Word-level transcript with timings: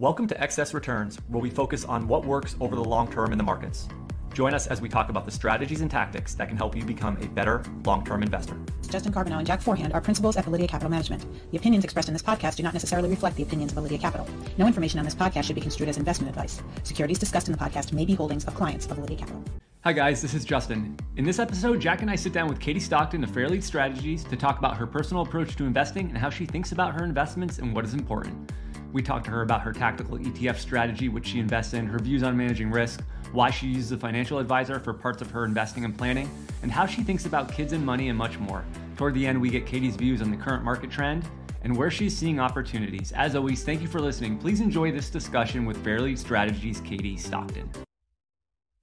Welcome 0.00 0.28
to 0.28 0.40
Excess 0.40 0.74
Returns, 0.74 1.16
where 1.26 1.42
we 1.42 1.50
focus 1.50 1.84
on 1.84 2.06
what 2.06 2.24
works 2.24 2.54
over 2.60 2.76
the 2.76 2.84
long 2.84 3.10
term 3.10 3.32
in 3.32 3.36
the 3.36 3.42
markets. 3.42 3.88
Join 4.32 4.54
us 4.54 4.68
as 4.68 4.80
we 4.80 4.88
talk 4.88 5.08
about 5.08 5.24
the 5.24 5.32
strategies 5.32 5.80
and 5.80 5.90
tactics 5.90 6.34
that 6.34 6.46
can 6.46 6.56
help 6.56 6.76
you 6.76 6.84
become 6.84 7.16
a 7.20 7.26
better 7.26 7.64
long 7.84 8.04
term 8.04 8.22
investor. 8.22 8.56
Justin 8.88 9.12
Carbonneau 9.12 9.38
and 9.38 9.46
Jack 9.46 9.60
Forehand 9.60 9.92
are 9.94 10.00
principals 10.00 10.36
at 10.36 10.44
Validea 10.44 10.68
Capital 10.68 10.88
Management. 10.88 11.26
The 11.50 11.56
opinions 11.56 11.82
expressed 11.82 12.06
in 12.06 12.14
this 12.14 12.22
podcast 12.22 12.54
do 12.54 12.62
not 12.62 12.74
necessarily 12.74 13.08
reflect 13.08 13.34
the 13.34 13.42
opinions 13.42 13.72
of 13.72 13.78
Validea 13.82 13.98
Capital. 14.00 14.28
No 14.56 14.68
information 14.68 15.00
on 15.00 15.04
this 15.04 15.16
podcast 15.16 15.42
should 15.46 15.56
be 15.56 15.60
construed 15.60 15.88
as 15.88 15.96
investment 15.96 16.30
advice. 16.30 16.62
Securities 16.84 17.18
discussed 17.18 17.48
in 17.48 17.52
the 17.52 17.58
podcast 17.58 17.92
may 17.92 18.04
be 18.04 18.14
holdings 18.14 18.44
of 18.44 18.54
clients 18.54 18.86
of 18.86 18.98
Validea 18.98 19.18
Capital. 19.18 19.42
Hi, 19.82 19.92
guys, 19.92 20.22
this 20.22 20.32
is 20.32 20.44
Justin. 20.44 20.96
In 21.16 21.24
this 21.24 21.40
episode, 21.40 21.80
Jack 21.80 22.02
and 22.02 22.10
I 22.10 22.14
sit 22.14 22.32
down 22.32 22.48
with 22.48 22.60
Katie 22.60 22.78
Stockton 22.78 23.24
of 23.24 23.30
Fairlead 23.30 23.64
Strategies 23.64 24.22
to 24.22 24.36
talk 24.36 24.60
about 24.60 24.76
her 24.76 24.86
personal 24.86 25.24
approach 25.24 25.56
to 25.56 25.64
investing 25.64 26.08
and 26.08 26.18
how 26.18 26.30
she 26.30 26.46
thinks 26.46 26.70
about 26.70 26.94
her 26.94 27.04
investments 27.04 27.58
and 27.58 27.74
what 27.74 27.84
is 27.84 27.94
important. 27.94 28.52
We 28.92 29.02
talked 29.02 29.26
to 29.26 29.30
her 29.30 29.42
about 29.42 29.60
her 29.62 29.72
tactical 29.72 30.18
ETF 30.18 30.56
strategy, 30.56 31.08
which 31.08 31.26
she 31.26 31.38
invests 31.38 31.74
in, 31.74 31.86
her 31.86 31.98
views 31.98 32.22
on 32.22 32.36
managing 32.36 32.70
risk, 32.70 33.02
why 33.32 33.50
she 33.50 33.66
uses 33.66 33.92
a 33.92 33.98
financial 33.98 34.38
advisor 34.38 34.80
for 34.80 34.94
parts 34.94 35.20
of 35.20 35.30
her 35.30 35.44
investing 35.44 35.84
and 35.84 35.96
planning, 35.96 36.30
and 36.62 36.72
how 36.72 36.86
she 36.86 37.02
thinks 37.02 37.26
about 37.26 37.52
kids 37.52 37.72
and 37.72 37.84
money 37.84 38.08
and 38.08 38.16
much 38.16 38.38
more. 38.38 38.64
Toward 38.96 39.14
the 39.14 39.26
end, 39.26 39.40
we 39.40 39.50
get 39.50 39.66
Katie's 39.66 39.96
views 39.96 40.22
on 40.22 40.30
the 40.30 40.36
current 40.36 40.64
market 40.64 40.90
trend 40.90 41.24
and 41.62 41.76
where 41.76 41.90
she's 41.90 42.16
seeing 42.16 42.40
opportunities. 42.40 43.12
As 43.12 43.36
always, 43.36 43.64
thank 43.64 43.82
you 43.82 43.88
for 43.88 44.00
listening. 44.00 44.38
Please 44.38 44.60
enjoy 44.60 44.90
this 44.92 45.10
discussion 45.10 45.66
with 45.66 45.76
Fairlead 45.84 46.18
Strategies' 46.18 46.80
Katie 46.80 47.16
Stockton. 47.16 47.68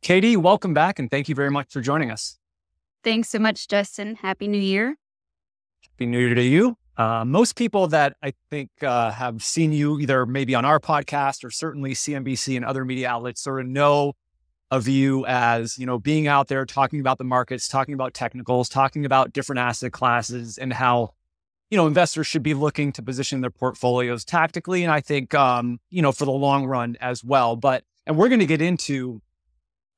Katie, 0.01 0.37
welcome 0.37 0.73
back 0.73 0.99
and 0.99 1.09
thank 1.09 1.27
you 1.27 1.35
very 1.35 1.49
much 1.49 1.71
for 1.71 1.81
joining 1.81 2.11
us. 2.11 2.37
Thanks 3.03 3.29
so 3.29 3.39
much, 3.39 3.67
Justin. 3.67 4.15
Happy 4.15 4.47
New 4.47 4.59
Year. 4.59 4.97
Happy 5.81 6.05
New 6.05 6.19
Year 6.19 6.35
to 6.35 6.43
you. 6.43 6.77
Uh, 6.97 7.25
most 7.25 7.55
people 7.55 7.87
that 7.87 8.15
I 8.23 8.33
think 8.49 8.69
uh, 8.81 9.11
have 9.11 9.43
seen 9.43 9.73
you 9.73 9.99
either 9.99 10.25
maybe 10.25 10.55
on 10.55 10.63
our 10.63 10.79
podcast 10.79 11.43
or 11.43 11.51
certainly 11.51 11.93
CNBC 11.93 12.55
and 12.55 12.63
other 12.63 12.85
media 12.85 13.09
outlets 13.09 13.41
sort 13.41 13.59
of 13.59 13.67
know 13.67 14.13
of 14.71 14.87
you 14.87 15.25
as 15.25 15.77
you 15.77 15.85
know 15.85 15.99
being 15.99 16.27
out 16.27 16.47
there 16.47 16.65
talking 16.65 16.99
about 16.99 17.17
the 17.17 17.23
markets, 17.23 17.67
talking 17.67 17.93
about 17.93 18.13
technicals, 18.13 18.69
talking 18.69 19.05
about 19.05 19.33
different 19.33 19.59
asset 19.59 19.91
classes, 19.91 20.57
and 20.57 20.73
how 20.73 21.11
you 21.69 21.77
know 21.77 21.85
investors 21.85 22.27
should 22.27 22.43
be 22.43 22.53
looking 22.53 22.91
to 22.93 23.03
position 23.03 23.41
their 23.41 23.51
portfolios 23.51 24.23
tactically, 24.23 24.83
and 24.83 24.91
I 24.91 25.01
think 25.01 25.33
um, 25.33 25.79
you 25.89 26.01
know 26.01 26.11
for 26.11 26.25
the 26.25 26.31
long 26.31 26.65
run 26.65 26.97
as 27.01 27.23
well. 27.23 27.55
But 27.55 27.83
and 28.07 28.17
we're 28.17 28.29
going 28.29 28.39
to 28.39 28.45
get 28.45 28.61
into 28.61 29.21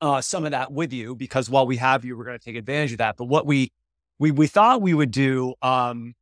uh, 0.02 0.22
some 0.22 0.46
of 0.46 0.52
that 0.52 0.72
with 0.72 0.94
you 0.94 1.16
because 1.16 1.50
while 1.50 1.66
we 1.66 1.78
have 1.78 2.06
you, 2.06 2.18
we're 2.18 2.26
going 2.26 2.40
to 2.40 2.44
take 2.44 2.56
advantage 2.56 2.94
of 2.94 2.98
that. 3.00 3.18
But 3.18 3.26
what 3.26 3.46
we 3.46 3.72
we 4.20 4.32
we 4.32 4.48
thought 4.48 4.82
we 4.82 4.94
would 4.94 5.12
do 5.12 5.54
um, 5.62 6.14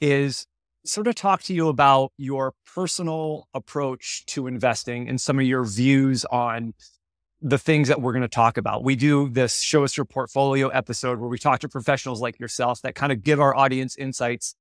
is 0.00 0.46
sort 0.84 1.06
of 1.06 1.14
talk 1.14 1.42
to 1.42 1.54
you 1.54 1.68
about 1.68 2.12
your 2.16 2.54
personal 2.74 3.48
approach 3.52 4.24
to 4.26 4.46
investing 4.46 5.08
and 5.08 5.20
some 5.20 5.38
of 5.38 5.44
your 5.44 5.64
views 5.64 6.24
on 6.26 6.74
the 7.40 7.58
things 7.58 7.88
that 7.88 8.00
we're 8.00 8.12
going 8.12 8.22
to 8.22 8.28
talk 8.28 8.56
about. 8.56 8.82
We 8.82 8.96
do 8.96 9.28
this 9.28 9.60
show 9.60 9.84
us 9.84 9.96
your 9.96 10.06
portfolio 10.06 10.68
episode 10.68 11.20
where 11.20 11.28
we 11.28 11.38
talk 11.38 11.60
to 11.60 11.68
professionals 11.68 12.20
like 12.20 12.40
yourself 12.40 12.82
that 12.82 12.94
kind 12.94 13.12
of 13.12 13.22
give 13.22 13.40
our 13.40 13.54
audience 13.54 13.96
insights 13.96 14.54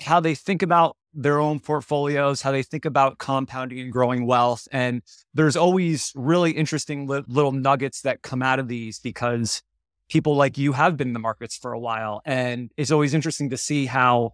how 0.00 0.20
they 0.20 0.34
think 0.34 0.62
about 0.62 0.96
their 1.12 1.40
own 1.40 1.58
portfolios, 1.58 2.42
how 2.42 2.52
they 2.52 2.62
think 2.62 2.84
about 2.84 3.18
compounding 3.18 3.80
and 3.80 3.92
growing 3.92 4.26
wealth. 4.26 4.68
And 4.70 5.02
there's 5.34 5.56
always 5.56 6.12
really 6.14 6.52
interesting 6.52 7.06
li- 7.06 7.24
little 7.26 7.52
nuggets 7.52 8.02
that 8.02 8.22
come 8.22 8.42
out 8.42 8.58
of 8.60 8.68
these 8.68 9.00
because 9.00 9.62
people 10.08 10.36
like 10.36 10.56
you 10.56 10.72
have 10.72 10.96
been 10.96 11.08
in 11.08 11.14
the 11.14 11.20
markets 11.20 11.56
for 11.56 11.72
a 11.72 11.78
while. 11.78 12.22
And 12.24 12.70
it's 12.76 12.90
always 12.90 13.14
interesting 13.14 13.50
to 13.50 13.56
see 13.56 13.86
how 13.86 14.32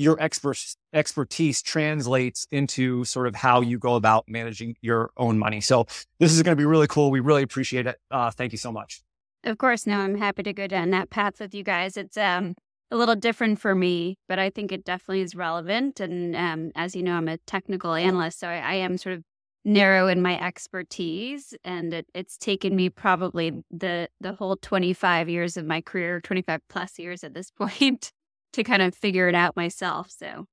your 0.00 0.16
expert, 0.18 0.58
expertise 0.94 1.60
translates 1.60 2.46
into 2.50 3.04
sort 3.04 3.26
of 3.26 3.34
how 3.34 3.60
you 3.60 3.78
go 3.78 3.96
about 3.96 4.24
managing 4.26 4.74
your 4.80 5.10
own 5.18 5.38
money. 5.38 5.60
So 5.60 5.86
this 6.18 6.32
is 6.32 6.42
going 6.42 6.56
to 6.56 6.60
be 6.60 6.64
really 6.64 6.86
cool. 6.86 7.10
We 7.10 7.20
really 7.20 7.42
appreciate 7.42 7.86
it. 7.86 7.98
Uh, 8.10 8.30
thank 8.30 8.52
you 8.52 8.58
so 8.58 8.72
much. 8.72 9.02
Of 9.44 9.58
course, 9.58 9.86
no, 9.86 9.98
I'm 9.98 10.16
happy 10.16 10.42
to 10.42 10.54
go 10.54 10.66
down 10.66 10.90
that 10.90 11.10
path 11.10 11.38
with 11.38 11.54
you 11.54 11.62
guys. 11.62 11.96
It's 11.96 12.16
um 12.16 12.54
a 12.90 12.96
little 12.96 13.14
different 13.14 13.60
for 13.60 13.74
me, 13.74 14.18
but 14.28 14.38
I 14.38 14.50
think 14.50 14.72
it 14.72 14.84
definitely 14.84 15.20
is 15.20 15.36
relevant. 15.36 16.00
And 16.00 16.34
um, 16.34 16.72
as 16.74 16.96
you 16.96 17.04
know, 17.04 17.14
I'm 17.14 17.28
a 17.28 17.38
technical 17.38 17.94
analyst, 17.94 18.40
so 18.40 18.48
I, 18.48 18.56
I 18.56 18.74
am 18.74 18.98
sort 18.98 19.14
of 19.14 19.22
narrow 19.64 20.08
in 20.08 20.20
my 20.22 20.40
expertise, 20.40 21.54
and 21.64 21.94
it, 21.94 22.06
it's 22.14 22.36
taken 22.36 22.74
me 22.74 22.88
probably 22.88 23.52
the 23.70 24.08
the 24.20 24.32
whole 24.32 24.56
25 24.56 25.28
years 25.28 25.56
of 25.56 25.66
my 25.66 25.80
career, 25.80 26.20
25 26.20 26.60
plus 26.68 26.98
years 26.98 27.22
at 27.22 27.34
this 27.34 27.50
point, 27.58 28.12
to 28.52 28.64
kind 28.64 28.82
of 28.82 28.94
figure 28.94 29.28
it 29.28 29.34
out 29.34 29.56
myself. 29.56 30.10
So, 30.10 30.46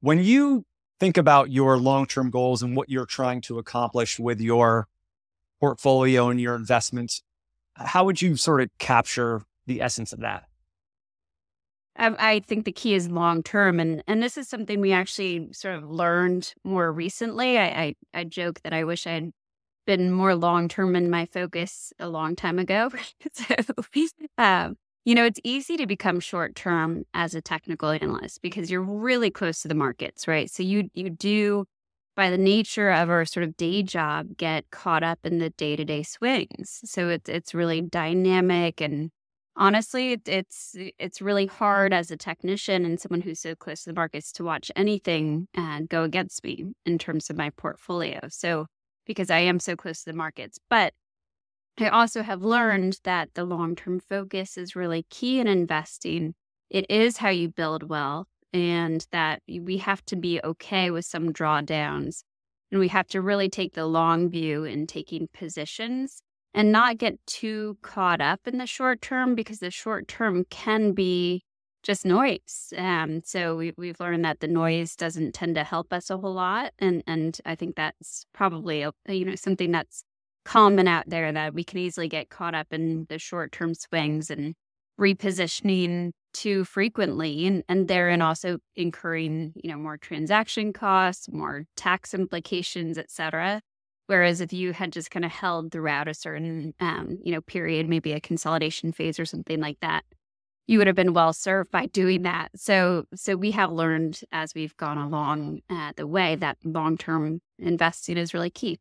when 0.00 0.22
you 0.22 0.64
think 0.98 1.16
about 1.16 1.50
your 1.50 1.78
long 1.78 2.06
term 2.06 2.30
goals 2.30 2.62
and 2.62 2.76
what 2.76 2.88
you're 2.88 3.06
trying 3.06 3.40
to 3.42 3.58
accomplish 3.58 4.18
with 4.18 4.40
your 4.40 4.88
portfolio 5.60 6.28
and 6.28 6.40
your 6.40 6.54
investments, 6.54 7.22
how 7.76 8.04
would 8.04 8.20
you 8.22 8.36
sort 8.36 8.60
of 8.60 8.68
capture 8.78 9.42
the 9.66 9.80
essence 9.80 10.12
of 10.12 10.20
that? 10.20 10.44
I 11.96 12.40
think 12.40 12.64
the 12.64 12.72
key 12.72 12.94
is 12.94 13.10
long 13.10 13.42
term, 13.42 13.78
and 13.78 14.02
and 14.06 14.22
this 14.22 14.38
is 14.38 14.48
something 14.48 14.80
we 14.80 14.92
actually 14.92 15.52
sort 15.52 15.74
of 15.74 15.90
learned 15.90 16.54
more 16.64 16.90
recently. 16.90 17.58
I 17.58 17.64
I, 17.64 17.94
I 18.14 18.24
joke 18.24 18.60
that 18.62 18.72
I 18.72 18.84
wish 18.84 19.06
I 19.06 19.12
had 19.12 19.30
been 19.86 20.10
more 20.10 20.34
long 20.34 20.68
term 20.68 20.96
in 20.96 21.10
my 21.10 21.26
focus 21.26 21.92
a 21.98 22.08
long 22.08 22.36
time 22.36 22.58
ago. 22.58 22.90
so, 23.32 23.54
um, 24.38 24.76
you 25.04 25.14
know, 25.14 25.24
it's 25.24 25.40
easy 25.44 25.76
to 25.76 25.86
become 25.86 26.20
short 26.20 26.54
term 26.54 27.04
as 27.14 27.34
a 27.34 27.40
technical 27.40 27.90
analyst 27.90 28.42
because 28.42 28.70
you're 28.70 28.82
really 28.82 29.30
close 29.30 29.62
to 29.62 29.68
the 29.68 29.74
markets, 29.74 30.28
right? 30.28 30.50
So 30.50 30.62
you 30.62 30.90
you 30.94 31.10
do 31.10 31.64
by 32.16 32.30
the 32.30 32.38
nature 32.38 32.90
of 32.90 33.08
our 33.08 33.24
sort 33.24 33.44
of 33.44 33.56
day 33.56 33.82
job 33.82 34.36
get 34.36 34.70
caught 34.70 35.02
up 35.02 35.20
in 35.24 35.38
the 35.38 35.50
day 35.50 35.76
to 35.76 35.84
day 35.84 36.02
swings. 36.02 36.80
So 36.84 37.08
it's 37.08 37.28
it's 37.30 37.54
really 37.54 37.80
dynamic 37.80 38.80
and 38.80 39.10
honestly 39.56 40.20
it's 40.26 40.76
it's 40.98 41.22
really 41.22 41.46
hard 41.46 41.92
as 41.92 42.10
a 42.10 42.16
technician 42.16 42.84
and 42.84 43.00
someone 43.00 43.22
who's 43.22 43.40
so 43.40 43.54
close 43.54 43.84
to 43.84 43.90
the 43.90 43.94
markets 43.94 44.32
to 44.32 44.44
watch 44.44 44.70
anything 44.76 45.48
and 45.54 45.88
go 45.88 46.02
against 46.04 46.44
me 46.44 46.66
in 46.86 46.98
terms 46.98 47.30
of 47.30 47.36
my 47.36 47.50
portfolio. 47.50 48.20
So 48.28 48.66
because 49.06 49.30
I 49.30 49.38
am 49.40 49.58
so 49.60 49.74
close 49.76 50.04
to 50.04 50.10
the 50.10 50.16
markets, 50.16 50.58
but 50.68 50.92
I 51.80 51.88
also 51.88 52.22
have 52.22 52.42
learned 52.42 52.98
that 53.04 53.34
the 53.34 53.44
long 53.44 53.74
term 53.74 54.00
focus 54.00 54.58
is 54.58 54.76
really 54.76 55.04
key 55.10 55.40
in 55.40 55.46
investing. 55.46 56.34
It 56.68 56.86
is 56.90 57.16
how 57.16 57.30
you 57.30 57.48
build 57.48 57.88
wealth, 57.88 58.28
and 58.52 59.06
that 59.12 59.42
we 59.48 59.78
have 59.78 60.04
to 60.06 60.16
be 60.16 60.40
okay 60.42 60.90
with 60.90 61.04
some 61.04 61.32
drawdowns. 61.32 62.22
And 62.70 62.78
we 62.78 62.88
have 62.88 63.08
to 63.08 63.20
really 63.20 63.48
take 63.48 63.74
the 63.74 63.86
long 63.86 64.30
view 64.30 64.64
in 64.64 64.86
taking 64.86 65.28
positions 65.32 66.22
and 66.54 66.70
not 66.72 66.98
get 66.98 67.18
too 67.26 67.78
caught 67.82 68.20
up 68.20 68.40
in 68.46 68.58
the 68.58 68.66
short 68.66 69.00
term 69.00 69.34
because 69.34 69.58
the 69.58 69.70
short 69.70 70.08
term 70.08 70.44
can 70.50 70.92
be 70.92 71.42
just 71.82 72.04
noise. 72.04 72.72
Um, 72.76 73.22
so 73.24 73.56
we, 73.56 73.72
we've 73.76 73.98
learned 74.00 74.24
that 74.24 74.40
the 74.40 74.48
noise 74.48 74.94
doesn't 74.96 75.34
tend 75.34 75.54
to 75.54 75.64
help 75.64 75.92
us 75.92 76.10
a 76.10 76.18
whole 76.18 76.34
lot, 76.34 76.72
and 76.78 77.02
and 77.06 77.38
I 77.44 77.54
think 77.54 77.76
that's 77.76 78.26
probably 78.32 78.82
a, 78.82 78.92
you 79.08 79.24
know 79.24 79.34
something 79.34 79.70
that's 79.70 80.04
common 80.50 80.88
out 80.88 81.08
there 81.08 81.30
that 81.30 81.54
we 81.54 81.62
can 81.62 81.78
easily 81.78 82.08
get 82.08 82.28
caught 82.28 82.56
up 82.56 82.66
in 82.72 83.06
the 83.08 83.20
short 83.20 83.52
term 83.52 83.72
swings 83.72 84.30
and 84.30 84.52
repositioning 85.00 86.10
too 86.34 86.64
frequently 86.64 87.46
and, 87.46 87.62
and 87.68 87.86
therein 87.86 88.20
also 88.20 88.58
incurring 88.74 89.52
you 89.54 89.70
know 89.70 89.76
more 89.76 89.96
transaction 89.96 90.72
costs 90.72 91.28
more 91.30 91.66
tax 91.76 92.12
implications 92.14 92.98
et 92.98 93.08
cetera. 93.12 93.60
Whereas 94.08 94.40
if 94.40 94.52
you 94.52 94.72
had 94.72 94.92
just 94.92 95.12
kind 95.12 95.24
of 95.24 95.30
held 95.30 95.70
throughout 95.70 96.08
a 96.08 96.14
certain 96.14 96.74
um, 96.80 97.18
you 97.22 97.30
know 97.30 97.42
period 97.42 97.88
maybe 97.88 98.12
a 98.12 98.20
consolidation 98.20 98.90
phase 98.90 99.20
or 99.20 99.26
something 99.26 99.60
like 99.60 99.78
that 99.82 100.02
you 100.66 100.78
would 100.78 100.88
have 100.88 100.96
been 100.96 101.14
well 101.14 101.32
served 101.32 101.70
by 101.70 101.86
doing 101.86 102.22
that. 102.22 102.48
So 102.56 103.04
so 103.14 103.36
we 103.36 103.52
have 103.52 103.70
learned 103.70 104.20
as 104.32 104.52
we've 104.56 104.76
gone 104.76 104.98
along 104.98 105.60
uh, 105.70 105.92
the 105.94 106.08
way 106.08 106.34
that 106.34 106.58
long 106.64 106.98
term 106.98 107.40
investing 107.60 108.16
is 108.16 108.34
really 108.34 108.50
key 108.50 108.80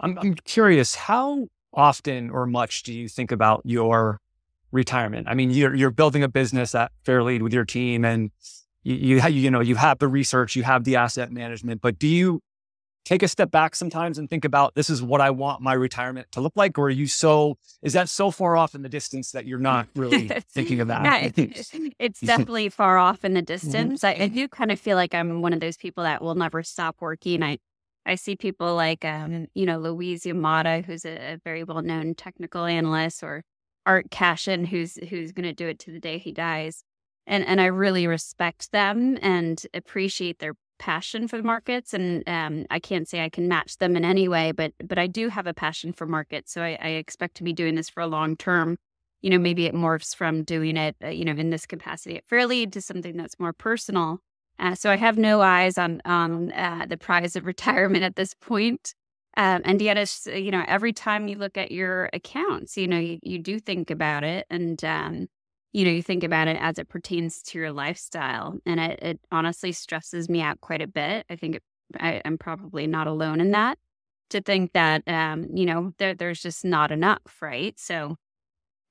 I'm, 0.00 0.18
I'm 0.18 0.34
curious, 0.34 0.94
how 0.94 1.48
often 1.72 2.30
or 2.30 2.46
much 2.46 2.82
do 2.82 2.92
you 2.92 3.08
think 3.08 3.32
about 3.32 3.62
your 3.64 4.20
retirement? 4.72 5.28
I 5.28 5.34
mean, 5.34 5.50
you're, 5.50 5.74
you're 5.74 5.90
building 5.90 6.22
a 6.22 6.28
business 6.28 6.74
at 6.74 6.92
Fairlead 7.06 7.42
with 7.42 7.52
your 7.52 7.64
team 7.64 8.04
and 8.04 8.30
you, 8.82 8.94
you, 8.94 9.28
you 9.28 9.50
know, 9.50 9.60
you 9.60 9.76
have 9.76 9.98
the 9.98 10.08
research, 10.08 10.56
you 10.56 10.62
have 10.62 10.84
the 10.84 10.96
asset 10.96 11.32
management, 11.32 11.80
but 11.80 11.98
do 11.98 12.06
you 12.06 12.40
take 13.04 13.22
a 13.22 13.28
step 13.28 13.50
back 13.50 13.74
sometimes 13.74 14.18
and 14.18 14.30
think 14.30 14.44
about 14.44 14.74
this 14.74 14.88
is 14.88 15.02
what 15.02 15.20
I 15.20 15.30
want 15.30 15.60
my 15.60 15.74
retirement 15.74 16.26
to 16.32 16.40
look 16.40 16.54
like? 16.56 16.78
Or 16.78 16.86
are 16.86 16.90
you 16.90 17.06
so, 17.06 17.58
is 17.82 17.92
that 17.92 18.08
so 18.08 18.30
far 18.30 18.56
off 18.56 18.74
in 18.74 18.82
the 18.82 18.88
distance 18.88 19.32
that 19.32 19.46
you're 19.46 19.58
not 19.58 19.88
really 19.94 20.28
thinking 20.50 20.80
of 20.80 20.88
that? 20.88 21.34
Yeah, 21.36 21.46
it's 21.98 22.20
definitely 22.20 22.68
far 22.70 22.98
off 22.98 23.24
in 23.24 23.34
the 23.34 23.40
mm-hmm. 23.42 23.46
distance. 23.46 24.00
Mm-hmm. 24.00 24.22
I, 24.22 24.24
I, 24.24 24.28
do 24.28 24.48
kind 24.48 24.72
of 24.72 24.80
feel 24.80 24.96
like 24.96 25.14
I'm 25.14 25.42
one 25.42 25.52
of 25.52 25.60
those 25.60 25.76
people 25.76 26.04
that 26.04 26.22
will 26.22 26.34
never 26.34 26.62
stop 26.62 26.96
working. 27.00 27.42
I, 27.42 27.58
I 28.06 28.16
see 28.16 28.36
people 28.36 28.74
like, 28.74 29.04
um, 29.04 29.46
you 29.54 29.66
know, 29.66 29.78
Louise 29.78 30.24
Yamada, 30.24 30.84
who's 30.84 31.04
a, 31.04 31.34
a 31.34 31.40
very 31.44 31.64
well 31.64 31.82
known 31.82 32.14
technical 32.14 32.64
analyst, 32.64 33.22
or 33.22 33.42
Art 33.86 34.10
Cashin, 34.10 34.64
who's 34.66 34.96
who's 35.08 35.32
going 35.32 35.44
to 35.44 35.54
do 35.54 35.68
it 35.68 35.78
to 35.80 35.90
the 35.92 36.00
day 36.00 36.18
he 36.18 36.32
dies. 36.32 36.82
And 37.26 37.44
and 37.46 37.60
I 37.60 37.66
really 37.66 38.06
respect 38.06 38.72
them 38.72 39.18
and 39.22 39.64
appreciate 39.72 40.38
their 40.38 40.54
passion 40.78 41.28
for 41.28 41.36
the 41.36 41.42
markets, 41.42 41.94
and 41.94 42.28
um, 42.28 42.66
I 42.70 42.78
can't 42.78 43.08
say 43.08 43.22
I 43.24 43.30
can 43.30 43.48
match 43.48 43.78
them 43.78 43.96
in 43.96 44.04
any 44.04 44.28
way, 44.28 44.52
but 44.52 44.72
but 44.84 44.98
I 44.98 45.06
do 45.06 45.28
have 45.28 45.46
a 45.46 45.54
passion 45.54 45.92
for 45.92 46.06
markets. 46.06 46.52
So 46.52 46.62
I, 46.62 46.78
I 46.80 46.88
expect 46.88 47.36
to 47.36 47.44
be 47.44 47.52
doing 47.52 47.74
this 47.74 47.88
for 47.88 48.02
a 48.02 48.06
long 48.06 48.36
term. 48.36 48.76
You 49.22 49.30
know, 49.30 49.38
maybe 49.38 49.64
it 49.64 49.74
morphs 49.74 50.14
from 50.14 50.42
doing 50.42 50.76
it, 50.76 50.96
uh, 51.02 51.08
you 51.08 51.24
know, 51.24 51.32
in 51.32 51.48
this 51.48 51.64
capacity 51.64 52.18
at 52.18 52.26
Fairlead 52.26 52.72
to 52.72 52.82
something 52.82 53.16
that's 53.16 53.40
more 53.40 53.54
personal. 53.54 54.18
Uh, 54.58 54.74
so 54.74 54.90
I 54.90 54.96
have 54.96 55.18
no 55.18 55.40
eyes 55.40 55.78
on 55.78 56.00
on 56.04 56.52
uh, 56.52 56.86
the 56.88 56.96
prize 56.96 57.36
of 57.36 57.46
retirement 57.46 58.04
at 58.04 58.16
this 58.16 58.34
point. 58.34 58.94
Um, 59.36 59.62
and 59.64 59.82
yet, 59.82 59.96
it's, 59.96 60.26
you 60.26 60.52
know, 60.52 60.64
every 60.68 60.92
time 60.92 61.26
you 61.26 61.36
look 61.36 61.58
at 61.58 61.72
your 61.72 62.08
accounts, 62.12 62.76
you 62.76 62.86
know, 62.86 62.98
you, 62.98 63.18
you 63.22 63.40
do 63.40 63.58
think 63.58 63.90
about 63.90 64.22
it, 64.22 64.46
and 64.48 64.82
um, 64.84 65.28
you 65.74 65.84
know, 65.84 65.90
you 65.90 66.02
think 66.02 66.22
about 66.22 66.46
it 66.46 66.56
as 66.60 66.78
it 66.78 66.88
pertains 66.88 67.42
to 67.42 67.58
your 67.58 67.72
lifestyle. 67.72 68.56
And 68.64 68.78
it, 68.78 68.98
it 69.02 69.20
honestly 69.32 69.72
stresses 69.72 70.28
me 70.28 70.40
out 70.40 70.60
quite 70.60 70.80
a 70.80 70.86
bit. 70.86 71.26
I 71.28 71.34
think 71.34 71.56
it, 71.56 71.62
I, 71.98 72.22
am 72.24 72.38
probably 72.38 72.86
not 72.86 73.08
alone 73.08 73.40
in 73.40 73.50
that 73.50 73.78
to 74.30 74.40
think 74.40 74.72
that, 74.72 75.02
um, 75.08 75.48
you 75.52 75.66
know, 75.66 75.92
there, 75.98 76.14
there's 76.14 76.40
just 76.40 76.64
not 76.64 76.92
enough, 76.92 77.42
right? 77.42 77.78
So 77.78 78.16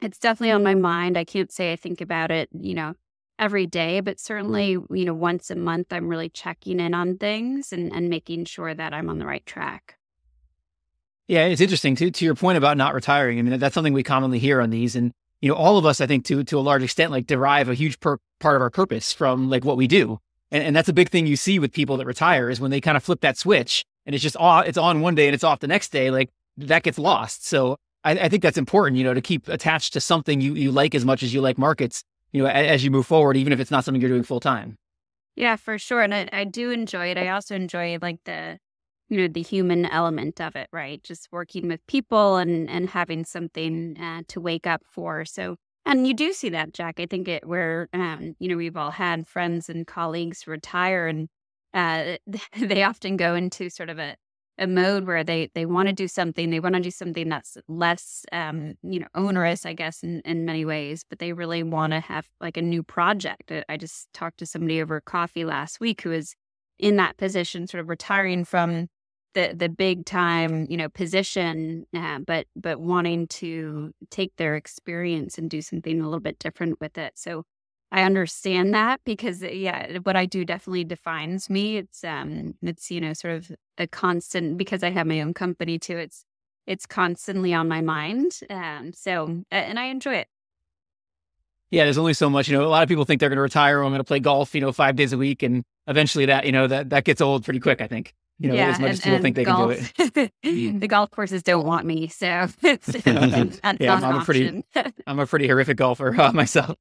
it's 0.02 0.20
definitely 0.20 0.52
on 0.52 0.64
my 0.64 0.76
mind. 0.76 1.18
I 1.18 1.24
can't 1.24 1.54
say 1.54 1.72
I 1.72 1.78
think 1.78 2.02
about 2.02 2.32
it, 2.32 2.50
you 2.52 2.74
know, 2.74 2.96
every 3.40 3.66
day, 3.66 4.00
but 4.00 4.20
certainly, 4.20 4.72
you 4.72 5.06
know, 5.06 5.14
once 5.14 5.50
a 5.50 5.56
month, 5.56 5.88
I'm 5.92 6.08
really 6.08 6.30
checking 6.30 6.80
in 6.80 6.94
on 6.94 7.18
things 7.18 7.74
and, 7.74 7.94
and 7.94 8.10
making 8.10 8.46
sure 8.46 8.74
that 8.74 8.94
I'm 8.94 9.10
on 9.10 9.20
the 9.20 9.26
right 9.26 9.46
track. 9.46 9.98
Yeah, 11.28 11.46
it's 11.46 11.62
interesting 11.62 11.96
to 11.98 12.12
to 12.12 12.26
your 12.26 12.36
point 12.36 12.58
about 12.58 12.78
not 12.78 12.94
retiring. 12.94 13.40
I 13.40 13.42
mean, 13.42 13.60
that's 13.60 13.74
something 13.74 13.94
we 13.94 14.04
commonly 14.04 14.40
hear 14.40 14.60
on 14.62 14.70
these, 14.70 14.96
and 14.96 15.12
you 15.42 15.50
know, 15.50 15.56
all 15.56 15.78
of 15.78 15.86
us, 15.86 16.02
I 16.02 16.06
think, 16.06 16.26
to 16.26 16.44
to 16.44 16.60
a 16.60 16.62
large 16.62 16.84
extent, 16.84 17.12
like 17.12 17.28
derive 17.28 17.70
a 17.70 17.74
huge 17.74 18.00
per- 18.00 18.18
part 18.40 18.56
of 18.56 18.62
our 18.62 18.70
purpose 18.70 19.14
from 19.14 19.50
like 19.50 19.64
what 19.64 19.78
we 19.78 19.88
do, 19.88 20.20
and, 20.52 20.64
and 20.64 20.76
that's 20.76 20.90
a 20.90 20.94
big 20.94 21.10
thing 21.10 21.26
you 21.26 21.36
see 21.36 21.60
with 21.60 21.74
people 21.74 21.98
that 21.98 22.06
retire 22.06 22.50
is 22.50 22.60
when 22.60 22.72
they 22.72 22.82
kind 22.82 22.98
of 22.98 23.04
flip 23.04 23.22
that 23.22 23.38
switch 23.38 23.84
and 24.06 24.14
it's 24.14 24.22
just 24.22 24.38
off, 24.38 24.66
it's 24.68 24.78
on 24.78 25.02
one 25.02 25.16
day 25.16 25.28
and 25.28 25.34
it's 25.34 25.44
off 25.44 25.60
the 25.60 25.68
next 25.68 25.92
day, 25.92 26.12
like 26.12 26.30
that 26.58 26.84
gets 26.84 27.00
lost. 27.00 27.46
So 27.46 27.78
I, 28.04 28.12
I 28.12 28.30
think 28.30 28.44
that's 28.44 28.58
important, 28.58 28.98
you 28.98 29.04
know, 29.04 29.14
to 29.14 29.22
keep 29.22 29.48
attached 29.48 29.94
to 29.94 30.02
something 30.02 30.42
you 30.42 30.54
you 30.56 30.72
like 30.72 30.94
as 30.94 31.06
much 31.06 31.24
as 31.24 31.34
you 31.34 31.42
like 31.42 31.58
markets, 31.58 32.04
you 32.34 32.44
know, 32.44 32.50
as, 32.50 32.84
you 32.84 32.92
move 32.92 33.06
forward, 33.06 33.38
even 33.38 33.54
if 33.54 33.60
it's 33.60 33.72
not 33.72 33.86
something 33.86 34.02
you're 34.02 34.10
doing 34.10 34.24
full 34.24 34.40
time. 34.42 34.76
Yeah, 35.36 35.56
for 35.56 35.80
sure, 35.80 36.02
and 36.02 36.14
I, 36.14 36.30
I 36.32 36.44
do 36.44 36.70
enjoy 36.72 37.08
it. 37.08 37.18
I 37.18 37.30
also 37.30 37.56
enjoy 37.56 37.98
like 38.02 38.20
the 38.26 38.60
you 39.10 39.18
know 39.18 39.28
the 39.28 39.42
human 39.42 39.86
element 39.86 40.42
of 40.42 40.56
it 40.56 40.68
right 40.72 41.04
just 41.04 41.28
working 41.32 41.68
with 41.68 41.86
people 41.88 42.38
and 42.38 42.70
and 42.70 42.90
having 42.90 43.26
something 43.26 43.98
uh, 44.02 44.22
to 44.28 44.42
wake 44.42 44.66
up 44.66 44.82
for 44.90 45.26
so 45.26 45.56
and 45.86 46.08
you 46.08 46.14
do 46.14 46.34
see 46.34 46.50
that 46.50 46.74
jack 46.74 47.00
i 47.00 47.06
think 47.06 47.28
it 47.28 47.46
where 47.46 47.90
um, 47.94 48.34
you 48.40 48.48
know 48.48 48.56
we've 48.56 48.78
all 48.78 48.92
had 48.92 49.28
friends 49.28 49.70
and 49.70 49.86
colleagues 49.86 50.48
retire 50.48 51.08
and 51.08 51.28
uh, 51.74 52.18
they 52.60 52.84
often 52.84 53.18
go 53.18 53.36
into 53.36 53.70
sort 53.70 53.90
of 53.90 54.00
a, 54.00 54.16
a 54.58 54.68
mode 54.68 55.06
where 55.08 55.24
they 55.24 55.50
they 55.56 55.66
want 55.66 55.88
to 55.88 55.94
do 55.94 56.08
something 56.08 56.50
they 56.50 56.60
want 56.60 56.76
to 56.76 56.82
do 56.82 56.92
something 56.92 57.28
that's 57.28 57.58
less 57.68 58.24
um, 58.32 58.76
you 58.84 59.00
know 59.00 59.08
onerous 59.16 59.66
i 59.66 59.74
guess 59.74 60.04
in, 60.04 60.22
in 60.26 60.46
many 60.46 60.64
ways 60.64 61.04
but 61.10 61.20
they 61.20 61.34
really 61.34 61.64
want 61.64 61.92
to 61.94 62.00
have 62.00 62.28
like 62.40 62.58
a 62.58 62.62
new 62.62 62.84
project. 62.84 63.52
I 63.70 63.78
just 63.78 64.12
talked 64.14 64.40
to 64.40 64.46
somebody 64.46 64.82
over 64.82 65.02
coffee 65.02 65.46
last 65.46 65.80
week 65.80 66.02
who 66.02 66.12
is 66.12 66.36
in 66.80 66.98
that 66.98 67.18
position 67.18 67.68
sort 67.68 67.82
of 67.82 67.90
retiring 67.90 68.46
from 68.46 68.88
the 69.34 69.54
the 69.56 69.70
big 69.70 70.06
time 70.06 70.68
you 70.70 70.78
know 70.78 70.90
position 70.90 71.86
uh, 71.96 72.20
but 72.20 72.46
but 72.56 72.80
wanting 72.80 73.28
to 73.28 73.92
take 74.12 74.36
their 74.38 74.56
experience 74.56 75.38
and 75.38 75.50
do 75.50 75.62
something 75.62 76.00
a 76.00 76.04
little 76.04 76.20
bit 76.20 76.40
different 76.40 76.80
with 76.80 76.98
it. 76.98 77.14
So 77.16 77.44
i 77.94 78.04
understand 78.04 78.74
that 78.74 79.00
because 79.06 79.42
uh, 79.42 79.48
yeah 79.48 79.98
what 80.04 80.16
i 80.16 80.26
do 80.26 80.44
definitely 80.44 80.84
defines 80.84 81.50
me 81.50 81.78
it's 81.78 82.04
um 82.04 82.54
it's 82.62 82.92
you 82.92 83.00
know 83.00 83.14
sort 83.14 83.36
of 83.36 83.52
a 83.78 83.88
constant 83.88 84.58
because 84.58 84.84
i 84.84 84.90
have 84.90 85.08
my 85.08 85.22
own 85.22 85.34
company 85.34 85.80
too 85.80 85.98
it's 85.98 86.26
it's 86.68 86.86
constantly 86.86 87.54
on 87.54 87.68
my 87.68 87.80
mind 87.80 88.40
um 88.50 88.92
so 88.94 89.44
and 89.52 89.80
i 89.80 89.86
enjoy 89.86 90.16
it 90.16 90.28
yeah, 91.72 91.86
there's 91.86 91.98
only 91.98 92.14
so 92.14 92.30
much. 92.30 92.48
You 92.48 92.56
know, 92.56 92.68
a 92.68 92.70
lot 92.70 92.84
of 92.84 92.90
people 92.90 93.04
think 93.04 93.20
they're 93.20 93.30
going 93.30 93.38
to 93.38 93.42
retire. 93.42 93.80
Or 93.80 93.84
I'm 93.84 93.90
going 93.90 93.98
to 93.98 94.04
play 94.04 94.20
golf. 94.20 94.54
You 94.54 94.62
know, 94.62 94.72
five 94.72 94.96
days 94.96 95.12
a 95.12 95.18
week, 95.18 95.42
and 95.42 95.64
eventually 95.88 96.28
that 96.28 96.46
you 96.46 96.52
know 96.52 96.68
that 96.68 96.92
that 96.92 97.04
gets 97.04 97.20
old 97.20 97.44
pretty 97.44 97.60
quick. 97.60 97.82
I 97.82 97.88
think 97.88 98.14
you 98.40 98.50
know, 98.50 98.56
yeah, 98.56 98.70
as 98.70 98.80
much 98.80 98.90
and, 98.90 98.94
as 98.94 99.02
people 99.02 99.20
think 99.20 99.36
they 99.36 99.44
golf, 99.44 99.94
can 99.96 100.10
do 100.14 100.30
it. 100.44 100.80
the 100.82 100.88
golf 100.88 101.12
courses 101.12 101.44
don't 101.44 101.66
want 101.66 101.86
me, 101.86 102.08
so 102.08 102.48
it's 102.62 103.06
not, 103.06 103.82
yeah, 103.82 103.96
I'm, 103.96 104.04
I'm 104.04 104.22
a 104.22 104.26
pretty, 104.26 104.64
I'm 105.08 105.20
a 105.20 105.26
pretty 105.26 105.48
horrific 105.48 105.78
golfer 105.78 106.20
uh, 106.20 106.32
myself. 106.32 106.76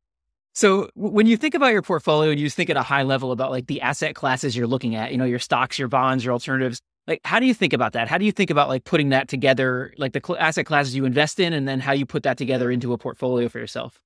So 0.55 0.91
when 0.95 1.27
you 1.27 1.37
think 1.37 1.55
about 1.55 1.73
your 1.73 1.83
portfolio 1.83 2.31
and 2.31 2.39
you 2.39 2.51
think 2.51 2.69
at 2.69 2.77
a 2.77 2.83
high 2.83 3.03
level 3.03 3.33
about 3.33 3.51
like 3.51 3.67
the 3.67 3.81
asset 3.81 4.15
classes 4.15 4.55
you're 4.55 4.67
looking 4.67 4.95
at, 4.95 5.11
you 5.11 5.17
know, 5.17 5.25
your 5.25 5.39
stocks, 5.39 5.79
your 5.79 5.89
bonds, 5.89 6.25
your 6.25 6.33
alternatives, 6.33 6.81
like 7.07 7.21
how 7.25 7.41
do 7.41 7.47
you 7.47 7.55
think 7.55 7.73
about 7.73 7.95
that? 7.95 8.09
How 8.09 8.19
do 8.19 8.25
you 8.25 8.33
think 8.33 8.51
about 8.51 8.69
like 8.69 8.85
putting 8.85 9.09
that 9.09 9.29
together, 9.29 9.93
like 9.97 10.13
the 10.13 10.21
cl- 10.25 10.39
asset 10.39 10.67
classes 10.67 10.95
you 10.95 11.05
invest 11.05 11.41
in, 11.41 11.53
and 11.53 11.67
then 11.67 11.81
how 11.81 11.93
you 11.93 12.07
put 12.07 12.23
that 12.25 12.37
together 12.39 12.71
into 12.71 12.93
a 12.93 12.99
portfolio 12.99 13.49
for 13.49 13.59
yourself? 13.59 14.01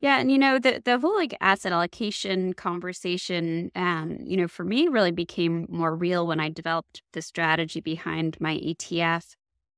Yeah, 0.00 0.18
and 0.18 0.32
you 0.32 0.38
know 0.38 0.58
the 0.58 0.80
the 0.84 0.98
whole 0.98 1.14
like 1.14 1.36
asset 1.40 1.72
allocation 1.72 2.54
conversation, 2.54 3.70
um, 3.76 4.18
you 4.24 4.36
know, 4.36 4.48
for 4.48 4.64
me 4.64 4.88
really 4.88 5.12
became 5.12 5.66
more 5.68 5.94
real 5.94 6.26
when 6.26 6.40
I 6.40 6.48
developed 6.48 7.02
the 7.12 7.22
strategy 7.22 7.80
behind 7.80 8.36
my 8.40 8.56
ETF, 8.56 9.36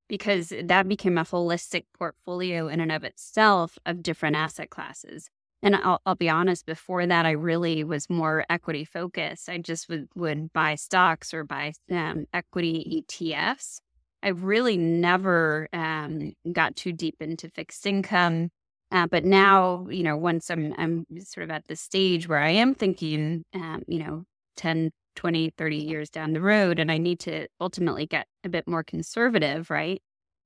because 0.09 0.53
that 0.63 0.89
became 0.89 1.19
a 1.19 1.25
holistic 1.25 1.85
portfolio 1.99 2.69
in 2.69 2.81
and 2.81 2.93
of 2.93 3.05
itself 3.05 3.79
of 3.85 4.03
different 4.03 4.37
asset 4.37 4.71
classes. 4.71 5.29
And 5.65 5.75
I'll, 5.77 6.01
I'll 6.07 6.15
be 6.15 6.29
honest, 6.29 6.67
before 6.67 7.07
that, 7.07 7.27
I 7.27 7.33
really 7.33 7.83
was 7.83 8.09
more 8.09 8.45
equity 8.49 8.85
focused. 8.85 9.49
I 9.49 9.59
just 9.59 9.89
would, 9.89 10.09
would 10.15 10.53
buy 10.53 10.77
stocks 10.77 11.35
or 11.35 11.43
buy 11.43 11.73
um, 11.91 12.27
equity 12.33 13.05
ETFs. 13.11 13.79
I 14.23 14.29
really 14.29 14.77
never 14.77 15.69
um, 15.73 16.33
got 16.53 16.77
too 16.77 16.93
deep 16.93 17.17
into 17.21 17.49
fixed 17.49 17.87
income 17.87 18.51
uh, 18.95 19.09
but 19.09 19.25
now, 19.25 19.87
you 19.91 20.05
know, 20.05 20.17
once 20.17 20.49
I'm, 20.51 20.73
I'm 20.79 21.05
sort 21.19 21.43
of 21.43 21.51
at 21.51 21.67
the 21.67 21.75
stage 21.75 22.29
where 22.29 22.39
I 22.39 22.51
am 22.51 22.77
thinking, 22.77 23.43
um, 23.53 23.83
you 23.89 23.99
know, 23.99 24.23
10, 24.57 24.93
20, 25.17 25.51
30 25.51 25.77
years 25.77 26.11
down 26.11 26.33
the 26.33 26.41
road, 26.41 26.79
and 26.79 26.93
I 26.93 26.99
need 26.99 27.19
to 27.21 27.49
ultimately 27.61 28.07
get 28.07 28.29
a 28.45 28.49
bit 28.49 28.69
more 28.69 28.85
conservative, 28.85 29.69
right? 29.69 30.01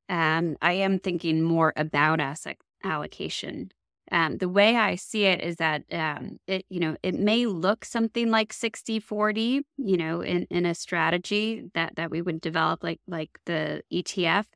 Um, 0.08 0.56
I 0.62 0.72
am 0.72 0.98
thinking 0.98 1.42
more 1.42 1.74
about 1.76 2.20
asset 2.20 2.56
allocation. 2.82 3.70
Um, 4.10 4.38
the 4.38 4.49
way 4.49 4.76
I 4.76 4.94
see 4.94 5.25
it 5.25 5.43
is 5.43 5.56
that 5.56 5.82
um, 5.93 6.38
it, 6.46 6.64
you 6.69 6.81
know, 6.81 6.96
it 7.02 7.14
may 7.14 7.46
look 7.46 7.84
something 7.84 8.31
like 8.31 8.52
60 8.52 9.00
40, 9.00 9.62
you 9.76 9.96
know, 9.96 10.20
in, 10.20 10.46
in 10.50 10.66
a 10.66 10.75
strategy 10.75 11.64
that, 11.75 11.96
that 11.96 12.10
we 12.10 12.22
would 12.22 12.40
develop 12.40 12.82
like, 12.82 13.00
like 13.06 13.30
the 13.44 13.82
ETF, 13.92 14.47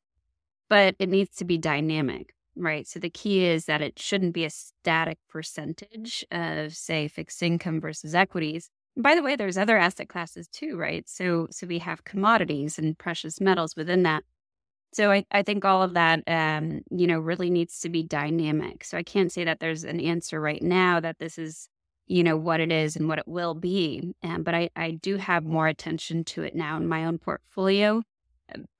but 0.69 0.95
it 0.99 1.09
needs 1.09 1.37
to 1.37 1.45
be 1.45 1.59
dynamic. 1.59 2.35
Right. 2.55 2.87
So 2.87 3.01
the 3.01 3.11
key 3.11 3.47
is 3.47 3.65
that 3.65 3.81
it 3.81 3.99
shouldn't 3.99 4.35
be 4.35 4.45
a 4.45 4.51
static 4.51 5.19
percentage 5.31 6.25
of, 6.31 6.75
say, 6.75 7.09
fixed 7.09 7.43
income 7.43 7.81
versus 7.81 8.15
equities. 8.15 8.69
By 8.97 9.15
the 9.15 9.23
way, 9.23 9.37
there's 9.37 9.57
other 9.57 9.79
asset 9.79 10.11
classes 10.11 10.49
too, 10.49 10.77
right? 10.77 11.09
So 11.09 11.47
so 11.51 11.67
we 11.67 11.79
have 11.79 12.05
commodities 12.05 12.79
and 12.79 12.99
precious 12.99 13.41
metals 13.41 13.75
within 13.75 14.03
that. 14.03 14.23
So 14.93 15.11
I, 15.11 15.25
I 15.31 15.43
think 15.43 15.65
all 15.65 15.83
of 15.83 15.95
that 15.95 16.23
um, 16.27 16.83
you 16.91 17.07
know, 17.07 17.19
really 17.19 17.51
needs 17.51 17.81
to 17.81 17.89
be 17.89 18.03
dynamic. 18.03 18.85
So 18.85 18.99
I 18.99 19.03
can't 19.03 19.33
say 19.33 19.45
that 19.45 19.61
there's 19.61 19.85
an 19.85 20.01
answer 20.01 20.41
right 20.41 20.63
now 20.63 21.01
that 21.01 21.19
this 21.19 21.39
is, 21.39 21.69
you 22.07 22.23
know, 22.23 22.37
what 22.37 22.61
it 22.61 22.71
is 22.71 22.97
and 22.97 23.09
what 23.09 23.19
it 23.19 23.27
will 23.27 23.55
be. 23.55 24.15
Um, 24.23 24.43
but 24.43 24.55
I, 24.55 24.71
I 24.77 24.93
do 24.93 25.17
have 25.17 25.45
more 25.45 25.67
attention 25.67 26.25
to 26.25 26.43
it 26.43 26.55
now 26.55 26.77
in 26.77 26.87
my 26.87 27.07
own 27.07 27.19
portfolio 27.19 28.03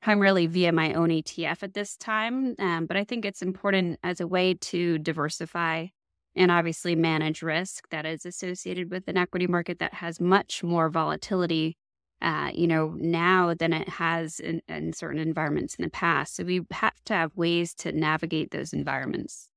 primarily 0.01 0.47
via 0.47 0.73
my 0.73 0.95
own 0.95 1.09
ETF 1.09 1.63
at 1.63 1.75
this 1.75 1.97
time. 1.97 2.55
Um, 2.59 2.87
but 2.87 2.97
I 2.97 3.05
think 3.05 3.25
it's 3.25 3.43
important 3.43 3.99
as 4.03 4.21
a 4.21 4.27
way 4.27 4.55
to 4.55 4.99
diversify 4.99 5.87
and 6.35 6.51
obviously 6.51 6.95
manage 6.95 7.43
risk 7.43 7.89
that 7.91 8.07
is 8.07 8.25
associated 8.25 8.91
with 8.91 9.07
an 9.09 9.17
equity 9.17 9.47
market 9.47 9.79
that 9.81 9.95
has 9.95 10.21
much 10.21 10.63
more 10.63 10.89
volatility, 10.89 11.77
uh, 12.23 12.51
you 12.55 12.69
know, 12.69 12.95
now 12.97 13.53
than 13.53 13.73
it 13.73 13.89
has 13.89 14.39
in, 14.39 14.63
in 14.69 14.93
certain 14.93 15.19
environments 15.19 15.75
in 15.75 15.83
the 15.83 15.91
past. 15.91 16.37
So 16.37 16.45
we 16.45 16.63
have 16.71 16.95
to 17.07 17.15
have 17.15 17.37
ways 17.37 17.75
to 17.77 17.91
navigate 17.93 18.53
those 18.53 18.73
environments. 18.73 19.49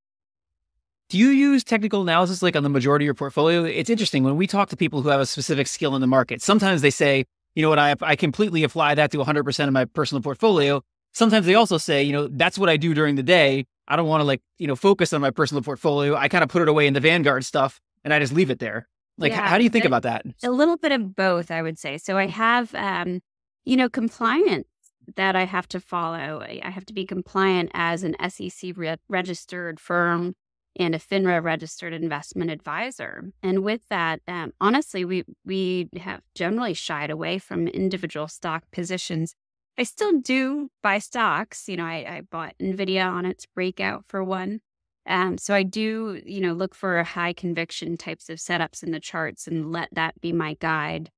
Do 1.10 1.20
you 1.20 1.30
use 1.30 1.64
technical 1.64 2.02
analysis 2.02 2.42
like 2.42 2.56
on 2.56 2.64
the 2.64 2.70
majority 2.70 3.06
of 3.06 3.08
your 3.08 3.14
portfolio? 3.14 3.64
It's 3.64 3.92
interesting 3.92 4.24
when 4.24 4.36
we 4.36 4.48
talk 4.48 4.70
to 4.70 4.76
people 4.76 5.04
who 5.04 5.10
have 5.10 5.20
a 5.20 5.26
specific 5.28 5.68
skill 5.68 5.94
in 5.94 6.02
the 6.02 6.08
market. 6.08 6.42
Sometimes 6.42 6.82
they 6.82 6.90
say, 6.90 7.26
you 7.54 7.62
know 7.62 7.70
what, 7.70 7.78
I, 7.78 7.96
I 8.02 8.16
completely 8.16 8.64
apply 8.64 8.96
that 8.96 9.12
to 9.12 9.18
100% 9.20 9.68
of 9.68 9.74
my 9.74 9.86
personal 9.86 10.24
portfolio. 10.24 10.82
Sometimes 11.14 11.46
they 11.46 11.54
also 11.54 11.78
say, 11.78 12.02
you 12.02 12.12
know, 12.12 12.28
that's 12.28 12.58
what 12.58 12.70
I 12.70 12.78
do 12.78 12.96
during 12.96 13.16
the 13.16 13.24
day. 13.24 13.66
I 13.88 13.96
don't 13.96 14.08
want 14.08 14.22
to 14.22 14.26
like, 14.26 14.42
you 14.58 14.66
know, 14.66 14.76
focus 14.76 15.14
on 15.14 15.22
my 15.22 15.30
personal 15.30 15.62
portfolio. 15.62 16.16
I 16.16 16.28
kind 16.28 16.44
of 16.44 16.50
put 16.50 16.64
it 16.64 16.68
away 16.68 16.88
in 16.88 16.96
the 16.96 17.00
Vanguard 17.00 17.46
stuff 17.46 17.80
and 18.04 18.12
I 18.12 18.18
just 18.18 18.34
leave 18.34 18.50
it 18.50 18.58
there. 18.58 18.88
Like, 19.18 19.32
yeah, 19.32 19.48
how 19.48 19.58
do 19.58 19.64
you 19.64 19.70
think 19.70 19.86
about 19.86 20.04
that? 20.04 20.26
A 20.44 20.52
little 20.52 20.78
bit 20.78 20.92
of 20.92 21.16
both, 21.16 21.52
I 21.52 21.62
would 21.62 21.80
say. 21.80 21.98
So 21.98 22.18
I 22.18 22.28
have, 22.28 22.74
um, 22.76 23.22
you 23.64 23.78
know, 23.78 23.90
compliance 23.90 24.68
that 25.16 25.36
I 25.36 25.46
have 25.46 25.68
to 25.70 25.80
follow. 25.80 26.42
I 26.42 26.70
have 26.70 26.86
to 26.88 26.94
be 26.94 27.06
compliant 27.06 27.72
as 27.74 28.04
an 28.04 28.16
SEC 28.30 28.76
re- 28.76 28.98
registered 29.08 29.80
firm 29.80 30.36
and 30.78 30.94
a 30.94 31.00
FINRA 31.00 31.42
registered 31.42 31.94
investment 31.94 32.52
advisor. 32.52 33.32
And 33.42 33.64
with 33.64 33.82
that, 33.90 34.20
um, 34.28 34.52
honestly, 34.60 35.06
we 35.06 35.24
we 35.46 35.90
have 35.98 36.22
generally 36.34 36.74
shied 36.74 37.10
away 37.10 37.38
from 37.38 37.68
individual 37.68 38.28
stock 38.28 38.64
positions. 38.72 39.36
I 39.78 39.84
still 39.84 40.20
do 40.20 40.70
buy 40.84 41.00
stocks. 41.00 41.68
You 41.68 41.78
know, 41.78 41.86
I, 41.86 42.06
I 42.18 42.22
bought 42.30 42.56
Nvidia 42.62 43.06
on 43.06 43.26
its 43.26 43.46
breakout 43.46 44.06
for 44.08 44.24
one. 44.24 44.62
Um, 45.08 45.38
so 45.38 45.54
I 45.54 45.64
do, 45.64 46.22
you 46.26 46.42
know, 46.42 46.54
look 46.54 46.74
for 46.74 47.04
high 47.04 47.34
conviction 47.34 47.98
types 47.98 48.30
of 48.30 48.38
setups 48.38 48.84
in 48.84 48.92
the 48.92 49.00
charts 49.00 49.48
and 49.48 49.72
let 49.72 49.90
that 49.94 50.20
be 50.22 50.32
my 50.32 50.56
guide. 50.56 51.12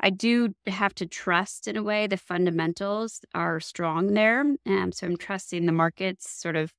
I 0.00 0.10
do 0.10 0.54
have 0.66 0.94
to 0.96 1.06
trust 1.06 1.68
in 1.68 1.76
a 1.76 1.82
way 1.82 2.06
the 2.06 2.16
fundamentals 2.16 3.20
are 3.34 3.60
strong 3.60 4.14
there. 4.14 4.40
Um, 4.66 4.92
so 4.92 5.06
I'm 5.06 5.16
trusting 5.16 5.66
the 5.66 5.72
markets 5.72 6.30
sort 6.30 6.56
of 6.56 6.72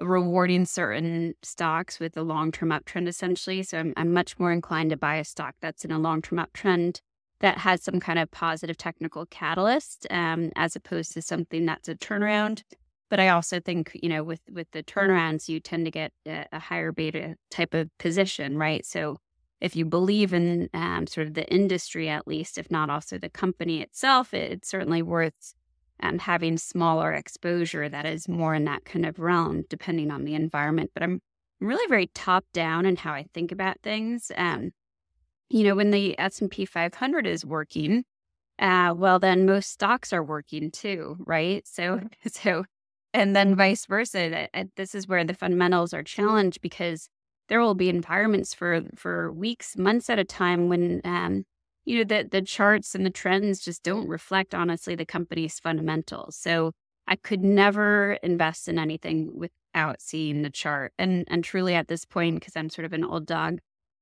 rewarding 0.00 0.64
certain 0.64 1.34
stocks 1.42 2.00
with 2.00 2.16
a 2.16 2.22
long 2.22 2.52
term 2.52 2.70
uptrend, 2.70 3.08
essentially. 3.08 3.62
So 3.62 3.78
I'm, 3.78 3.92
I'm 3.96 4.12
much 4.12 4.38
more 4.38 4.52
inclined 4.52 4.90
to 4.90 4.96
buy 4.96 5.16
a 5.16 5.24
stock 5.24 5.54
that's 5.60 5.84
in 5.84 5.90
a 5.90 5.98
long 5.98 6.22
term 6.22 6.38
uptrend 6.38 7.00
that 7.40 7.58
has 7.58 7.82
some 7.82 8.00
kind 8.00 8.18
of 8.18 8.30
positive 8.30 8.76
technical 8.76 9.26
catalyst 9.26 10.06
um, 10.10 10.50
as 10.56 10.76
opposed 10.76 11.12
to 11.12 11.22
something 11.22 11.66
that's 11.66 11.88
a 11.88 11.94
turnaround. 11.94 12.62
But 13.10 13.20
I 13.20 13.28
also 13.28 13.60
think, 13.60 13.98
you 14.02 14.08
know, 14.08 14.22
with 14.22 14.40
with 14.50 14.70
the 14.70 14.82
turnarounds, 14.82 15.48
you 15.48 15.60
tend 15.60 15.84
to 15.84 15.90
get 15.90 16.12
a, 16.26 16.46
a 16.52 16.58
higher 16.58 16.92
beta 16.92 17.36
type 17.50 17.74
of 17.74 17.90
position, 17.98 18.56
right? 18.56 18.86
So 18.86 19.18
if 19.60 19.76
you 19.76 19.84
believe 19.84 20.32
in 20.32 20.70
um, 20.72 21.06
sort 21.06 21.26
of 21.26 21.34
the 21.34 21.46
industry, 21.52 22.08
at 22.08 22.26
least, 22.26 22.56
if 22.56 22.70
not 22.70 22.88
also 22.88 23.18
the 23.18 23.28
company 23.28 23.82
itself, 23.82 24.32
it, 24.32 24.52
it's 24.52 24.68
certainly 24.68 25.02
worth 25.02 25.54
um, 26.02 26.18
having 26.18 26.56
smaller 26.56 27.12
exposure 27.12 27.88
that 27.88 28.06
is 28.06 28.28
more 28.28 28.54
in 28.54 28.64
that 28.64 28.84
kind 28.84 29.04
of 29.04 29.18
realm, 29.18 29.64
depending 29.68 30.10
on 30.10 30.24
the 30.24 30.34
environment. 30.34 30.90
But 30.94 31.02
I'm 31.02 31.20
really 31.60 31.86
very 31.88 32.06
top 32.14 32.44
down 32.52 32.86
in 32.86 32.96
how 32.96 33.12
I 33.12 33.26
think 33.34 33.52
about 33.52 33.76
things. 33.82 34.32
Um, 34.36 34.70
you 35.50 35.64
know, 35.64 35.74
when 35.74 35.90
the 35.90 36.18
S 36.18 36.40
and 36.40 36.50
P 36.50 36.64
500 36.64 37.26
is 37.26 37.44
working, 37.44 38.04
uh, 38.58 38.94
well, 38.96 39.18
then 39.18 39.46
most 39.46 39.70
stocks 39.70 40.12
are 40.12 40.22
working 40.22 40.70
too, 40.70 41.16
right? 41.20 41.66
So, 41.66 42.00
so, 42.26 42.64
and 43.12 43.34
then 43.34 43.54
vice 43.54 43.86
versa. 43.86 44.48
This 44.76 44.94
is 44.94 45.08
where 45.08 45.24
the 45.24 45.34
fundamentals 45.34 45.92
are 45.92 46.02
challenged 46.02 46.60
because 46.60 47.08
there 47.48 47.60
will 47.60 47.74
be 47.74 47.88
environments 47.88 48.54
for 48.54 48.82
for 48.94 49.32
weeks, 49.32 49.76
months 49.76 50.08
at 50.08 50.18
a 50.18 50.24
time 50.24 50.68
when 50.68 51.00
um, 51.04 51.44
you 51.84 51.98
know 51.98 52.04
the 52.04 52.28
the 52.30 52.42
charts 52.42 52.94
and 52.94 53.04
the 53.04 53.10
trends 53.10 53.60
just 53.60 53.82
don't 53.82 54.08
reflect 54.08 54.54
honestly 54.54 54.94
the 54.94 55.06
company's 55.06 55.58
fundamentals. 55.58 56.36
So 56.36 56.72
I 57.08 57.16
could 57.16 57.42
never 57.42 58.18
invest 58.22 58.68
in 58.68 58.78
anything 58.78 59.30
without 59.34 60.00
seeing 60.00 60.42
the 60.42 60.50
chart. 60.50 60.92
And 60.98 61.24
and 61.28 61.42
truly 61.42 61.74
at 61.74 61.88
this 61.88 62.04
point, 62.04 62.36
because 62.40 62.56
I'm 62.56 62.70
sort 62.70 62.86
of 62.86 62.92
an 62.92 63.04
old 63.04 63.26
dog, 63.26 63.58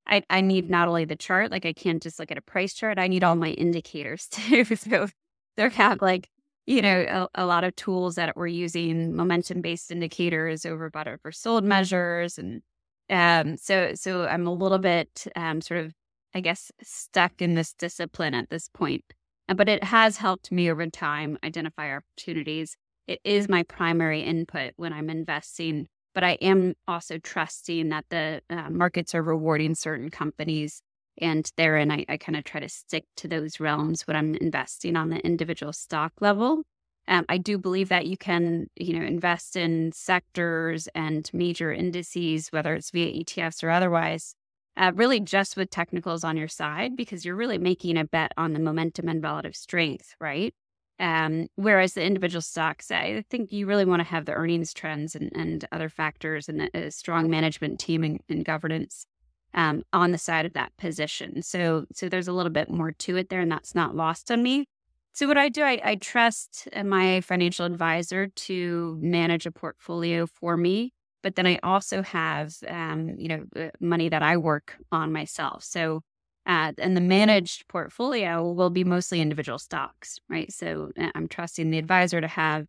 I, 0.08 0.22
I 0.30 0.40
need 0.40 0.70
not 0.70 0.88
only 0.88 1.04
the 1.04 1.16
chart, 1.16 1.50
like 1.50 1.66
I 1.66 1.72
can't 1.72 2.02
just 2.02 2.18
look 2.18 2.30
at 2.30 2.38
a 2.38 2.42
price 2.42 2.74
chart, 2.74 2.98
I 2.98 3.08
need 3.08 3.24
all 3.24 3.36
my 3.36 3.50
indicators 3.50 4.26
too. 4.30 4.64
so 4.64 5.08
there 5.56 5.70
have 5.70 6.00
like, 6.02 6.28
you 6.68 6.82
know, 6.82 7.28
a, 7.34 7.42
a, 7.42 7.46
lot 7.46 7.64
of 7.64 7.74
tools 7.76 8.16
that 8.16 8.36
we're 8.36 8.46
using 8.46 9.16
momentum 9.16 9.62
based 9.62 9.90
indicators 9.90 10.66
over 10.66 10.90
bought 10.90 11.08
over 11.08 11.32
sold 11.32 11.64
measures. 11.64 12.38
And 12.38 12.60
um, 13.08 13.56
so 13.56 13.92
so 13.94 14.26
I'm 14.26 14.46
a 14.46 14.52
little 14.52 14.78
bit 14.78 15.26
um, 15.34 15.62
sort 15.62 15.86
of, 15.86 15.94
I 16.34 16.40
guess, 16.40 16.70
stuck 16.82 17.40
in 17.40 17.54
this 17.54 17.72
discipline 17.72 18.34
at 18.34 18.50
this 18.50 18.68
point. 18.68 19.02
Uh, 19.48 19.54
but 19.54 19.70
it 19.70 19.82
has 19.82 20.18
helped 20.18 20.52
me 20.52 20.70
over 20.70 20.86
time 20.88 21.38
identify 21.42 21.96
opportunities. 21.96 22.76
It 23.06 23.20
is 23.24 23.48
my 23.48 23.62
primary 23.62 24.20
input 24.20 24.74
when 24.76 24.92
I'm 24.92 25.08
investing 25.08 25.88
but 26.14 26.24
I 26.24 26.32
am 26.40 26.74
also 26.88 27.18
trusting 27.18 27.90
that 27.90 28.06
the 28.08 28.40
uh, 28.50 28.70
markets 28.70 29.14
are 29.14 29.22
rewarding 29.22 29.76
certain 29.76 30.10
companies. 30.10 30.82
And 31.20 31.50
therein, 31.56 31.90
I, 31.90 32.04
I 32.08 32.16
kind 32.16 32.36
of 32.36 32.44
try 32.44 32.60
to 32.60 32.68
stick 32.68 33.04
to 33.16 33.28
those 33.28 33.60
realms 33.60 34.06
when 34.06 34.16
I'm 34.16 34.34
investing 34.36 34.96
on 34.96 35.10
the 35.10 35.18
individual 35.18 35.72
stock 35.72 36.12
level. 36.20 36.62
Um, 37.08 37.24
I 37.28 37.38
do 37.38 37.56
believe 37.58 37.88
that 37.88 38.06
you 38.06 38.16
can, 38.16 38.66
you 38.76 38.98
know, 38.98 39.04
invest 39.04 39.56
in 39.56 39.92
sectors 39.92 40.88
and 40.94 41.28
major 41.32 41.72
indices, 41.72 42.48
whether 42.50 42.74
it's 42.74 42.90
via 42.90 43.24
ETFs 43.24 43.64
or 43.64 43.70
otherwise, 43.70 44.34
uh, 44.76 44.92
really 44.94 45.18
just 45.18 45.56
with 45.56 45.70
technicals 45.70 46.22
on 46.22 46.36
your 46.36 46.48
side, 46.48 46.96
because 46.96 47.24
you're 47.24 47.34
really 47.34 47.58
making 47.58 47.96
a 47.96 48.04
bet 48.04 48.32
on 48.36 48.52
the 48.52 48.60
momentum 48.60 49.08
and 49.08 49.22
relative 49.22 49.56
strength, 49.56 50.14
right? 50.20 50.54
Um, 51.00 51.46
whereas 51.54 51.94
the 51.94 52.02
individual 52.02 52.42
stocks, 52.42 52.90
I 52.90 53.24
think 53.30 53.52
you 53.52 53.66
really 53.66 53.84
want 53.84 54.00
to 54.00 54.08
have 54.08 54.24
the 54.24 54.32
earnings 54.32 54.74
trends 54.74 55.14
and, 55.14 55.30
and 55.34 55.64
other 55.72 55.88
factors 55.88 56.48
and 56.48 56.68
a, 56.74 56.90
strong 56.90 57.30
management 57.30 57.78
team 57.80 58.04
and, 58.04 58.20
and 58.28 58.44
governance 58.44 59.06
um, 59.54 59.82
on 59.92 60.12
the 60.12 60.18
side 60.18 60.46
of 60.46 60.52
that 60.54 60.76
position. 60.76 61.42
So, 61.42 61.86
so 61.92 62.08
there's 62.08 62.28
a 62.28 62.32
little 62.32 62.52
bit 62.52 62.70
more 62.70 62.92
to 62.92 63.16
it 63.16 63.28
there, 63.28 63.40
and 63.40 63.50
that's 63.50 63.74
not 63.74 63.96
lost 63.96 64.30
on 64.30 64.42
me. 64.42 64.66
So, 65.12 65.26
what 65.26 65.38
I 65.38 65.48
do, 65.48 65.62
I, 65.62 65.80
I 65.82 65.94
trust 65.96 66.68
my 66.84 67.20
financial 67.22 67.66
advisor 67.66 68.28
to 68.28 68.98
manage 69.00 69.46
a 69.46 69.50
portfolio 69.50 70.26
for 70.26 70.56
me, 70.56 70.92
but 71.22 71.34
then 71.34 71.46
I 71.46 71.58
also 71.62 72.02
have, 72.02 72.54
um, 72.68 73.14
you 73.18 73.28
know, 73.28 73.44
uh, 73.56 73.70
money 73.80 74.08
that 74.08 74.22
I 74.22 74.36
work 74.36 74.76
on 74.92 75.12
myself. 75.12 75.64
So, 75.64 76.02
uh, 76.46 76.72
and 76.78 76.96
the 76.96 77.00
managed 77.00 77.68
portfolio 77.68 78.50
will 78.52 78.70
be 78.70 78.84
mostly 78.84 79.20
individual 79.20 79.58
stocks, 79.58 80.18
right? 80.30 80.52
So 80.52 80.90
uh, 80.98 81.10
I'm 81.14 81.28
trusting 81.28 81.70
the 81.70 81.78
advisor 81.78 82.20
to 82.20 82.28
have, 82.28 82.66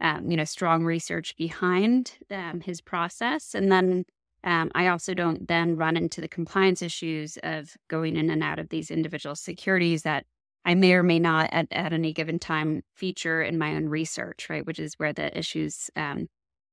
um, 0.00 0.30
you 0.30 0.36
know, 0.36 0.44
strong 0.44 0.84
research 0.84 1.34
behind 1.36 2.12
um, 2.30 2.60
his 2.60 2.80
process, 2.80 3.54
and 3.54 3.72
then 3.72 4.04
um, 4.46 4.70
I 4.76 4.86
also 4.86 5.12
don't 5.12 5.48
then 5.48 5.76
run 5.76 5.96
into 5.96 6.20
the 6.20 6.28
compliance 6.28 6.80
issues 6.80 7.36
of 7.42 7.76
going 7.88 8.14
in 8.14 8.30
and 8.30 8.44
out 8.44 8.60
of 8.60 8.68
these 8.68 8.92
individual 8.92 9.34
securities 9.34 10.02
that 10.02 10.24
I 10.64 10.74
may 10.74 10.94
or 10.94 11.02
may 11.02 11.18
not 11.18 11.50
at, 11.52 11.66
at 11.72 11.92
any 11.92 12.12
given 12.12 12.38
time 12.38 12.82
feature 12.94 13.42
in 13.42 13.58
my 13.58 13.74
own 13.74 13.88
research, 13.88 14.48
right? 14.48 14.64
Which 14.64 14.78
is 14.78 14.94
where 14.98 15.12
the 15.12 15.36
issues 15.36 15.90
um, 15.96 16.28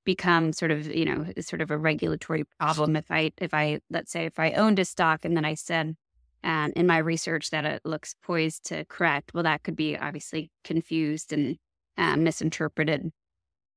become 0.06 0.54
sort 0.54 0.70
of, 0.70 0.86
you 0.86 1.06
know, 1.06 1.26
sort 1.42 1.62
of 1.62 1.72
a 1.72 1.78
regulatory 1.78 2.44
problem. 2.60 2.96
If 2.96 3.10
I, 3.10 3.32
if 3.40 3.56
I, 3.56 3.80
let's 3.90 4.12
say, 4.12 4.26
if 4.26 4.38
I 4.38 4.52
owned 4.52 4.78
a 4.78 4.86
stock 4.86 5.26
and 5.26 5.36
then 5.36 5.46
I 5.46 5.56
said, 5.56 5.96
and 6.44 6.74
in 6.74 6.86
my 6.86 6.98
research 7.00 7.50
that 7.50 7.66
it 7.66 7.82
looks 7.86 8.16
poised 8.22 8.66
to 8.66 8.86
correct, 8.86 9.34
well, 9.34 9.44
that 9.44 9.64
could 9.64 9.76
be 9.76 9.98
obviously 9.98 10.52
confused 10.64 11.34
and 11.34 11.58
uh, 11.98 12.18
misinterpreted 12.18 13.12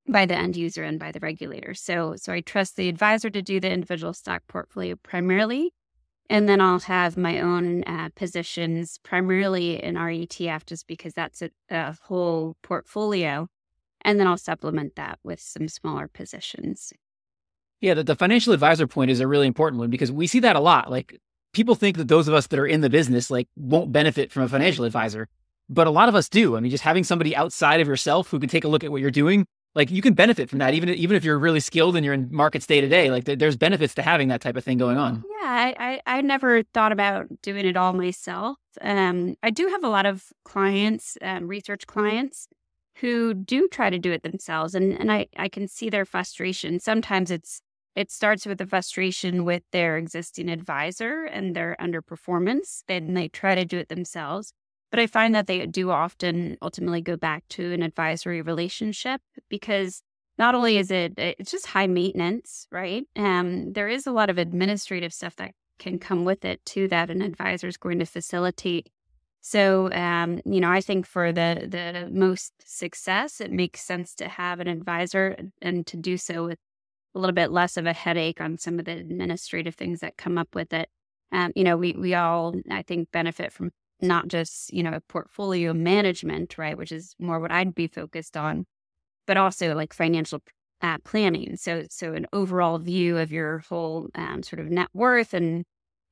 by 0.08 0.26
the 0.26 0.36
end 0.36 0.56
user 0.56 0.84
and 0.84 0.98
by 0.98 1.12
the 1.12 1.20
regulator. 1.20 1.75
So, 1.75 2.14
so 2.16 2.32
I 2.32 2.40
trust 2.40 2.76
the 2.76 2.88
advisor 2.88 3.30
to 3.30 3.42
do 3.42 3.60
the 3.60 3.70
individual 3.70 4.12
stock 4.12 4.42
portfolio 4.48 4.96
primarily, 5.02 5.72
and 6.28 6.48
then 6.48 6.60
I'll 6.60 6.80
have 6.80 7.16
my 7.16 7.40
own 7.40 7.84
uh, 7.84 8.10
positions 8.14 8.98
primarily 9.02 9.82
in 9.82 9.96
our 9.96 10.08
ETF, 10.08 10.66
just 10.66 10.86
because 10.86 11.14
that's 11.14 11.42
a, 11.42 11.50
a 11.70 11.96
whole 12.02 12.56
portfolio, 12.62 13.48
and 14.02 14.18
then 14.18 14.26
I'll 14.26 14.36
supplement 14.36 14.96
that 14.96 15.18
with 15.22 15.40
some 15.40 15.68
smaller 15.68 16.08
positions. 16.08 16.92
Yeah, 17.80 17.94
the, 17.94 18.04
the 18.04 18.16
financial 18.16 18.52
advisor 18.52 18.86
point 18.86 19.10
is 19.10 19.20
a 19.20 19.28
really 19.28 19.46
important 19.46 19.80
one 19.80 19.90
because 19.90 20.10
we 20.10 20.26
see 20.26 20.40
that 20.40 20.56
a 20.56 20.60
lot. 20.60 20.90
Like 20.90 21.20
people 21.52 21.75
think 21.75 21.96
that 21.96 22.08
those 22.08 22.28
of 22.28 22.34
us 22.34 22.46
that 22.48 22.58
are 22.58 22.66
in 22.66 22.80
the 22.80 22.90
business 22.90 23.30
like 23.30 23.48
won't 23.56 23.92
benefit 23.92 24.32
from 24.32 24.42
a 24.42 24.48
financial 24.48 24.84
advisor, 24.84 25.28
but 25.68 25.86
a 25.86 25.90
lot 25.90 26.08
of 26.08 26.14
us 26.14 26.28
do. 26.28 26.56
I 26.56 26.60
mean, 26.60 26.70
just 26.70 26.84
having 26.84 27.04
somebody 27.04 27.36
outside 27.36 27.80
of 27.80 27.88
yourself 27.88 28.30
who 28.30 28.38
can 28.38 28.48
take 28.48 28.64
a 28.64 28.68
look 28.68 28.84
at 28.84 28.90
what 28.90 29.00
you're 29.00 29.10
doing, 29.10 29.46
like 29.76 29.90
you 29.90 30.02
can 30.02 30.14
benefit 30.14 30.49
from 30.49 30.59
that, 30.59 30.75
even 30.75 30.88
even 30.88 31.16
if 31.16 31.23
you're 31.23 31.38
really 31.38 31.61
skilled 31.61 31.95
and 31.95 32.04
you're 32.04 32.14
in 32.14 32.28
markets 32.33 32.66
day 32.66 32.80
to 32.80 32.88
day. 32.88 33.11
Like 33.11 33.25
there's 33.25 33.56
benefits 33.56 33.95
to 33.95 34.02
having 34.02 34.28
that 34.28 34.40
type 34.40 34.56
of 34.56 34.64
thing 34.64 34.78
going 34.78 34.97
on. 34.97 35.23
Yeah, 35.40 35.47
I 35.47 35.75
I, 35.78 36.18
I 36.18 36.21
never 36.23 36.62
thought 36.75 36.92
about 36.92 37.26
doing 37.42 37.66
it 37.66 37.76
all 37.76 37.92
myself. 37.92 38.56
Um, 38.80 39.37
I 39.42 39.50
do 39.50 39.68
have 39.68 39.85
a 39.85 39.88
lot 39.88 40.06
of 40.06 40.25
clients, 40.45 41.16
um, 41.23 41.47
research 41.47 41.87
clients, 41.87 42.49
who 42.97 43.35
do 43.35 43.68
try 43.68 43.90
to 43.90 43.99
do 43.99 44.11
it 44.11 44.23
themselves, 44.23 44.75
and 44.75 44.99
and 44.99 45.12
I 45.12 45.26
I 45.37 45.49
can 45.49 45.68
see 45.68 45.90
their 45.90 46.06
frustration. 46.06 46.80
Sometimes 46.80 47.30
it's 47.30 47.61
it 47.95 48.11
starts 48.11 48.47
with 48.47 48.59
the 48.59 48.66
frustration 48.66 49.45
with 49.45 49.62
their 49.73 49.97
existing 49.99 50.49
advisor 50.49 51.25
and 51.25 51.54
their 51.54 51.76
underperformance. 51.80 52.83
Then 52.88 53.14
they 53.14 53.28
try 53.28 53.54
to 53.54 53.64
do 53.64 53.78
it 53.78 53.88
themselves. 53.88 54.52
But 54.90 55.00
I 55.00 55.07
find 55.07 55.35
that 55.35 55.47
they 55.47 55.66
do 55.66 55.90
often 55.90 56.57
ultimately 56.62 57.00
go 57.00 57.16
back 57.16 57.45
to 57.50 57.73
an 57.73 57.83
advisory 57.83 58.40
relationship 58.40 59.21
because 59.49 60.02
not 60.38 60.55
only 60.55 60.78
is 60.78 60.90
it 60.90 61.14
it's 61.16 61.50
just 61.50 61.66
high 61.66 61.87
maintenance, 61.87 62.66
right? 62.71 63.05
Um, 63.16 63.73
there 63.73 63.88
is 63.88 64.07
a 64.07 64.12
lot 64.12 64.31
of 64.31 64.38
administrative 64.38 65.12
stuff 65.12 65.37
that 65.37 65.52
can 65.78 65.99
come 65.99 66.25
with 66.25 66.45
it 66.45 66.64
too 66.64 66.88
that 66.88 67.11
an 67.11 67.23
advisor 67.23 67.69
is 67.69 67.76
going 67.76 67.99
to 67.99 68.07
facilitate. 68.07 68.90
So, 69.40 69.93
um, 69.93 70.40
you 70.45 70.61
know, 70.61 70.71
I 70.71 70.81
think 70.81 71.07
for 71.07 71.33
the 71.33 71.66
the 71.69 72.09
most 72.12 72.52
success, 72.64 73.40
it 73.40 73.52
makes 73.52 73.81
sense 73.81 74.14
to 74.16 74.28
have 74.28 74.61
an 74.61 74.69
advisor 74.69 75.37
and 75.62 75.87
to 75.87 75.97
do 75.97 76.16
so 76.16 76.47
with 76.47 76.59
a 77.14 77.19
little 77.19 77.35
bit 77.35 77.50
less 77.50 77.76
of 77.76 77.87
a 77.87 77.93
headache 77.93 78.40
on 78.40 78.59
some 78.59 78.78
of 78.78 78.85
the 78.85 78.93
administrative 78.93 79.75
things 79.75 80.00
that 80.00 80.16
come 80.16 80.37
up 80.38 80.55
with 80.55 80.73
it. 80.73 80.88
Um, 81.33 81.52
you 81.57 81.64
know, 81.64 81.76
we 81.76 81.93
we 81.93 82.14
all 82.14 82.55
I 82.71 82.83
think 82.83 83.11
benefit 83.12 83.52
from 83.52 83.71
not 84.00 84.28
just 84.28 84.72
you 84.72 84.82
know 84.82 84.92
a 84.92 85.00
portfolio 85.00 85.72
management, 85.72 86.58
right, 86.58 86.76
which 86.76 86.92
is 86.92 87.14
more 87.18 87.40
what 87.40 87.52
I'd 87.52 87.74
be 87.74 87.86
focused 87.86 88.36
on, 88.36 88.66
but 89.26 89.36
also 89.36 89.74
like 89.74 89.92
financial 89.92 90.40
uh, 90.82 90.98
planning. 91.04 91.56
So, 91.56 91.84
so 91.90 92.12
an 92.12 92.26
overall 92.32 92.78
view 92.78 93.18
of 93.18 93.32
your 93.32 93.58
whole 93.68 94.08
um, 94.14 94.42
sort 94.42 94.60
of 94.60 94.70
net 94.70 94.88
worth 94.92 95.34
and, 95.34 95.64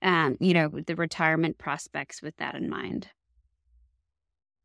um, 0.02 0.36
you 0.40 0.54
know, 0.54 0.68
the 0.68 0.96
retirement 0.96 1.58
prospects 1.58 2.22
with 2.22 2.36
that 2.36 2.54
in 2.54 2.68
mind. 2.68 3.08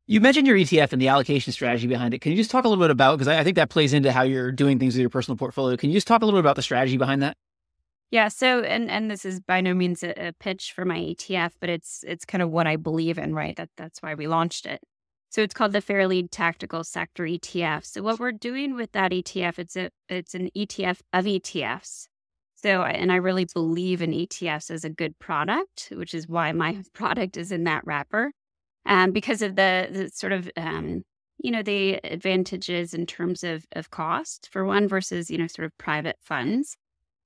You 0.07 0.21
mentioned 0.21 0.47
your 0.47 0.57
ETF 0.57 0.91
and 0.91 1.01
the 1.01 1.07
allocation 1.07 1.53
strategy 1.53 1.85
behind 1.85 2.15
it. 2.15 2.19
Can 2.19 2.31
you 2.31 2.38
just 2.38 2.49
talk 2.49 2.65
a 2.65 2.67
little 2.67 2.83
bit 2.83 2.89
about 2.89 3.17
because 3.17 3.27
I, 3.27 3.39
I 3.39 3.43
think 3.43 3.55
that 3.57 3.69
plays 3.69 3.93
into 3.93 4.11
how 4.11 4.23
you're 4.23 4.51
doing 4.51 4.79
things 4.79 4.95
with 4.95 5.01
your 5.01 5.09
personal 5.09 5.38
portfolio. 5.38 5.77
Can 5.77 5.91
you 5.91 5.95
just 5.95 6.07
talk 6.07 6.23
a 6.23 6.25
little 6.25 6.39
bit 6.39 6.43
about 6.45 6.55
the 6.55 6.63
strategy 6.63 6.97
behind 6.97 7.21
that? 7.21 7.38
Yeah. 8.12 8.28
So, 8.30 8.62
and 8.62 8.89
and 8.89 9.12
this 9.12 9.24
is 9.24 9.39
by 9.39 9.62
no 9.62 9.74
means 9.74 10.04
a, 10.04 10.30
a, 10.30 10.34
pitch 10.34 10.74
for 10.74 10.84
my 10.84 10.98
ETF, 10.98 11.51
but 11.60 11.70
it's 11.70 12.04
it's 12.08 12.25
kind 12.25 12.42
of 12.42 12.50
what 12.50 12.66
I 12.66 12.75
believe 12.75 13.18
in, 13.20 13.36
right? 13.36 13.56
That 13.56 13.70
that's 13.78 14.01
why 14.01 14.16
we 14.16 14.28
launched 14.28 14.66
it. 14.66 14.82
So 15.30 15.44
it's 15.44 15.54
called 15.54 15.74
the 15.74 15.82
Fairlead 15.82 16.30
Tactical 16.32 16.84
Sector 16.84 17.24
ETF. 17.24 17.86
So 17.86 18.01
what 18.01 18.20
we're 18.20 18.32
doing 18.32 18.75
with 18.75 18.92
that 18.94 19.12
ETF, 19.12 19.60
it's 19.60 19.75
a 19.75 19.89
it's 20.10 20.34
an 20.34 20.50
ETF 20.58 21.01
of 21.13 21.25
ETFs. 21.25 22.08
So 22.56 22.82
and 22.84 23.12
I 23.12 23.18
really 23.18 23.46
believe 23.46 24.01
in 24.01 24.12
ETFs 24.12 24.72
as 24.72 24.84
a 24.84 24.89
good 24.89 25.18
product, 25.20 25.89
which 25.96 26.13
is 26.16 26.28
why 26.28 26.51
my 26.51 26.82
product 26.94 27.38
is 27.38 27.51
in 27.51 27.66
that 27.66 27.86
wrapper, 27.86 28.32
um, 28.88 29.12
because 29.12 29.44
of 29.44 29.56
the, 29.56 29.88
the 29.92 30.10
sort 30.10 30.34
of 30.34 30.50
um, 30.58 31.04
you 31.38 31.51
know 31.51 31.62
the 31.62 32.00
advantages 32.04 32.94
in 32.96 33.06
terms 33.06 33.44
of 33.44 33.66
of 33.74 33.92
cost 33.92 34.50
for 34.51 34.66
one 34.66 34.88
versus 34.88 35.30
you 35.30 35.38
know 35.38 35.48
sort 35.48 35.68
of 35.68 35.78
private 35.78 36.18
funds. 36.22 36.75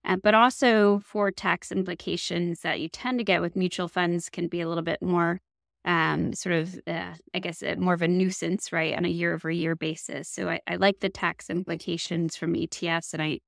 Uh, 0.05 0.17
but 0.22 0.33
also 0.33 1.00
for 1.00 1.31
tax 1.31 1.72
implications 1.72 2.62
that 2.62 2.79
you 2.81 2.89
tend 2.89 3.17
to 3.19 3.24
get 3.24 3.41
with 3.41 3.55
mutual 3.55 3.88
funds 3.88 4.29
can 4.29 4.48
be 4.48 4.60
a 4.60 4.67
little 4.67 4.83
bit 4.83 5.01
more 5.01 5.39
um, 5.86 6.33
sort 6.33 6.55
of, 6.55 6.79
uh, 6.88 7.13
I 7.33 7.39
guess, 7.39 7.62
uh, 7.62 7.75
more 7.77 7.93
of 7.93 8.01
a 8.01 8.07
nuisance, 8.07 8.72
right, 8.72 8.95
on 8.95 9.05
a 9.05 9.10
year 9.10 9.33
over 9.33 9.51
year 9.51 9.75
basis. 9.75 10.29
So 10.29 10.50
I, 10.50 10.60
I, 10.67 10.75
like 10.75 11.00
the 11.00 11.10
tax 11.10 11.50
implications 11.50 12.38
from 12.38 12.53
ETFs, 12.53 13.13
and 13.13 13.22
I, 13.22 13.39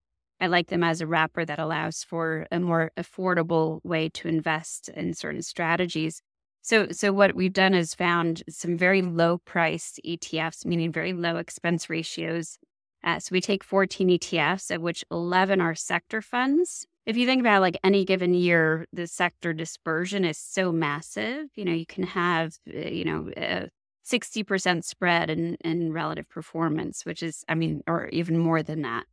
I 0.41 0.47
like 0.47 0.67
them 0.67 0.83
as 0.83 0.99
a 0.99 1.07
wrapper 1.07 1.45
that 1.45 1.59
allows 1.59 2.03
for 2.03 2.45
a 2.51 2.59
more 2.59 2.91
affordable 2.97 3.79
way 3.83 4.09
to 4.09 4.27
invest 4.27 4.89
in 4.89 5.13
certain 5.13 5.41
strategies. 5.41 6.21
So, 6.61 6.87
so 6.91 7.13
what 7.13 7.35
we've 7.35 7.53
done 7.53 7.73
is 7.73 7.93
found 7.93 8.43
some 8.49 8.77
very 8.77 9.01
low 9.01 9.37
priced 9.45 9.99
ETFs, 10.05 10.65
meaning 10.65 10.91
very 10.91 11.13
low 11.13 11.37
expense 11.37 11.89
ratios. 11.89 12.57
Uh, 13.05 13.19
so 13.19 13.29
we 13.31 13.39
take 13.39 13.63
14 13.63 14.09
ETFs, 14.09 14.73
of 14.73 14.81
which 14.81 15.05
11 15.11 15.61
are 15.61 15.75
sector 15.75 16.21
funds, 16.21 16.87
if 17.05 17.17
you 17.17 17.27
think 17.27 17.39
about 17.39 17.61
like 17.61 17.77
any 17.83 18.03
given 18.03 18.33
year, 18.33 18.87
the 18.91 19.05
sector 19.05 19.53
dispersion 19.53 20.25
is 20.25 20.37
so 20.37 20.71
massive. 20.71 21.47
You 21.55 21.65
know, 21.65 21.71
you 21.71 21.85
can 21.85 22.03
have, 22.03 22.57
uh, 22.67 22.79
you 22.79 23.05
know, 23.05 23.29
a 23.37 23.69
60% 24.05 24.83
spread 24.83 25.29
in, 25.29 25.55
in 25.61 25.93
relative 25.93 26.27
performance, 26.29 27.05
which 27.05 27.21
is, 27.21 27.43
I 27.47 27.55
mean, 27.55 27.83
or 27.87 28.07
even 28.07 28.37
more 28.37 28.63
than 28.63 28.81
that 28.81 29.05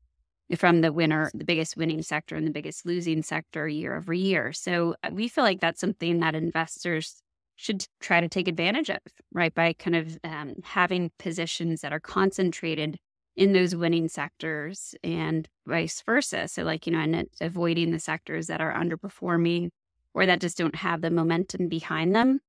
from 0.57 0.81
the 0.81 0.93
winner, 0.93 1.31
the 1.35 1.45
biggest 1.45 1.77
winning 1.77 2.03
sector 2.03 2.35
and 2.37 2.47
the 2.47 2.51
biggest 2.51 2.85
losing 2.85 3.23
sector 3.23 3.69
year 3.69 3.97
over 3.97 4.13
year. 4.13 4.53
So 4.53 4.95
uh, 5.03 5.11
we 5.13 5.29
feel 5.29 5.45
like 5.45 5.61
that's 5.61 5.81
something 5.81 6.21
that 6.21 6.35
investors 6.35 7.23
should 7.57 7.87
try 8.01 8.21
to 8.21 8.29
take 8.29 8.49
advantage 8.49 8.91
of, 8.91 8.99
right? 9.33 9.55
By 9.55 9.75
kind 9.75 9.97
of 9.97 10.19
um, 10.25 10.55
having 10.65 11.11
positions 11.19 11.83
that 11.83 11.93
are 11.93 12.01
concentrated 12.01 12.99
in 13.37 13.53
those 13.53 13.75
winning 13.75 14.09
sectors 14.09 14.95
and 15.03 15.49
vice 15.67 16.03
versa. 16.05 16.49
So, 16.49 16.63
like, 16.65 16.87
you 16.87 16.93
know, 16.93 17.01
and 17.01 17.29
avoiding 17.41 17.91
the 17.91 17.99
sectors 17.99 18.47
that 18.49 18.61
are 18.61 18.75
underperforming 18.75 19.71
or 20.15 20.27
that 20.27 20.41
just 20.41 20.59
don't 20.59 20.77
have 20.77 21.01
the 21.01 21.11
momentum 21.11 21.69
behind 21.69 22.15
them. 22.15 22.41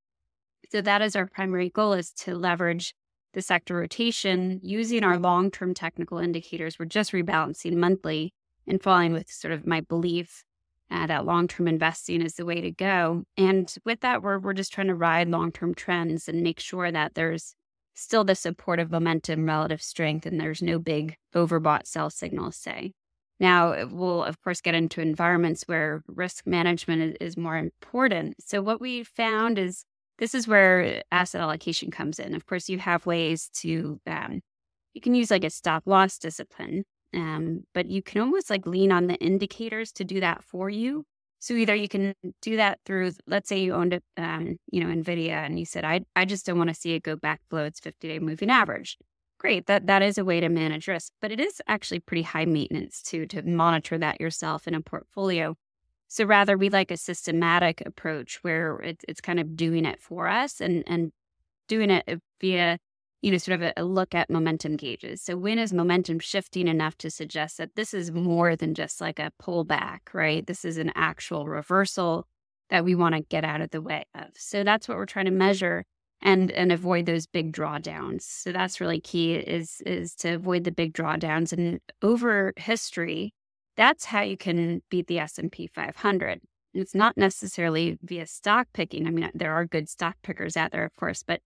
So, 0.71 0.81
that 0.81 1.01
is 1.01 1.15
our 1.15 1.27
primary 1.27 1.69
goal 1.69 1.93
is 1.93 2.11
to 2.13 2.35
leverage 2.35 2.93
the 3.33 3.41
sector 3.41 3.75
rotation 3.75 4.59
using 4.61 5.03
our 5.03 5.17
long 5.17 5.51
term 5.51 5.73
technical 5.73 6.17
indicators. 6.17 6.77
We're 6.77 6.85
just 6.85 7.11
rebalancing 7.11 7.75
monthly 7.75 8.33
and 8.67 8.81
following 8.81 9.13
with 9.13 9.29
sort 9.29 9.53
of 9.53 9.65
my 9.65 9.81
belief 9.81 10.43
uh, 10.91 11.07
that 11.07 11.25
long 11.25 11.47
term 11.47 11.67
investing 11.67 12.21
is 12.21 12.35
the 12.35 12.45
way 12.45 12.61
to 12.61 12.71
go. 12.71 13.23
And 13.37 13.73
with 13.85 14.01
that, 14.01 14.21
we're, 14.21 14.39
we're 14.39 14.53
just 14.53 14.73
trying 14.73 14.87
to 14.87 14.95
ride 14.95 15.27
long 15.29 15.51
term 15.51 15.73
trends 15.73 16.27
and 16.27 16.43
make 16.43 16.59
sure 16.59 16.91
that 16.91 17.15
there's 17.15 17.55
still 17.93 18.23
the 18.23 18.35
supportive 18.35 18.91
momentum, 18.91 19.45
relative 19.45 19.81
strength, 19.81 20.25
and 20.25 20.39
there's 20.39 20.61
no 20.61 20.79
big 20.79 21.15
overbought 21.35 21.87
sell 21.87 22.09
signals, 22.09 22.55
say. 22.55 22.93
Now, 23.39 23.87
we'll 23.87 24.23
of 24.23 24.41
course 24.41 24.61
get 24.61 24.75
into 24.75 25.01
environments 25.01 25.63
where 25.63 26.03
risk 26.07 26.45
management 26.47 27.17
is, 27.19 27.35
more 27.37 27.57
important. 27.57 28.35
So, 28.39 28.61
what 28.61 28.79
we 28.79 29.03
found 29.03 29.57
is 29.59 29.85
this 30.19 30.35
is 30.35 30.47
where 30.47 31.03
asset 31.11 31.41
allocation 31.41 31.91
comes 31.91 32.19
in. 32.19 32.35
Of 32.35 32.45
course, 32.45 32.69
you 32.69 32.77
have 32.79 33.05
ways 33.05 33.49
to, 33.55 33.99
um, 34.07 34.41
you 34.93 35.01
can 35.01 35.15
use 35.15 35.31
like 35.31 35.43
a 35.43 35.49
stop 35.49 35.83
loss 35.85 36.17
discipline, 36.17 36.83
um, 37.13 37.63
but 37.73 37.87
you 37.87 38.01
can 38.01 38.21
almost 38.21 38.49
like 38.49 38.65
lean 38.67 38.91
on 38.91 39.07
the 39.07 39.15
indicators 39.15 39.91
to 39.93 40.03
do 40.03 40.19
that 40.19 40.43
for 40.43 40.69
you. 40.69 41.05
So 41.43 41.55
either 41.55 41.75
you 41.75 41.89
can 41.89 42.13
do 42.41 42.55
that 42.55 42.79
through, 42.85 43.11
let's 43.27 43.49
say 43.49 43.61
you 43.61 43.73
owned, 43.73 43.99
um, 44.15 44.55
you 44.71 44.81
know, 44.81 44.87
Nvidia, 44.87 45.45
and 45.45 45.59
you 45.59 45.65
said, 45.65 45.83
I, 45.83 46.05
I 46.15 46.23
just 46.23 46.45
don't 46.45 46.57
want 46.57 46.69
to 46.69 46.73
see 46.73 46.93
it 46.93 47.03
go 47.03 47.17
back 47.17 47.41
below 47.49 47.65
its 47.65 47.81
50-day 47.81 48.19
moving 48.19 48.49
average. 48.49 48.97
Great, 49.39 49.65
that 49.65 49.87
that 49.87 50.01
is 50.01 50.17
a 50.17 50.23
way 50.23 50.39
to 50.39 50.47
manage 50.47 50.87
risk, 50.87 51.11
but 51.21 51.33
it 51.33 51.41
is 51.41 51.61
actually 51.67 51.99
pretty 51.99 52.21
high 52.21 52.45
maintenance 52.45 53.01
too 53.01 53.25
to 53.25 53.43
monitor 53.43 53.97
that 53.97 54.21
yourself 54.21 54.69
in 54.69 54.73
a 54.73 54.79
portfolio. 54.79 55.53
So 56.07 56.23
rather, 56.23 56.57
we 56.57 56.69
like 56.69 56.91
a 56.91 56.95
systematic 56.95 57.83
approach 57.85 58.39
where 58.41 58.77
it, 58.77 59.03
it's 59.05 59.19
kind 59.19 59.41
of 59.41 59.57
doing 59.57 59.83
it 59.83 60.01
for 60.01 60.29
us 60.29 60.61
and 60.61 60.85
and 60.87 61.11
doing 61.67 61.89
it 61.89 62.21
via 62.39 62.79
you 63.23 63.31
know, 63.31 63.37
sort 63.37 63.55
of 63.55 63.61
a, 63.61 63.73
a, 63.77 63.85
look 63.85 64.13
at 64.13 64.29
momentum 64.29 64.75
gauges. 64.75 65.21
So 65.21 65.37
when 65.37 65.57
is 65.57 65.71
momentum 65.71 66.19
shifting 66.19 66.67
enough 66.67 66.97
to 66.97 67.09
suggest 67.09 67.57
that 67.57 67.75
this 67.75 67.93
is 67.93 68.11
more 68.11 68.57
than 68.57 68.73
just 68.73 68.99
like 68.99 69.17
a 69.17 69.31
pullback, 69.41 69.99
right? 70.11 70.45
This 70.45 70.65
is 70.65 70.77
an 70.77 70.91
actual 70.93 71.47
reversal 71.47 72.27
that 72.69 72.83
we 72.83 72.95
want 72.95 73.15
to 73.15 73.21
get 73.21 73.45
out 73.45 73.61
of 73.61 73.71
the 73.71 73.81
way 73.81 74.03
of. 74.13 74.27
So 74.35 74.65
that's 74.65 74.89
what 74.89 74.97
we're 74.97 75.05
trying 75.05 75.25
to 75.25 75.31
measure 75.31 75.85
and 76.21 76.51
and 76.51 76.71
avoid 76.71 77.05
those 77.05 77.25
big 77.25 77.53
drawdowns. 77.53 78.23
So 78.23 78.51
that's 78.51 78.81
really 78.81 78.99
key 78.99 79.35
is 79.35 79.81
is 79.85 80.15
to 80.15 80.33
avoid 80.33 80.65
the 80.65 80.71
big 80.71 80.93
drawdowns 80.93 81.53
and 81.53 81.79
over 82.01 82.51
history, 82.57 83.33
that's 83.77 84.03
how 84.03 84.21
you 84.21 84.35
can 84.35 84.81
beat 84.89 85.07
the 85.07 85.19
S&P 85.19 85.67
500. 85.67 86.41
It's 86.73 86.95
not 86.95 87.17
necessarily 87.17 87.97
via 88.03 88.27
stock 88.27 88.67
picking. 88.73 89.07
I 89.07 89.11
mean, 89.11 89.31
there 89.33 89.53
are 89.53 89.65
good 89.65 89.87
stock 89.87 90.17
pickers 90.23 90.57
out 90.57 90.71
there, 90.71 90.83
of 90.83 90.95
course, 90.97 91.23
but 91.23 91.39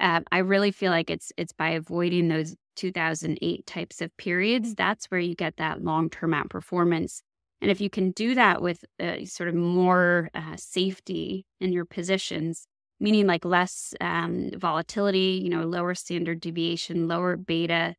um, 0.00 0.24
I 0.30 0.38
really 0.38 0.70
feel 0.70 0.90
like 0.90 1.10
it's 1.10 1.32
it's 1.36 1.52
by 1.52 1.70
avoiding 1.70 2.28
those 2.28 2.54
2008 2.76 3.66
types 3.66 4.02
of 4.02 4.16
periods. 4.16 4.74
That's 4.74 5.06
where 5.06 5.20
you 5.20 5.34
get 5.34 5.56
that 5.56 5.82
long 5.82 6.10
term 6.10 6.32
outperformance. 6.32 7.20
And 7.60 7.70
if 7.70 7.80
you 7.80 7.88
can 7.88 8.10
do 8.10 8.34
that 8.34 8.60
with 8.60 8.84
uh, 9.00 9.24
sort 9.24 9.48
of 9.48 9.54
more 9.54 10.28
uh, 10.34 10.56
safety 10.56 11.46
in 11.60 11.72
your 11.72 11.86
positions, 11.86 12.66
meaning 13.00 13.26
like 13.26 13.44
less 13.44 13.94
um, 14.00 14.50
volatility, 14.54 15.40
you 15.42 15.48
know, 15.48 15.62
lower 15.62 15.94
standard 15.94 16.40
deviation, 16.40 17.08
lower 17.08 17.36
beta, 17.36 17.94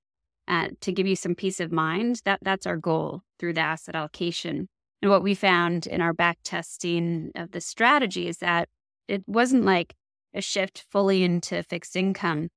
uh, 0.47 0.69
to 0.81 0.91
give 0.91 1.07
you 1.07 1.15
some 1.15 1.35
peace 1.35 1.59
of 1.59 1.71
mind, 1.71 2.21
that 2.25 2.39
that's 2.43 2.67
our 2.67 2.77
goal 2.77 3.21
through 3.39 3.53
the 3.53 3.61
asset 3.61 3.95
allocation. 3.95 4.69
And 5.01 5.11
what 5.11 5.23
we 5.23 5.33
found 5.33 5.87
in 5.87 6.01
our 6.01 6.13
back 6.13 6.37
testing 6.43 7.31
of 7.35 7.51
the 7.51 7.61
strategy 7.61 8.27
is 8.27 8.37
that 8.37 8.69
it 9.07 9.23
wasn't 9.27 9.65
like 9.65 9.95
a 10.33 10.41
shift 10.41 10.85
fully 10.89 11.23
into 11.23 11.63
fixed 11.63 11.95
income, 11.95 12.49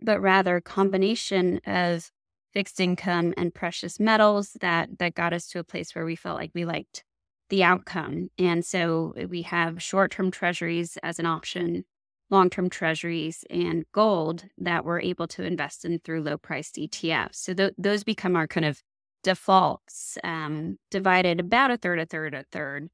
but 0.00 0.20
rather 0.20 0.56
a 0.56 0.62
combination 0.62 1.60
of 1.66 2.10
fixed 2.52 2.80
income 2.80 3.34
and 3.36 3.54
precious 3.54 3.98
metals 3.98 4.56
that 4.60 4.98
that 4.98 5.14
got 5.14 5.32
us 5.32 5.48
to 5.48 5.58
a 5.58 5.64
place 5.64 5.94
where 5.94 6.04
we 6.04 6.16
felt 6.16 6.38
like 6.38 6.52
we 6.54 6.64
liked 6.64 7.04
the 7.50 7.62
outcome. 7.62 8.28
And 8.38 8.64
so 8.64 9.12
we 9.28 9.42
have 9.42 9.82
short-term 9.82 10.30
treasuries 10.30 10.96
as 11.02 11.18
an 11.18 11.26
option, 11.26 11.84
long-term 12.30 12.70
treasuries 12.70 13.44
and 13.50 13.84
gold 13.92 14.44
that 14.56 14.84
we're 14.84 15.00
able 15.00 15.26
to 15.28 15.44
invest 15.44 15.84
in 15.84 15.98
through 15.98 16.22
low-priced 16.22 16.76
ETFs. 16.76 17.36
So 17.36 17.52
th- 17.52 17.74
those 17.76 18.02
become 18.02 18.34
our 18.34 18.46
kind 18.46 18.64
of 18.64 18.82
defaults, 19.22 20.16
um, 20.24 20.78
divided 20.90 21.40
about 21.40 21.70
a 21.70 21.76
third, 21.76 21.98
a 21.98 22.06
third, 22.06 22.34
a 22.34 22.44
third 22.50 22.88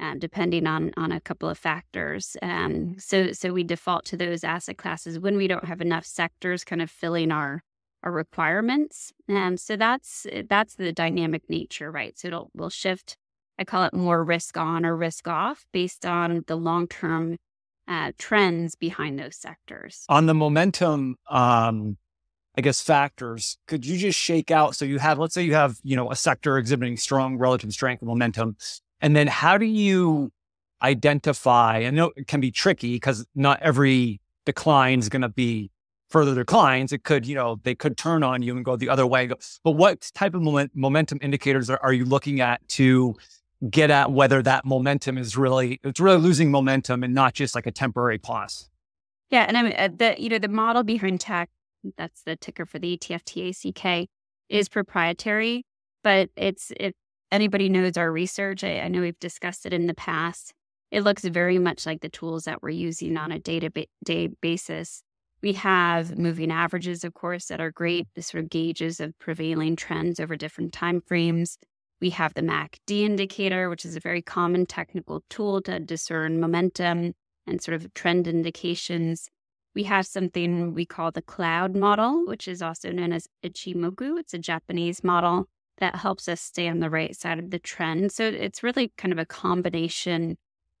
uh, 0.00 0.14
depending 0.18 0.66
on 0.66 0.92
on 0.96 1.12
a 1.12 1.20
couple 1.20 1.48
of 1.48 1.58
factors. 1.58 2.36
Um, 2.42 2.96
so 2.98 3.32
so 3.32 3.52
we 3.52 3.64
default 3.64 4.04
to 4.06 4.16
those 4.16 4.44
asset 4.44 4.78
classes 4.78 5.18
when 5.18 5.36
we 5.36 5.48
don't 5.48 5.64
have 5.64 5.80
enough 5.80 6.04
sectors 6.04 6.64
kind 6.64 6.82
of 6.82 6.90
filling 6.90 7.32
our 7.32 7.62
our 8.02 8.12
requirements. 8.12 9.12
And 9.28 9.58
so 9.58 9.76
that's 9.76 10.26
that's 10.48 10.74
the 10.76 10.92
dynamic 10.92 11.48
nature, 11.48 11.90
right? 11.90 12.18
So 12.18 12.28
it'll 12.28 12.50
will 12.54 12.70
shift. 12.70 13.16
I 13.58 13.64
call 13.64 13.84
it 13.84 13.94
more 13.94 14.24
risk 14.24 14.56
on 14.56 14.84
or 14.84 14.96
risk 14.96 15.28
off 15.28 15.64
based 15.72 16.04
on 16.04 16.44
the 16.46 16.56
long 16.56 16.88
term 16.88 17.38
uh, 17.86 18.12
trends 18.18 18.74
behind 18.74 19.18
those 19.18 19.36
sectors. 19.36 20.04
On 20.08 20.26
the 20.26 20.34
momentum, 20.34 21.16
um, 21.28 21.96
I 22.56 22.60
guess 22.60 22.80
factors. 22.80 23.58
Could 23.66 23.84
you 23.84 23.98
just 23.98 24.18
shake 24.18 24.50
out? 24.50 24.74
So 24.76 24.84
you 24.84 24.98
have, 24.98 25.18
let's 25.18 25.34
say 25.34 25.42
you 25.42 25.54
have, 25.54 25.78
you 25.82 25.96
know, 25.96 26.10
a 26.10 26.16
sector 26.16 26.56
exhibiting 26.56 26.96
strong 26.96 27.36
relative 27.36 27.72
strength 27.72 28.00
and 28.00 28.08
momentum. 28.08 28.56
And 29.04 29.14
then 29.14 29.26
how 29.26 29.58
do 29.58 29.66
you 29.66 30.32
identify? 30.80 31.80
I 31.80 31.90
know 31.90 32.12
it 32.16 32.26
can 32.26 32.40
be 32.40 32.50
tricky 32.50 32.94
because 32.94 33.26
not 33.34 33.60
every 33.60 34.18
decline 34.46 34.98
is 34.98 35.10
going 35.10 35.20
to 35.20 35.28
be 35.28 35.70
further 36.08 36.34
declines, 36.34 36.90
it 36.90 37.04
could, 37.04 37.26
you 37.26 37.34
know, 37.34 37.60
they 37.64 37.74
could 37.74 37.98
turn 37.98 38.22
on 38.22 38.40
you 38.40 38.56
and 38.56 38.64
go 38.64 38.76
the 38.76 38.88
other 38.88 39.06
way. 39.06 39.28
But 39.62 39.72
what 39.72 40.10
type 40.14 40.32
of 40.32 40.40
moment, 40.40 40.70
momentum 40.74 41.18
indicators 41.20 41.68
are, 41.68 41.78
are 41.82 41.92
you 41.92 42.06
looking 42.06 42.40
at 42.40 42.66
to 42.68 43.14
get 43.68 43.90
at 43.90 44.10
whether 44.10 44.40
that 44.42 44.64
momentum 44.64 45.18
is 45.18 45.36
really, 45.36 45.80
it's 45.84 46.00
really 46.00 46.16
losing 46.16 46.50
momentum 46.50 47.04
and 47.04 47.12
not 47.12 47.34
just 47.34 47.54
like 47.54 47.66
a 47.66 47.72
temporary 47.72 48.16
pause? 48.16 48.70
Yeah. 49.28 49.44
And 49.46 49.58
I 49.58 49.62
mean, 49.64 49.74
uh, 49.76 49.88
the, 49.94 50.14
you 50.18 50.30
know, 50.30 50.38
the 50.38 50.48
model 50.48 50.82
behind 50.82 51.20
TACK, 51.20 51.50
that's 51.98 52.22
the 52.22 52.36
ticker 52.36 52.64
for 52.64 52.78
the 52.78 52.96
ETF 52.96 53.74
TACK, 53.74 54.08
is 54.48 54.70
proprietary, 54.70 55.66
but 56.02 56.30
it's, 56.36 56.72
if 56.80 56.94
anybody 57.34 57.68
knows 57.68 57.96
our 57.96 58.10
research, 58.10 58.64
I, 58.64 58.80
I 58.80 58.88
know 58.88 59.00
we've 59.00 59.18
discussed 59.18 59.66
it 59.66 59.72
in 59.72 59.86
the 59.86 59.94
past. 59.94 60.52
It 60.90 61.02
looks 61.02 61.24
very 61.24 61.58
much 61.58 61.86
like 61.86 62.00
the 62.00 62.08
tools 62.08 62.44
that 62.44 62.62
we're 62.62 62.70
using 62.70 63.16
on 63.16 63.32
a 63.32 63.38
day 63.38 63.60
to 63.60 63.70
day 64.04 64.28
basis 64.40 65.02
we 65.44 65.52
have 65.52 66.18
moving 66.18 66.50
averages, 66.50 67.04
of 67.04 67.12
course, 67.12 67.48
that 67.48 67.60
are 67.60 67.70
great, 67.70 68.06
the 68.14 68.22
sort 68.22 68.42
of 68.42 68.48
gauges 68.48 68.98
of 68.98 69.12
prevailing 69.18 69.76
trends 69.76 70.18
over 70.18 70.36
different 70.36 70.72
time 70.72 71.02
frames. 71.02 71.58
We 72.00 72.08
have 72.10 72.32
the 72.32 72.40
MACD 72.40 73.02
indicator, 73.02 73.68
which 73.68 73.84
is 73.84 73.94
a 73.94 74.00
very 74.00 74.22
common 74.22 74.64
technical 74.64 75.22
tool 75.28 75.60
to 75.62 75.80
discern 75.80 76.40
momentum 76.40 77.12
and 77.46 77.60
sort 77.60 77.74
of 77.74 77.92
trend 77.92 78.26
indications. 78.26 79.28
We 79.74 79.82
have 79.82 80.06
something 80.06 80.72
we 80.72 80.86
call 80.86 81.10
the 81.10 81.20
cloud 81.20 81.76
model, 81.76 82.24
which 82.26 82.48
is 82.48 82.62
also 82.62 82.90
known 82.90 83.12
as 83.12 83.28
Ichimoku. 83.44 84.18
It's 84.18 84.32
a 84.32 84.38
Japanese 84.38 85.04
model 85.04 85.44
that 85.78 85.96
helps 85.96 86.28
us 86.28 86.40
stay 86.40 86.68
on 86.68 86.80
the 86.80 86.90
right 86.90 87.16
side 87.16 87.38
of 87.38 87.50
the 87.50 87.58
trend. 87.58 88.12
So 88.12 88.24
it's 88.24 88.62
really 88.62 88.92
kind 88.96 89.12
of 89.12 89.18
a 89.18 89.26
combination 89.26 90.36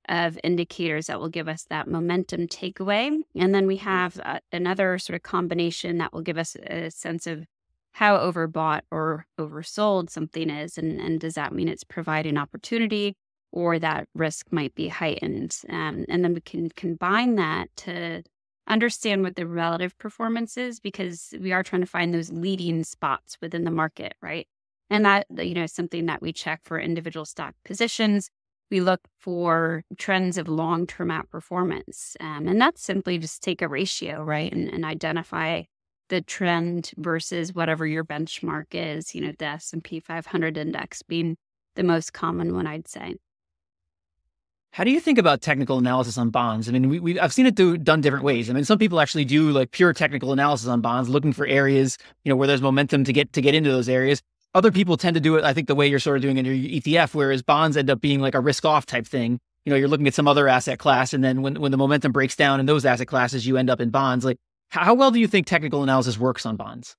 of 0.08 0.38
indicators 0.44 1.06
that 1.06 1.18
will 1.18 1.28
give 1.28 1.48
us 1.48 1.64
that 1.70 1.88
momentum 1.88 2.46
takeaway. 2.46 3.18
And 3.34 3.54
then 3.54 3.66
we 3.66 3.76
have 3.78 4.20
uh, 4.22 4.40
another 4.52 4.98
sort 4.98 5.16
of 5.16 5.22
combination 5.22 5.98
that 5.98 6.12
will 6.12 6.20
give 6.20 6.38
us 6.38 6.56
a 6.56 6.90
sense 6.90 7.26
of 7.26 7.44
how 7.92 8.18
overbought 8.18 8.82
or 8.90 9.26
oversold 9.38 10.10
something 10.10 10.50
is. 10.50 10.76
And, 10.76 11.00
and 11.00 11.20
does 11.20 11.34
that 11.34 11.52
mean 11.52 11.68
it's 11.68 11.84
providing 11.84 12.36
opportunity 12.36 13.16
or 13.50 13.78
that 13.78 14.08
risk 14.14 14.48
might 14.50 14.74
be 14.74 14.88
heightened? 14.88 15.56
Um, 15.70 16.04
and 16.08 16.24
then 16.24 16.34
we 16.34 16.40
can 16.40 16.68
combine 16.70 17.36
that 17.36 17.68
to 17.76 18.22
understand 18.66 19.22
what 19.22 19.36
the 19.36 19.46
relative 19.46 19.96
performance 19.98 20.56
is 20.56 20.80
because 20.80 21.34
we 21.40 21.52
are 21.52 21.62
trying 21.62 21.82
to 21.82 21.86
find 21.86 22.12
those 22.12 22.32
leading 22.32 22.82
spots 22.82 23.36
within 23.40 23.64
the 23.64 23.70
market, 23.70 24.14
right? 24.20 24.48
And 24.90 25.04
that, 25.04 25.26
you 25.36 25.54
know, 25.54 25.66
something 25.66 26.06
that 26.06 26.22
we 26.22 26.32
check 26.32 26.60
for 26.62 26.78
individual 26.78 27.24
stock 27.24 27.54
positions 27.64 28.30
we 28.70 28.80
look 28.80 29.00
for 29.20 29.84
trends 29.98 30.38
of 30.38 30.48
long 30.48 30.86
term 30.86 31.08
outperformance. 31.08 32.16
Um, 32.20 32.48
and 32.48 32.60
that's 32.60 32.82
simply 32.82 33.18
just 33.18 33.42
take 33.42 33.62
a 33.62 33.68
ratio, 33.68 34.22
right? 34.22 34.52
And, 34.52 34.68
and, 34.68 34.84
identify 34.84 35.62
the 36.08 36.20
trend 36.20 36.90
versus 36.96 37.54
whatever 37.54 37.86
your 37.86 38.04
benchmark 38.04 38.66
is, 38.72 39.14
you 39.14 39.20
know, 39.20 39.32
the 39.38 39.46
S&P 39.46 40.00
500 40.00 40.56
index 40.56 41.02
being 41.02 41.36
the 41.76 41.82
most 41.82 42.12
common 42.12 42.54
one, 42.54 42.66
I'd 42.66 42.88
say. 42.88 43.14
How 44.72 44.82
do 44.82 44.90
you 44.90 45.00
think 45.00 45.18
about 45.18 45.40
technical 45.40 45.78
analysis 45.78 46.18
on 46.18 46.30
bonds? 46.30 46.68
I 46.68 46.72
mean, 46.72 46.88
we, 46.88 46.98
we 46.98 47.20
I've 47.20 47.32
seen 47.32 47.46
it 47.46 47.54
do, 47.54 47.78
done 47.78 48.00
different 48.00 48.24
ways. 48.24 48.50
I 48.50 48.52
mean, 48.52 48.64
some 48.64 48.78
people 48.78 49.00
actually 49.00 49.24
do 49.24 49.50
like 49.50 49.70
pure 49.70 49.92
technical 49.92 50.32
analysis 50.32 50.66
on 50.66 50.80
bonds, 50.80 51.08
looking 51.08 51.32
for 51.32 51.46
areas, 51.46 51.96
you 52.24 52.30
know, 52.30 52.36
where 52.36 52.48
there's 52.48 52.60
momentum 52.60 53.04
to 53.04 53.12
get 53.12 53.32
to 53.34 53.40
get 53.40 53.54
into 53.54 53.70
those 53.70 53.88
areas 53.88 54.20
other 54.54 54.70
people 54.70 54.96
tend 54.96 55.14
to 55.14 55.20
do 55.20 55.36
it, 55.36 55.44
I 55.44 55.52
think, 55.52 55.66
the 55.66 55.74
way 55.74 55.88
you're 55.88 55.98
sort 55.98 56.16
of 56.16 56.22
doing 56.22 56.38
in 56.38 56.44
your 56.44 56.54
ETF, 56.54 57.14
whereas 57.14 57.42
bonds 57.42 57.76
end 57.76 57.90
up 57.90 58.00
being 58.00 58.20
like 58.20 58.34
a 58.34 58.40
risk 58.40 58.64
off 58.64 58.86
type 58.86 59.06
thing. 59.06 59.40
You 59.64 59.70
know, 59.70 59.76
you're 59.76 59.88
looking 59.88 60.06
at 60.06 60.14
some 60.14 60.28
other 60.28 60.46
asset 60.46 60.78
class, 60.78 61.12
and 61.12 61.24
then 61.24 61.42
when, 61.42 61.60
when 61.60 61.72
the 61.72 61.78
momentum 61.78 62.12
breaks 62.12 62.36
down 62.36 62.60
in 62.60 62.66
those 62.66 62.84
asset 62.84 63.08
classes, 63.08 63.46
you 63.46 63.56
end 63.56 63.70
up 63.70 63.80
in 63.80 63.90
bonds. 63.90 64.24
Like, 64.24 64.38
how 64.68 64.94
well 64.94 65.10
do 65.10 65.18
you 65.18 65.26
think 65.26 65.46
technical 65.46 65.82
analysis 65.82 66.18
works 66.18 66.46
on 66.46 66.56
bonds? 66.56 66.96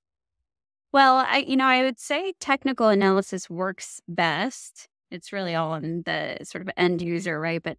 Well, 0.92 1.24
I, 1.28 1.44
you 1.46 1.56
know, 1.56 1.66
I 1.66 1.82
would 1.82 1.98
say 1.98 2.32
technical 2.40 2.88
analysis 2.88 3.48
works 3.50 4.00
best. 4.08 4.88
It's 5.10 5.32
really 5.32 5.54
all 5.54 5.72
on 5.72 6.02
the 6.04 6.38
sort 6.42 6.62
of 6.62 6.70
end 6.76 7.02
user, 7.02 7.38
right? 7.38 7.62
But 7.62 7.78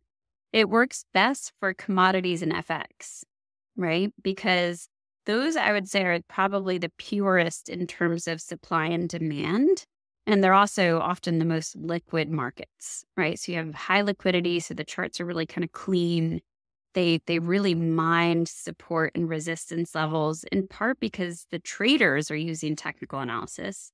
it 0.54 0.70
works 0.70 1.06
best 1.14 1.52
for 1.60 1.74
commodities 1.74 2.42
and 2.42 2.54
FX, 2.54 3.24
right? 3.76 4.14
Because 4.22 4.88
those 5.28 5.56
I 5.58 5.72
would 5.74 5.90
say 5.90 6.04
are 6.04 6.20
probably 6.30 6.80
the 6.80 6.92
purest 6.98 7.70
in 7.70 7.88
terms 7.88 8.28
of 8.28 8.42
supply 8.42 8.88
and 8.88 9.08
demand. 9.10 9.86
And 10.26 10.44
they're 10.44 10.54
also 10.56 11.00
often 11.00 11.40
the 11.40 11.46
most 11.46 11.76
liquid 11.78 12.30
markets, 12.32 13.06
right? 13.16 13.40
So 13.40 13.52
you 13.54 13.60
have 13.60 13.76
high 13.76 14.02
liquidity, 14.02 14.60
so 14.60 14.74
the 14.74 14.84
charts 14.86 15.22
are 15.22 15.26
really 15.26 15.46
kind 15.46 15.64
of 15.64 15.72
clean. 15.74 16.42
They 16.96 17.22
they 17.28 17.40
really 17.40 17.76
mine 17.76 18.46
support 18.48 19.12
and 19.16 19.30
resistance 19.30 19.96
levels 19.96 20.44
in 20.52 20.68
part 20.68 21.00
because 21.00 21.48
the 21.52 21.60
traders 21.60 22.32
are 22.32 22.36
using 22.38 22.76
technical 22.76 23.20
analysis. 23.20 23.92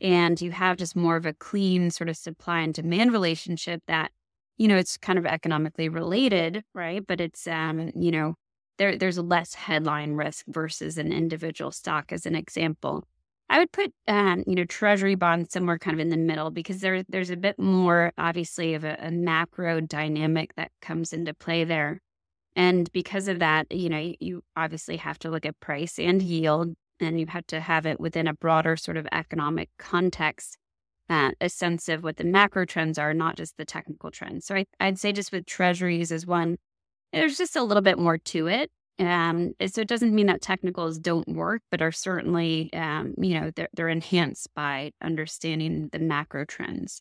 And 0.00 0.40
you 0.40 0.50
have 0.52 0.76
just 0.78 0.96
more 0.96 1.16
of 1.16 1.26
a 1.26 1.34
clean 1.34 1.90
sort 1.90 2.10
of 2.10 2.16
supply 2.16 2.60
and 2.60 2.74
demand 2.74 3.12
relationship 3.12 3.82
that, 3.88 4.12
you 4.58 4.68
know, 4.68 4.76
it's 4.76 4.96
kind 4.98 5.18
of 5.18 5.26
economically 5.26 5.88
related, 5.88 6.64
right? 6.74 7.04
But 7.06 7.20
it's 7.20 7.46
um, 7.46 7.90
you 7.96 8.10
know, 8.12 8.34
there 8.78 8.96
there's 8.96 9.18
less 9.18 9.54
headline 9.54 10.12
risk 10.12 10.46
versus 10.48 10.98
an 10.98 11.12
individual 11.12 11.70
stock 11.70 12.12
as 12.12 12.26
an 12.26 12.34
example. 12.34 13.04
I 13.48 13.58
would 13.58 13.72
put 13.72 13.92
um, 14.08 14.44
you 14.46 14.54
know 14.54 14.64
treasury 14.64 15.14
bonds 15.14 15.52
somewhere 15.52 15.78
kind 15.78 15.94
of 15.94 16.00
in 16.00 16.08
the 16.08 16.16
middle 16.16 16.50
because 16.50 16.80
there 16.80 17.02
there's 17.08 17.30
a 17.30 17.36
bit 17.36 17.58
more 17.58 18.12
obviously 18.18 18.74
of 18.74 18.84
a, 18.84 18.96
a 19.00 19.10
macro 19.10 19.80
dynamic 19.80 20.54
that 20.56 20.72
comes 20.80 21.12
into 21.12 21.34
play 21.34 21.64
there. 21.64 22.00
And 22.54 22.90
because 22.92 23.28
of 23.28 23.38
that, 23.38 23.70
you 23.72 23.88
know, 23.88 24.12
you, 24.20 24.42
obviously 24.56 24.98
have 24.98 25.18
to 25.20 25.30
look 25.30 25.46
at 25.46 25.58
price 25.60 25.98
and 25.98 26.20
yield, 26.20 26.74
and 27.00 27.18
you 27.18 27.26
have 27.26 27.46
to 27.48 27.60
have 27.60 27.86
it 27.86 27.98
within 27.98 28.26
a 28.26 28.34
broader 28.34 28.76
sort 28.76 28.96
of 28.96 29.06
economic 29.10 29.70
context, 29.78 30.58
uh, 31.08 31.30
a 31.40 31.48
sense 31.48 31.88
of 31.88 32.02
what 32.02 32.16
the 32.16 32.24
macro 32.24 32.64
trends 32.66 32.98
are, 32.98 33.14
not 33.14 33.36
just 33.36 33.56
the 33.56 33.64
technical 33.64 34.10
trends. 34.10 34.46
So 34.46 34.54
I, 34.56 34.66
I'd 34.80 34.98
say 34.98 35.12
just 35.12 35.32
with 35.32 35.46
treasuries 35.46 36.12
as 36.12 36.26
one, 36.26 36.58
there's 37.12 37.38
just 37.38 37.56
a 37.56 37.62
little 37.62 37.82
bit 37.82 37.98
more 37.98 38.18
to 38.18 38.46
it. 38.48 38.70
Um, 38.98 39.54
so 39.66 39.80
it 39.80 39.88
doesn't 39.88 40.14
mean 40.14 40.26
that 40.26 40.42
technicals 40.42 40.98
don't 40.98 41.28
work, 41.28 41.62
but 41.70 41.82
are 41.82 41.92
certainly, 41.92 42.72
um, 42.72 43.14
you 43.18 43.40
know, 43.40 43.50
they're, 43.54 43.68
they're 43.74 43.88
enhanced 43.88 44.48
by 44.54 44.92
understanding 45.02 45.88
the 45.92 45.98
macro 45.98 46.44
trends. 46.44 47.00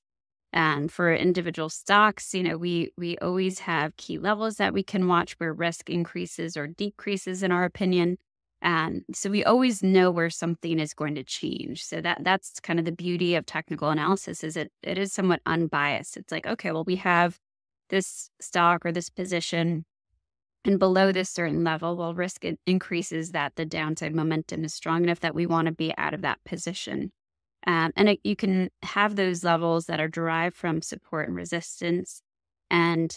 And 0.53 0.91
for 0.91 1.13
individual 1.13 1.69
stocks, 1.69 2.33
you 2.33 2.43
know, 2.43 2.57
we 2.57 2.91
we 2.97 3.17
always 3.19 3.59
have 3.59 3.95
key 3.95 4.17
levels 4.17 4.57
that 4.57 4.73
we 4.73 4.83
can 4.83 5.07
watch 5.07 5.33
where 5.33 5.53
risk 5.53 5.89
increases 5.89 6.57
or 6.57 6.67
decreases, 6.67 7.41
in 7.41 7.51
our 7.51 7.63
opinion. 7.63 8.17
And 8.61 9.03
so 9.13 9.29
we 9.29 9.43
always 9.43 9.81
know 9.81 10.11
where 10.11 10.29
something 10.29 10.79
is 10.79 10.93
going 10.93 11.15
to 11.15 11.23
change. 11.23 11.83
So 11.83 12.01
that 12.01 12.23
that's 12.23 12.59
kind 12.59 12.79
of 12.79 12.85
the 12.85 12.91
beauty 12.91 13.35
of 13.35 13.45
technical 13.45 13.89
analysis 13.89 14.43
is 14.43 14.57
it 14.57 14.71
it 14.83 14.97
is 14.97 15.13
somewhat 15.13 15.41
unbiased. 15.45 16.17
It's 16.17 16.31
like, 16.31 16.45
okay, 16.45 16.71
well, 16.71 16.83
we 16.83 16.97
have 16.97 17.39
this 17.89 18.29
stock 18.41 18.85
or 18.85 18.91
this 18.91 19.09
position 19.09 19.85
and 20.63 20.77
below 20.77 21.11
this 21.11 21.29
certain 21.29 21.63
level, 21.63 21.97
well, 21.97 22.13
risk 22.13 22.45
increases 22.65 23.31
that 23.31 23.55
the 23.55 23.65
downside 23.65 24.13
momentum 24.13 24.63
is 24.63 24.73
strong 24.73 25.03
enough 25.03 25.21
that 25.21 25.33
we 25.33 25.45
want 25.45 25.65
to 25.65 25.71
be 25.71 25.93
out 25.97 26.13
of 26.13 26.21
that 26.21 26.43
position. 26.45 27.11
Um, 27.65 27.91
and 27.95 28.09
it, 28.09 28.19
you 28.23 28.35
can 28.35 28.69
have 28.83 29.15
those 29.15 29.43
levels 29.43 29.85
that 29.85 29.99
are 29.99 30.07
derived 30.07 30.55
from 30.55 30.81
support 30.81 31.27
and 31.27 31.35
resistance, 31.35 32.21
and 32.69 33.15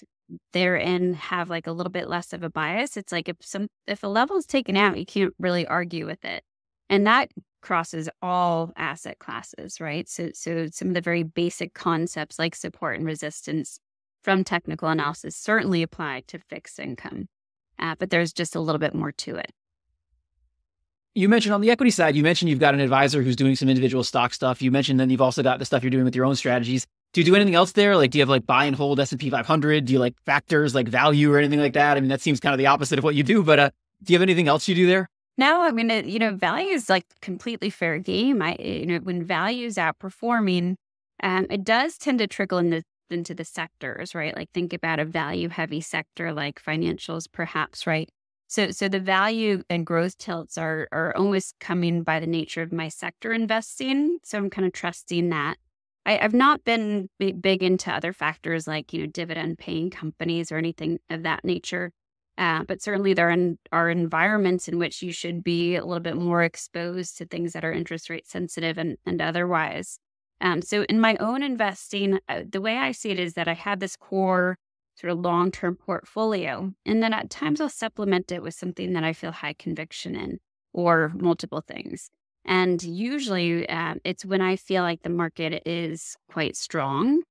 therein 0.52 1.14
have 1.14 1.50
like 1.50 1.66
a 1.66 1.72
little 1.72 1.90
bit 1.92 2.08
less 2.08 2.32
of 2.32 2.42
a 2.42 2.50
bias. 2.50 2.96
It's 2.96 3.12
like 3.12 3.28
if 3.28 3.36
some 3.40 3.68
if 3.86 4.02
a 4.02 4.08
level 4.08 4.36
is 4.36 4.46
taken 4.46 4.76
out, 4.76 4.98
you 4.98 5.06
can't 5.06 5.34
really 5.38 5.66
argue 5.66 6.06
with 6.06 6.24
it, 6.24 6.42
and 6.90 7.06
that 7.06 7.30
crosses 7.62 8.08
all 8.20 8.72
asset 8.76 9.18
classes, 9.18 9.80
right? 9.80 10.08
So 10.08 10.30
so 10.34 10.66
some 10.72 10.88
of 10.88 10.94
the 10.94 11.00
very 11.00 11.22
basic 11.22 11.74
concepts 11.74 12.38
like 12.38 12.54
support 12.54 12.96
and 12.96 13.06
resistance 13.06 13.78
from 14.24 14.42
technical 14.42 14.88
analysis 14.88 15.36
certainly 15.36 15.82
apply 15.82 16.22
to 16.26 16.38
fixed 16.38 16.80
income 16.80 17.28
uh, 17.78 17.94
but 17.98 18.10
there's 18.10 18.32
just 18.32 18.54
a 18.54 18.60
little 18.60 18.78
bit 18.78 18.94
more 18.94 19.12
to 19.12 19.36
it. 19.36 19.52
You 21.14 21.28
mentioned 21.28 21.54
on 21.54 21.60
the 21.60 21.70
equity 21.70 21.90
side, 21.90 22.16
you 22.16 22.24
mentioned 22.24 22.50
you've 22.50 22.58
got 22.58 22.74
an 22.74 22.80
advisor 22.80 23.22
who's 23.22 23.36
doing 23.36 23.54
some 23.54 23.68
individual 23.68 24.02
stock 24.02 24.34
stuff. 24.34 24.60
You 24.60 24.72
mentioned 24.72 24.98
then 24.98 25.10
you've 25.10 25.20
also 25.20 25.42
got 25.42 25.60
the 25.60 25.64
stuff 25.64 25.82
you're 25.82 25.90
doing 25.90 26.04
with 26.04 26.16
your 26.16 26.24
own 26.24 26.34
strategies. 26.34 26.86
Do 27.12 27.20
you 27.20 27.24
do 27.24 27.36
anything 27.36 27.54
else 27.54 27.70
there? 27.72 27.96
Like, 27.96 28.10
do 28.10 28.18
you 28.18 28.22
have 28.22 28.28
like 28.28 28.46
buy 28.46 28.64
and 28.64 28.74
hold 28.74 28.98
S&P 28.98 29.30
500? 29.30 29.84
Do 29.84 29.92
you 29.92 30.00
like 30.00 30.14
factors 30.26 30.74
like 30.74 30.88
value 30.88 31.32
or 31.32 31.38
anything 31.38 31.60
like 31.60 31.74
that? 31.74 31.96
I 31.96 32.00
mean, 32.00 32.08
that 32.08 32.20
seems 32.20 32.40
kind 32.40 32.52
of 32.52 32.58
the 32.58 32.66
opposite 32.66 32.98
of 32.98 33.04
what 33.04 33.14
you 33.14 33.22
do, 33.22 33.44
but 33.44 33.58
uh, 33.60 33.70
do 34.02 34.12
you 34.12 34.18
have 34.18 34.22
anything 34.22 34.48
else 34.48 34.66
you 34.66 34.74
do 34.74 34.88
there? 34.88 35.08
No, 35.38 35.62
I 35.62 35.70
mean, 35.70 35.90
it, 35.90 36.06
you 36.06 36.18
know, 36.18 36.34
value 36.34 36.70
is 36.70 36.88
like 36.88 37.06
completely 37.20 37.70
fair 37.70 37.98
game. 37.98 38.42
I, 38.42 38.56
you 38.58 38.86
know, 38.86 38.98
when 38.98 39.22
value 39.22 39.66
is 39.66 39.76
outperforming, 39.76 40.74
um, 41.22 41.46
it 41.48 41.62
does 41.62 41.96
tend 41.96 42.18
to 42.18 42.26
trickle 42.26 42.58
into 42.58 42.82
into 43.10 43.34
the 43.34 43.44
sectors, 43.44 44.14
right? 44.14 44.36
Like 44.36 44.50
think 44.52 44.72
about 44.72 44.98
a 45.00 45.04
value 45.04 45.48
heavy 45.48 45.80
sector 45.80 46.32
like 46.32 46.62
financials, 46.62 47.30
perhaps, 47.30 47.86
right? 47.86 48.10
So, 48.46 48.70
so 48.70 48.88
the 48.88 49.00
value 49.00 49.62
and 49.70 49.86
growth 49.86 50.18
tilts 50.18 50.58
are 50.58 50.88
are 50.92 51.16
almost 51.16 51.58
coming 51.58 52.02
by 52.02 52.20
the 52.20 52.26
nature 52.26 52.62
of 52.62 52.72
my 52.72 52.88
sector 52.88 53.32
investing. 53.32 54.18
So 54.22 54.38
I'm 54.38 54.50
kind 54.50 54.66
of 54.66 54.72
trusting 54.72 55.30
that. 55.30 55.56
I, 56.06 56.16
have 56.16 56.34
not 56.34 56.64
been 56.64 57.08
big, 57.18 57.62
into 57.62 57.90
other 57.90 58.12
factors 58.12 58.66
like 58.66 58.92
you 58.92 59.00
know 59.00 59.06
dividend 59.06 59.58
paying 59.58 59.90
companies 59.90 60.52
or 60.52 60.58
anything 60.58 60.98
of 61.10 61.22
that 61.22 61.44
nature. 61.44 61.92
Uh, 62.36 62.64
but 62.64 62.82
certainly 62.82 63.14
there 63.14 63.34
are 63.72 63.90
environments 63.90 64.66
in 64.66 64.78
which 64.78 65.02
you 65.02 65.12
should 65.12 65.44
be 65.44 65.76
a 65.76 65.84
little 65.84 66.00
bit 66.00 66.16
more 66.16 66.42
exposed 66.42 67.16
to 67.16 67.26
things 67.26 67.52
that 67.52 67.64
are 67.64 67.72
interest 67.72 68.10
rate 68.10 68.26
sensitive 68.26 68.76
and, 68.76 68.96
and 69.06 69.22
otherwise. 69.22 69.98
Um, 70.44 70.60
so 70.60 70.84
in 70.90 71.00
my 71.00 71.16
own 71.16 71.42
investing, 71.42 72.20
uh, 72.28 72.42
the 72.48 72.60
way 72.60 72.76
I 72.76 72.92
see 72.92 73.10
it 73.10 73.18
is 73.18 73.32
that 73.32 73.48
I 73.48 73.54
have 73.54 73.80
this 73.80 73.96
core 73.96 74.58
sort 74.94 75.10
of 75.10 75.18
long 75.18 75.50
term 75.50 75.74
portfolio. 75.74 76.70
And 76.84 77.02
then 77.02 77.14
at 77.14 77.30
times 77.30 77.62
I'll 77.62 77.70
supplement 77.70 78.30
it 78.30 78.42
with 78.42 78.54
something 78.54 78.92
that 78.92 79.02
I 79.02 79.14
feel 79.14 79.32
high 79.32 79.54
conviction 79.54 80.14
in 80.14 80.38
or 80.74 81.12
multiple 81.16 81.62
things. 81.66 82.10
And 82.44 82.82
usually 82.82 83.66
uh, 83.68 83.94
it's 84.04 84.24
when 84.24 84.42
I 84.42 84.56
feel 84.56 84.82
like 84.82 85.02
the 85.02 85.08
market 85.08 85.62
is 85.66 86.14
quite 86.30 86.56
strong 86.56 87.22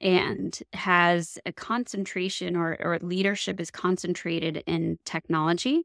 and 0.00 0.58
has 0.72 1.38
a 1.44 1.52
concentration 1.52 2.56
or, 2.56 2.78
or 2.80 2.98
leadership 3.00 3.60
is 3.60 3.70
concentrated 3.70 4.64
in 4.66 4.98
technology, 5.04 5.82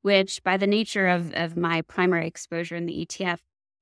which 0.00 0.42
by 0.42 0.56
the 0.56 0.66
nature 0.66 1.08
of, 1.08 1.32
of 1.34 1.58
my 1.58 1.82
primary 1.82 2.26
exposure 2.26 2.74
in 2.74 2.86
the 2.86 3.06
ETF, 3.06 3.40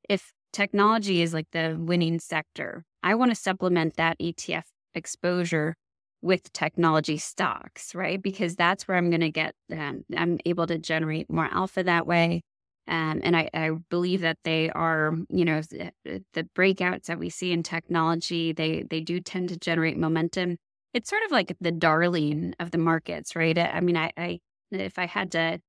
if 0.08 0.32
technology 0.52 1.22
is 1.22 1.32
like 1.34 1.48
the 1.52 1.76
winning 1.78 2.18
sector, 2.20 2.84
I 3.02 3.14
want 3.14 3.30
to 3.30 3.34
supplement 3.34 3.96
that 3.96 4.18
ETF 4.18 4.64
exposure 4.94 5.74
with 6.22 6.52
technology 6.52 7.16
stocks, 7.16 7.94
right? 7.94 8.20
Because 8.20 8.56
that's 8.56 8.86
where 8.86 8.96
I'm 8.96 9.10
going 9.10 9.20
to 9.20 9.30
get, 9.30 9.54
um, 9.72 10.04
I'm 10.16 10.38
able 10.44 10.66
to 10.66 10.78
generate 10.78 11.30
more 11.30 11.48
alpha 11.50 11.82
that 11.82 12.06
way. 12.06 12.42
Um, 12.88 13.20
and 13.22 13.36
I, 13.36 13.48
I, 13.54 13.70
believe 13.88 14.20
that 14.22 14.38
they 14.42 14.68
are, 14.70 15.14
you 15.28 15.44
know, 15.44 15.60
the, 15.62 15.92
the 16.32 16.48
breakouts 16.56 17.04
that 17.04 17.18
we 17.18 17.30
see 17.30 17.52
in 17.52 17.62
technology, 17.62 18.52
they 18.52 18.82
they 18.82 19.00
do 19.00 19.20
tend 19.20 19.50
to 19.50 19.56
generate 19.56 19.96
momentum. 19.96 20.56
It's 20.92 21.08
sort 21.08 21.22
of 21.24 21.30
like 21.30 21.54
the 21.60 21.70
darling 21.70 22.54
of 22.58 22.72
the 22.72 22.78
markets, 22.78 23.36
right? 23.36 23.56
I 23.56 23.80
mean, 23.80 23.96
I, 23.96 24.10
I 24.16 24.40
if 24.72 24.98
I 24.98 25.06
had 25.06 25.30
to 25.32 25.60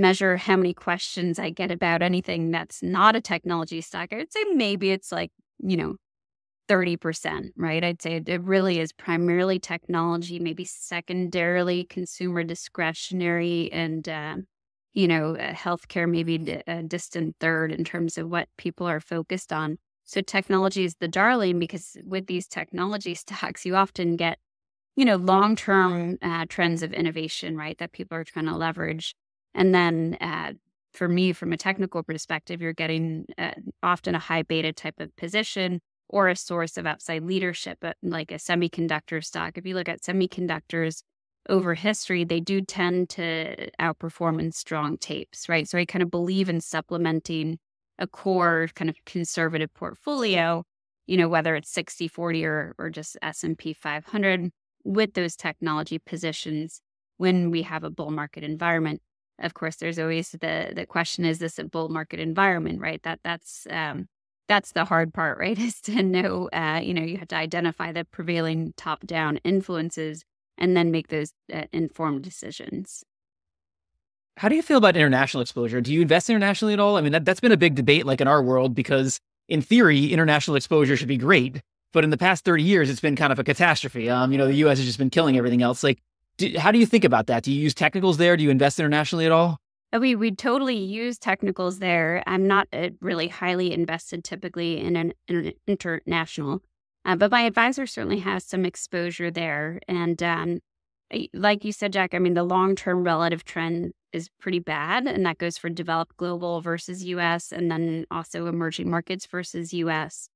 measure 0.00 0.36
how 0.36 0.56
many 0.56 0.74
questions 0.74 1.38
I 1.38 1.50
get 1.50 1.70
about 1.70 2.02
anything 2.02 2.50
that's 2.50 2.82
not 2.82 3.16
a 3.16 3.20
technology 3.20 3.80
stock, 3.82 4.10
I 4.12 4.16
would 4.18 4.32
say 4.32 4.44
maybe 4.54 4.90
it's 4.90 5.12
like, 5.12 5.32
you 5.60 5.76
know, 5.76 5.96
30%, 6.68 7.52
right? 7.56 7.84
I'd 7.84 8.02
say 8.02 8.22
it 8.26 8.42
really 8.42 8.80
is 8.80 8.92
primarily 8.92 9.58
technology, 9.60 10.38
maybe 10.40 10.64
secondarily 10.64 11.84
consumer 11.84 12.44
discretionary 12.44 13.70
and, 13.72 14.08
uh, 14.08 14.36
you 14.92 15.06
know, 15.08 15.36
uh, 15.36 15.52
healthcare, 15.52 16.08
maybe 16.10 16.60
a 16.66 16.82
distant 16.82 17.36
third 17.40 17.72
in 17.72 17.84
terms 17.84 18.18
of 18.18 18.28
what 18.28 18.48
people 18.58 18.86
are 18.86 19.00
focused 19.00 19.52
on. 19.52 19.78
So 20.04 20.20
technology 20.20 20.84
is 20.84 20.96
the 20.96 21.08
darling 21.08 21.58
because 21.58 21.96
with 22.04 22.26
these 22.26 22.48
technology 22.48 23.14
stocks, 23.16 23.64
you 23.64 23.76
often 23.76 24.16
get, 24.16 24.38
you 24.96 25.04
know, 25.04 25.16
long 25.16 25.56
term 25.56 26.18
uh, 26.22 26.46
trends 26.48 26.82
of 26.82 26.92
innovation, 26.92 27.56
right? 27.56 27.78
That 27.78 27.92
people 27.92 28.16
are 28.18 28.24
trying 28.24 28.46
to 28.46 28.56
leverage. 28.56 29.14
And 29.54 29.74
then 29.74 30.16
uh, 30.20 30.52
for 30.92 31.08
me, 31.08 31.32
from 31.32 31.52
a 31.52 31.56
technical 31.56 32.02
perspective, 32.02 32.60
you're 32.60 32.72
getting 32.72 33.26
uh, 33.38 33.52
often 33.82 34.14
a 34.14 34.18
high 34.18 34.42
beta 34.42 34.72
type 34.72 35.00
of 35.00 35.14
position 35.16 35.80
or 36.08 36.28
a 36.28 36.36
source 36.36 36.76
of 36.76 36.86
outside 36.86 37.22
leadership, 37.22 37.78
but 37.80 37.96
like 38.02 38.32
a 38.32 38.36
semiconductor 38.36 39.24
stock. 39.24 39.56
If 39.56 39.64
you 39.64 39.74
look 39.74 39.88
at 39.88 40.02
semiconductors 40.02 41.02
over 41.48 41.74
history, 41.74 42.24
they 42.24 42.40
do 42.40 42.60
tend 42.60 43.08
to 43.10 43.70
outperform 43.80 44.40
in 44.40 44.52
strong 44.52 44.98
tapes, 44.98 45.48
right? 45.48 45.68
So 45.68 45.78
I 45.78 45.84
kind 45.84 46.02
of 46.02 46.10
believe 46.10 46.48
in 46.48 46.60
supplementing 46.60 47.58
a 47.98 48.06
core 48.06 48.68
kind 48.74 48.90
of 48.90 48.96
conservative 49.06 49.72
portfolio, 49.74 50.64
you 51.06 51.16
know, 51.16 51.28
whether 51.28 51.54
it's 51.54 51.70
60 51.70 52.08
40 52.08 52.44
or, 52.44 52.74
or 52.78 52.90
just 52.90 53.16
S&P 53.22 53.72
500 53.72 54.50
with 54.84 55.14
those 55.14 55.36
technology 55.36 55.98
positions 55.98 56.80
when 57.18 57.50
we 57.50 57.62
have 57.62 57.84
a 57.84 57.90
bull 57.90 58.10
market 58.10 58.42
environment. 58.42 59.00
Of 59.40 59.54
course, 59.54 59.76
there's 59.76 59.98
always 59.98 60.30
the 60.32 60.72
the 60.74 60.86
question: 60.86 61.24
Is 61.24 61.38
this 61.38 61.58
a 61.58 61.64
bull 61.64 61.88
market 61.88 62.20
environment? 62.20 62.80
Right. 62.80 63.02
That 63.02 63.20
that's 63.24 63.66
um, 63.70 64.08
that's 64.48 64.72
the 64.72 64.84
hard 64.84 65.14
part, 65.14 65.38
right? 65.38 65.58
Is 65.68 65.80
to 65.82 66.02
know, 66.02 66.48
uh, 66.52 66.80
you 66.82 66.92
know, 66.92 67.02
you 67.02 67.16
have 67.18 67.28
to 67.28 67.36
identify 67.36 67.92
the 67.92 68.04
prevailing 68.04 68.74
top 68.76 69.06
down 69.06 69.38
influences 69.38 70.24
and 70.58 70.76
then 70.76 70.90
make 70.90 71.08
those 71.08 71.32
uh, 71.52 71.64
informed 71.72 72.22
decisions. 72.22 73.02
How 74.36 74.48
do 74.48 74.56
you 74.56 74.62
feel 74.62 74.78
about 74.78 74.96
international 74.96 75.40
exposure? 75.40 75.80
Do 75.80 75.92
you 75.92 76.02
invest 76.02 76.28
internationally 76.30 76.74
at 76.74 76.80
all? 76.80 76.96
I 76.96 77.00
mean, 77.00 77.12
that, 77.12 77.24
that's 77.24 77.40
been 77.40 77.52
a 77.52 77.56
big 77.56 77.74
debate, 77.74 78.06
like 78.06 78.20
in 78.20 78.28
our 78.28 78.42
world, 78.42 78.74
because 78.74 79.20
in 79.48 79.62
theory, 79.62 80.12
international 80.12 80.56
exposure 80.56 80.96
should 80.96 81.08
be 81.08 81.16
great. 81.16 81.60
But 81.92 82.04
in 82.04 82.10
the 82.10 82.16
past 82.16 82.44
30 82.44 82.62
years, 82.62 82.88
it's 82.88 83.00
been 83.00 83.16
kind 83.16 83.32
of 83.32 83.38
a 83.38 83.44
catastrophe. 83.44 84.08
Um, 84.08 84.32
you 84.32 84.38
know, 84.38 84.46
the 84.46 84.54
US 84.54 84.78
has 84.78 84.86
just 84.86 84.98
been 84.98 85.10
killing 85.10 85.36
everything 85.36 85.62
else. 85.62 85.82
Like, 85.82 85.98
do, 86.40 86.58
how 86.58 86.72
do 86.72 86.78
you 86.78 86.86
think 86.86 87.04
about 87.04 87.26
that? 87.26 87.42
Do 87.42 87.52
you 87.52 87.60
use 87.60 87.74
technicals 87.74 88.16
there? 88.16 88.36
Do 88.36 88.42
you 88.42 88.50
invest 88.50 88.80
internationally 88.80 89.26
at 89.26 89.32
all? 89.32 89.58
Uh, 89.92 89.98
we 90.00 90.14
we 90.14 90.34
totally 90.34 90.76
use 90.76 91.18
technicals 91.18 91.78
there. 91.78 92.22
I'm 92.26 92.46
not 92.46 92.66
uh, 92.72 92.90
really 93.00 93.28
highly 93.28 93.72
invested 93.72 94.24
typically 94.24 94.80
in 94.80 94.96
an, 94.96 95.12
in 95.28 95.36
an 95.36 95.52
international, 95.66 96.62
uh, 97.04 97.16
but 97.16 97.30
my 97.30 97.42
advisor 97.42 97.86
certainly 97.86 98.20
has 98.20 98.44
some 98.44 98.64
exposure 98.64 99.30
there. 99.30 99.80
And 99.86 100.22
um, 100.22 100.60
like 101.34 101.64
you 101.64 101.72
said, 101.72 101.92
Jack, 101.92 102.14
I 102.14 102.18
mean 102.18 102.34
the 102.34 102.44
long 102.44 102.74
term 102.74 103.04
relative 103.04 103.44
trend 103.44 103.92
is 104.12 104.30
pretty 104.40 104.60
bad, 104.60 105.06
and 105.06 105.26
that 105.26 105.38
goes 105.38 105.58
for 105.58 105.68
developed 105.68 106.16
global 106.16 106.60
versus 106.60 107.04
U.S. 107.04 107.52
and 107.52 107.70
then 107.70 108.06
also 108.10 108.46
emerging 108.46 108.90
markets 108.90 109.26
versus 109.26 109.72
U.S. 109.74 110.28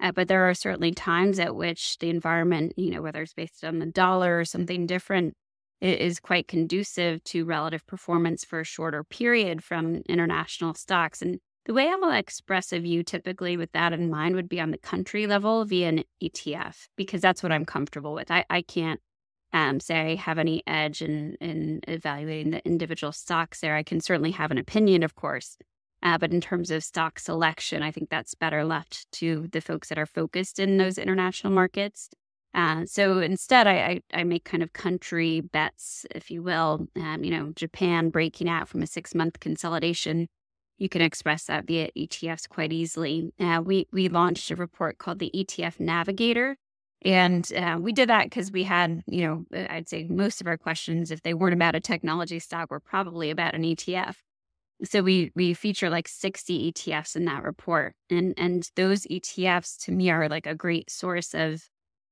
Uh, 0.00 0.10
but 0.10 0.26
there 0.26 0.48
are 0.48 0.54
certainly 0.54 0.90
times 0.92 1.38
at 1.38 1.54
which 1.54 1.98
the 1.98 2.10
environment, 2.10 2.72
you 2.76 2.90
know, 2.90 3.02
whether 3.02 3.22
it's 3.22 3.34
based 3.34 3.62
on 3.62 3.78
the 3.78 3.86
dollar 3.86 4.40
or 4.40 4.44
something 4.44 4.86
different, 4.86 5.34
is 5.82 6.20
quite 6.20 6.48
conducive 6.48 7.22
to 7.24 7.44
relative 7.44 7.86
performance 7.86 8.44
for 8.44 8.60
a 8.60 8.64
shorter 8.64 9.02
period 9.02 9.64
from 9.64 9.96
international 10.08 10.74
stocks. 10.74 11.20
And 11.20 11.40
the 11.66 11.74
way 11.74 11.88
I 11.88 11.96
will 11.96 12.12
express 12.12 12.72
a 12.72 12.78
view 12.78 13.02
typically 13.02 13.56
with 13.56 13.72
that 13.72 13.92
in 13.92 14.08
mind 14.10 14.36
would 14.36 14.48
be 14.48 14.60
on 14.60 14.70
the 14.70 14.78
country 14.78 15.26
level 15.26 15.64
via 15.64 15.88
an 15.88 16.04
ETF, 16.22 16.88
because 16.96 17.20
that's 17.20 17.42
what 17.42 17.52
I'm 17.52 17.64
comfortable 17.64 18.14
with. 18.14 18.30
I, 18.30 18.44
I 18.48 18.62
can't 18.62 19.00
um, 19.52 19.80
say 19.80 20.12
I 20.12 20.14
have 20.14 20.38
any 20.38 20.62
edge 20.66 21.02
in, 21.02 21.36
in 21.40 21.80
evaluating 21.86 22.52
the 22.52 22.64
individual 22.64 23.12
stocks 23.12 23.60
there. 23.60 23.76
I 23.76 23.82
can 23.82 24.00
certainly 24.00 24.30
have 24.30 24.50
an 24.50 24.58
opinion, 24.58 25.02
of 25.02 25.14
course. 25.14 25.56
Uh, 26.02 26.18
but 26.18 26.32
in 26.32 26.40
terms 26.40 26.70
of 26.70 26.82
stock 26.82 27.18
selection, 27.18 27.82
I 27.82 27.92
think 27.92 28.08
that's 28.08 28.34
better 28.34 28.64
left 28.64 29.10
to 29.12 29.48
the 29.52 29.60
folks 29.60 29.88
that 29.88 29.98
are 29.98 30.06
focused 30.06 30.58
in 30.58 30.78
those 30.78 30.98
international 30.98 31.52
markets. 31.52 32.08
Uh, 32.54 32.84
so 32.84 33.18
instead, 33.20 33.66
I, 33.66 33.74
I, 33.74 34.00
I, 34.12 34.24
make 34.24 34.44
kind 34.44 34.62
of 34.62 34.74
country 34.74 35.40
bets, 35.40 36.04
if 36.14 36.30
you 36.30 36.42
will. 36.42 36.86
Um, 36.96 37.24
you 37.24 37.30
know, 37.30 37.52
Japan 37.56 38.10
breaking 38.10 38.48
out 38.48 38.68
from 38.68 38.82
a 38.82 38.86
six 38.86 39.14
month 39.14 39.40
consolidation. 39.40 40.28
You 40.76 40.88
can 40.88 41.00
express 41.00 41.44
that 41.44 41.66
via 41.66 41.90
ETFs 41.96 42.48
quite 42.48 42.72
easily. 42.72 43.32
Uh, 43.40 43.62
we 43.64 43.88
we 43.92 44.08
launched 44.08 44.50
a 44.50 44.56
report 44.56 44.98
called 44.98 45.18
the 45.18 45.30
ETF 45.34 45.80
Navigator, 45.80 46.56
and 47.04 47.50
uh, 47.54 47.78
we 47.80 47.92
did 47.92 48.10
that 48.10 48.24
because 48.24 48.52
we 48.52 48.64
had, 48.64 49.02
you 49.06 49.22
know, 49.22 49.44
uh, 49.58 49.66
I'd 49.70 49.88
say 49.88 50.06
most 50.08 50.40
of 50.40 50.46
our 50.46 50.58
questions, 50.58 51.10
if 51.10 51.22
they 51.22 51.34
weren't 51.34 51.54
about 51.54 51.74
a 51.74 51.80
technology 51.80 52.38
stock, 52.38 52.70
were 52.70 52.80
probably 52.80 53.30
about 53.30 53.54
an 53.54 53.62
ETF. 53.62 54.16
So 54.84 55.02
we 55.02 55.32
we 55.34 55.54
feature 55.54 55.88
like 55.88 56.08
60 56.08 56.72
ETFs 56.72 57.16
in 57.16 57.24
that 57.26 57.44
report, 57.44 57.94
and 58.10 58.34
and 58.36 58.68
those 58.76 59.06
ETFs 59.06 59.78
to 59.84 59.92
me 59.92 60.10
are 60.10 60.28
like 60.28 60.46
a 60.46 60.54
great 60.54 60.90
source 60.90 61.34
of 61.34 61.62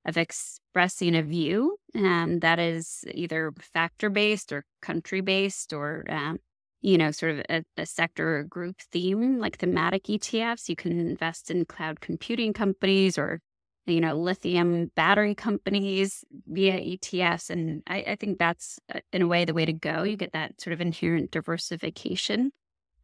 of 0.07 0.17
expressing 0.17 1.15
a 1.15 1.23
view 1.23 1.77
um, 1.95 2.39
that 2.41 2.59
is 2.59 3.05
either 3.13 3.53
factor 3.61 4.11
based 4.11 4.53
or 4.53 4.65
country 4.81 5.21
based 5.21 5.73
or 5.73 6.05
um, 6.09 6.39
you 6.81 6.97
know 6.97 7.11
sort 7.11 7.39
of 7.39 7.45
a, 7.51 7.65
a, 7.77 7.87
sector 7.87 8.39
or 8.39 8.45
group 8.45 8.77
theme 8.91 9.39
like 9.39 9.59
thematic 9.59 10.05
etfs 10.05 10.69
you 10.69 10.77
can 10.77 10.99
invest 10.99 11.51
in 11.51 11.67
cloud 11.67 12.01
computing 12.01 12.55
companies 12.55 13.19
or 13.19 13.41
you 13.87 14.01
know 14.01 14.15
lithium 14.15 14.91
battery 14.95 15.35
companies 15.35 16.25
via 16.47 16.79
etfs 16.79 17.51
and 17.51 17.83
I, 17.87 18.05
I 18.09 18.17
think 18.17 18.39
that's 18.39 18.79
in 19.13 19.23
a 19.23 19.27
way 19.27 19.45
the 19.45 19.55
way 19.55 19.65
to 19.65 19.73
go. 19.73 20.03
You 20.03 20.17
get 20.17 20.33
that 20.33 20.61
sort 20.61 20.73
of 20.75 20.81
inherent 20.81 21.31
diversification. 21.31 22.53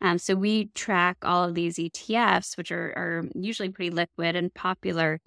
Um, 0.02 0.18
so 0.18 0.34
we 0.34 0.66
track 0.74 1.18
all 1.22 1.44
of 1.44 1.54
these 1.54 1.76
etfs 1.76 2.56
which 2.56 2.70
are, 2.70 2.92
are 2.96 3.24
usually 3.34 3.70
pretty 3.70 3.90
liquid 3.90 4.36
and 4.36 4.52
popular 4.52 5.20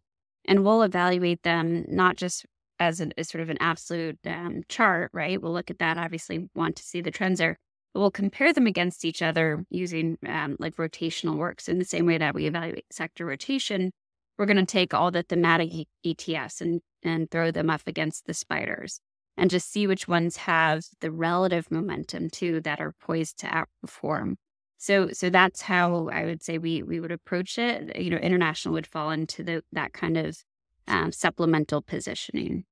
and 0.50 0.66
we'll 0.66 0.82
evaluate 0.82 1.44
them 1.44 1.86
not 1.88 2.18
just 2.18 2.44
as, 2.80 3.00
a 3.00 3.24
sort 3.24 3.42
of 3.44 3.50
an 3.50 3.58
absolute 3.60 4.18
um, 4.26 4.64
chart, 4.68 5.12
right? 5.14 5.40
We'll 5.40 5.54
look 5.54 5.70
at 5.70 5.78
that, 5.78 5.98
obviously, 5.98 6.50
want 6.56 6.76
to 6.78 6.84
see 6.84 7.02
the 7.02 7.12
trends 7.12 7.38
there, 7.38 7.56
but 7.94 8.00
we'll 8.00 8.10
compare 8.10 8.52
them 8.52 8.66
against 8.66 9.06
each 9.06 9.22
other 9.22 9.64
using 9.70 10.18
um, 10.28 10.58
like 10.60 10.76
rotational 10.78 11.36
works 11.36 11.70
in 11.70 11.78
the 11.78 11.86
same 11.86 12.08
way 12.08 12.18
that 12.18 12.34
we 12.34 12.48
evaluate 12.48 12.86
sector 12.92 13.28
rotation. 13.28 13.92
We're 14.40 14.48
going 14.48 14.58
to 14.58 14.66
take 14.66 14.94
all 14.94 15.12
the 15.12 15.22
thematic 15.22 15.70
ETFs 16.04 16.62
and, 16.62 16.82
and 17.04 17.30
throw 17.30 17.52
them 17.52 17.70
up 17.70 17.82
against 17.86 18.26
the 18.26 18.34
spiders 18.34 19.00
and 19.38 19.52
just 19.52 19.72
see 19.72 19.86
which 19.86 20.08
ones 20.08 20.38
have 20.38 20.84
the 21.00 21.12
relative 21.12 21.70
momentum 21.70 22.32
too 22.32 22.60
that 22.62 22.82
are 22.82 22.96
poised 23.00 23.38
to 23.40 23.66
outperform. 23.86 24.36
So 24.80 25.10
so 25.12 25.30
that's 25.30 25.62
how 25.62 26.10
I 26.12 26.26
would 26.26 26.42
say 26.42 26.58
we 26.58 26.82
we 26.82 27.02
would 27.02 27.12
approach 27.12 27.58
it. 27.58 27.96
You 27.98 28.10
know, 28.10 28.18
international 28.18 28.74
would 28.74 28.88
fall 28.88 29.12
into 29.12 29.44
the 29.44 29.62
that 29.74 29.92
kind 29.92 30.18
of 30.18 30.44
um, 30.88 31.12
supplemental 31.12 31.82
positioning. 31.82 32.64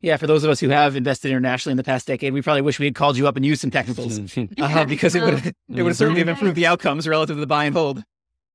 Yeah, 0.00 0.16
for 0.16 0.26
those 0.26 0.44
of 0.44 0.50
us 0.50 0.60
who 0.60 0.70
have 0.70 0.96
invested 0.96 1.30
internationally 1.30 1.72
in 1.72 1.76
the 1.76 1.84
past 1.84 2.06
decade, 2.06 2.32
we 2.32 2.40
probably 2.40 2.62
wish 2.62 2.78
we 2.78 2.86
had 2.86 2.94
called 2.94 3.18
you 3.18 3.28
up 3.28 3.36
and 3.36 3.44
used 3.44 3.60
some 3.60 3.72
technicals 3.72 4.18
uh, 4.58 4.84
because 4.86 5.16
it 5.16 5.22
would 5.22 5.54
it 5.74 5.82
would 5.82 5.96
certainly 5.96 6.20
have 6.20 6.28
improved 6.28 6.54
the 6.54 6.66
outcomes 6.66 7.08
relative 7.08 7.36
to 7.36 7.40
the 7.40 7.46
buy 7.46 7.64
and 7.64 7.74
hold. 7.74 8.04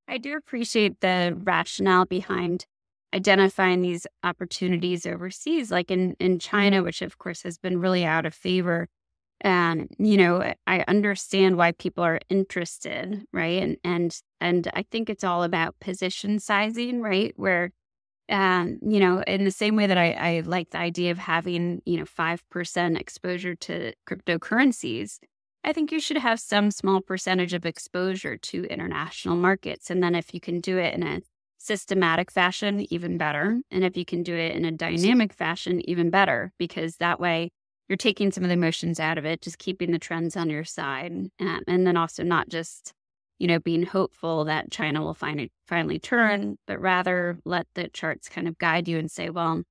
I 0.08 0.18
do 0.18 0.38
appreciate 0.38 1.02
the 1.02 1.38
rationale 1.44 2.06
behind 2.06 2.66
identifying 3.14 3.82
these 3.82 4.08
opportunities 4.24 5.06
overseas, 5.06 5.72
like 5.72 5.92
in 5.92 6.16
in 6.22 6.40
China, 6.40 6.84
which 6.84 7.02
of 7.02 7.18
course 7.18 7.44
has 7.44 7.58
been 7.58 7.82
really 7.82 8.06
out 8.06 8.26
of 8.26 8.34
favor. 8.34 8.88
And 9.46 9.96
you 10.00 10.18
know, 10.18 10.54
I 10.66 10.84
understand 10.88 11.56
why 11.56 11.72
people 11.74 12.04
are 12.04 12.20
interested, 12.30 13.24
right? 13.32 13.62
And 13.62 13.78
and 13.84 14.20
and 14.42 14.68
I 14.74 14.84
think 14.92 15.08
it's 15.08 15.24
all 15.24 15.44
about 15.44 15.80
position 15.80 16.40
sizing, 16.40 17.00
right? 17.00 17.32
Where 17.38 17.72
um, 18.28 18.80
you 18.82 19.00
know, 19.00 19.22
in 19.28 19.46
the 19.46 19.52
same 19.52 19.76
way 19.76 19.86
that 19.86 20.00
I, 20.00 20.14
I 20.14 20.40
like 20.40 20.72
the 20.72 20.80
idea 20.80 21.12
of 21.12 21.20
having, 21.20 21.84
you 21.86 22.00
know, 22.00 22.06
5% 22.06 23.00
exposure 23.00 23.54
to 23.54 23.94
cryptocurrencies, 24.10 25.20
I 25.64 25.74
think 25.74 25.92
you 25.92 26.00
should 26.00 26.18
have 26.18 26.40
some 26.40 26.72
small 26.72 27.02
percentage 27.02 27.54
of 27.54 27.68
exposure 27.68 28.38
to 28.38 28.64
international 28.64 29.36
markets. 29.36 29.92
And 29.92 30.02
then 30.02 30.16
if 30.16 30.34
you 30.34 30.40
can 30.40 30.60
do 30.60 30.80
it 30.80 30.96
in 30.96 31.04
a 31.04 31.22
systematic 31.60 32.32
fashion, 32.32 32.92
even 32.92 33.20
better. 33.20 33.62
And 33.70 33.84
if 33.84 33.96
you 33.96 34.06
can 34.06 34.24
do 34.24 34.36
it 34.36 34.56
in 34.56 34.66
a 34.66 34.72
dynamic 34.72 35.32
fashion, 35.32 35.88
even 35.88 36.10
better, 36.10 36.52
because 36.58 36.98
that 36.98 37.20
way 37.20 37.52
you're 37.88 37.98
taking 37.98 38.32
some 38.32 38.44
of 38.44 38.50
the 38.50 38.56
emotions 38.56 39.00
out 39.00 39.18
of 39.18 39.26
it, 39.26 39.42
just 39.42 39.60
keeping 39.60 39.92
the 39.92 40.00
trends 40.00 40.36
on 40.36 40.50
your 40.50 40.64
side. 40.64 41.12
Um, 41.40 41.62
and 41.68 41.86
then 41.86 41.98
also 41.98 42.24
not 42.24 42.50
just 42.50 42.94
you 43.38 43.48
know, 43.48 43.60
being 43.60 43.86
hopeful 43.86 44.46
that 44.46 44.72
China 44.72 45.02
will 45.02 45.14
find, 45.14 45.50
finally 45.68 46.00
turn, 46.00 46.58
but 46.68 46.80
rather 46.80 47.38
let 47.46 47.68
the 47.76 47.90
charts 47.90 48.30
kind 48.30 48.48
of 48.48 48.58
guide 48.58 48.88
you 48.88 48.98
and 48.98 49.12
say, 49.12 49.30
well, 49.30 49.64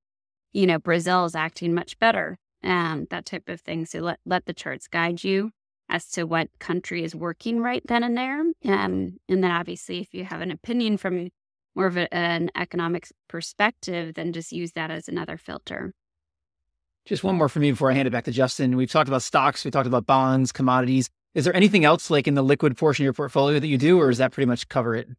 you 0.53 0.67
know, 0.67 0.79
Brazil 0.79 1.25
is 1.25 1.35
acting 1.35 1.73
much 1.73 1.97
better, 1.99 2.37
and 2.61 3.07
that 3.09 3.25
type 3.25 3.49
of 3.49 3.61
thing. 3.61 3.85
So 3.85 3.99
let, 3.99 4.19
let 4.25 4.45
the 4.45 4.53
charts 4.53 4.87
guide 4.87 5.23
you 5.23 5.51
as 5.89 6.09
to 6.11 6.23
what 6.25 6.49
country 6.59 7.03
is 7.03 7.15
working 7.15 7.59
right 7.59 7.83
then 7.85 8.03
and 8.03 8.17
there. 8.17 8.39
Um, 8.65 9.17
and 9.27 9.43
then 9.43 9.51
obviously, 9.51 9.99
if 9.99 10.13
you 10.13 10.23
have 10.25 10.41
an 10.41 10.51
opinion 10.51 10.97
from 10.97 11.29
more 11.75 11.87
of 11.87 11.97
a, 11.97 12.13
an 12.13 12.51
economic 12.55 13.07
perspective, 13.27 14.13
then 14.13 14.31
just 14.31 14.51
use 14.51 14.71
that 14.73 14.91
as 14.91 15.07
another 15.07 15.37
filter. 15.37 15.91
Just 17.05 17.23
one 17.23 17.35
more 17.35 17.49
for 17.49 17.59
me 17.59 17.71
before 17.71 17.91
I 17.91 17.93
hand 17.93 18.07
it 18.07 18.11
back 18.11 18.23
to 18.25 18.31
Justin. 18.31 18.75
We've 18.75 18.89
talked 18.89 19.07
about 19.07 19.21
stocks, 19.21 19.63
we 19.63 19.71
talked 19.71 19.87
about 19.87 20.07
bonds, 20.07 20.51
commodities. 20.51 21.09
Is 21.35 21.43
there 21.45 21.55
anything 21.55 21.85
else 21.85 22.09
like 22.09 22.27
in 22.27 22.33
the 22.33 22.41
liquid 22.41 22.77
portion 22.77 23.03
of 23.03 23.05
your 23.05 23.13
portfolio 23.13 23.59
that 23.59 23.67
you 23.67 23.77
do, 23.77 23.99
or 23.99 24.09
does 24.09 24.17
that 24.17 24.31
pretty 24.31 24.47
much 24.47 24.69
cover 24.69 24.95
it? 24.95 25.09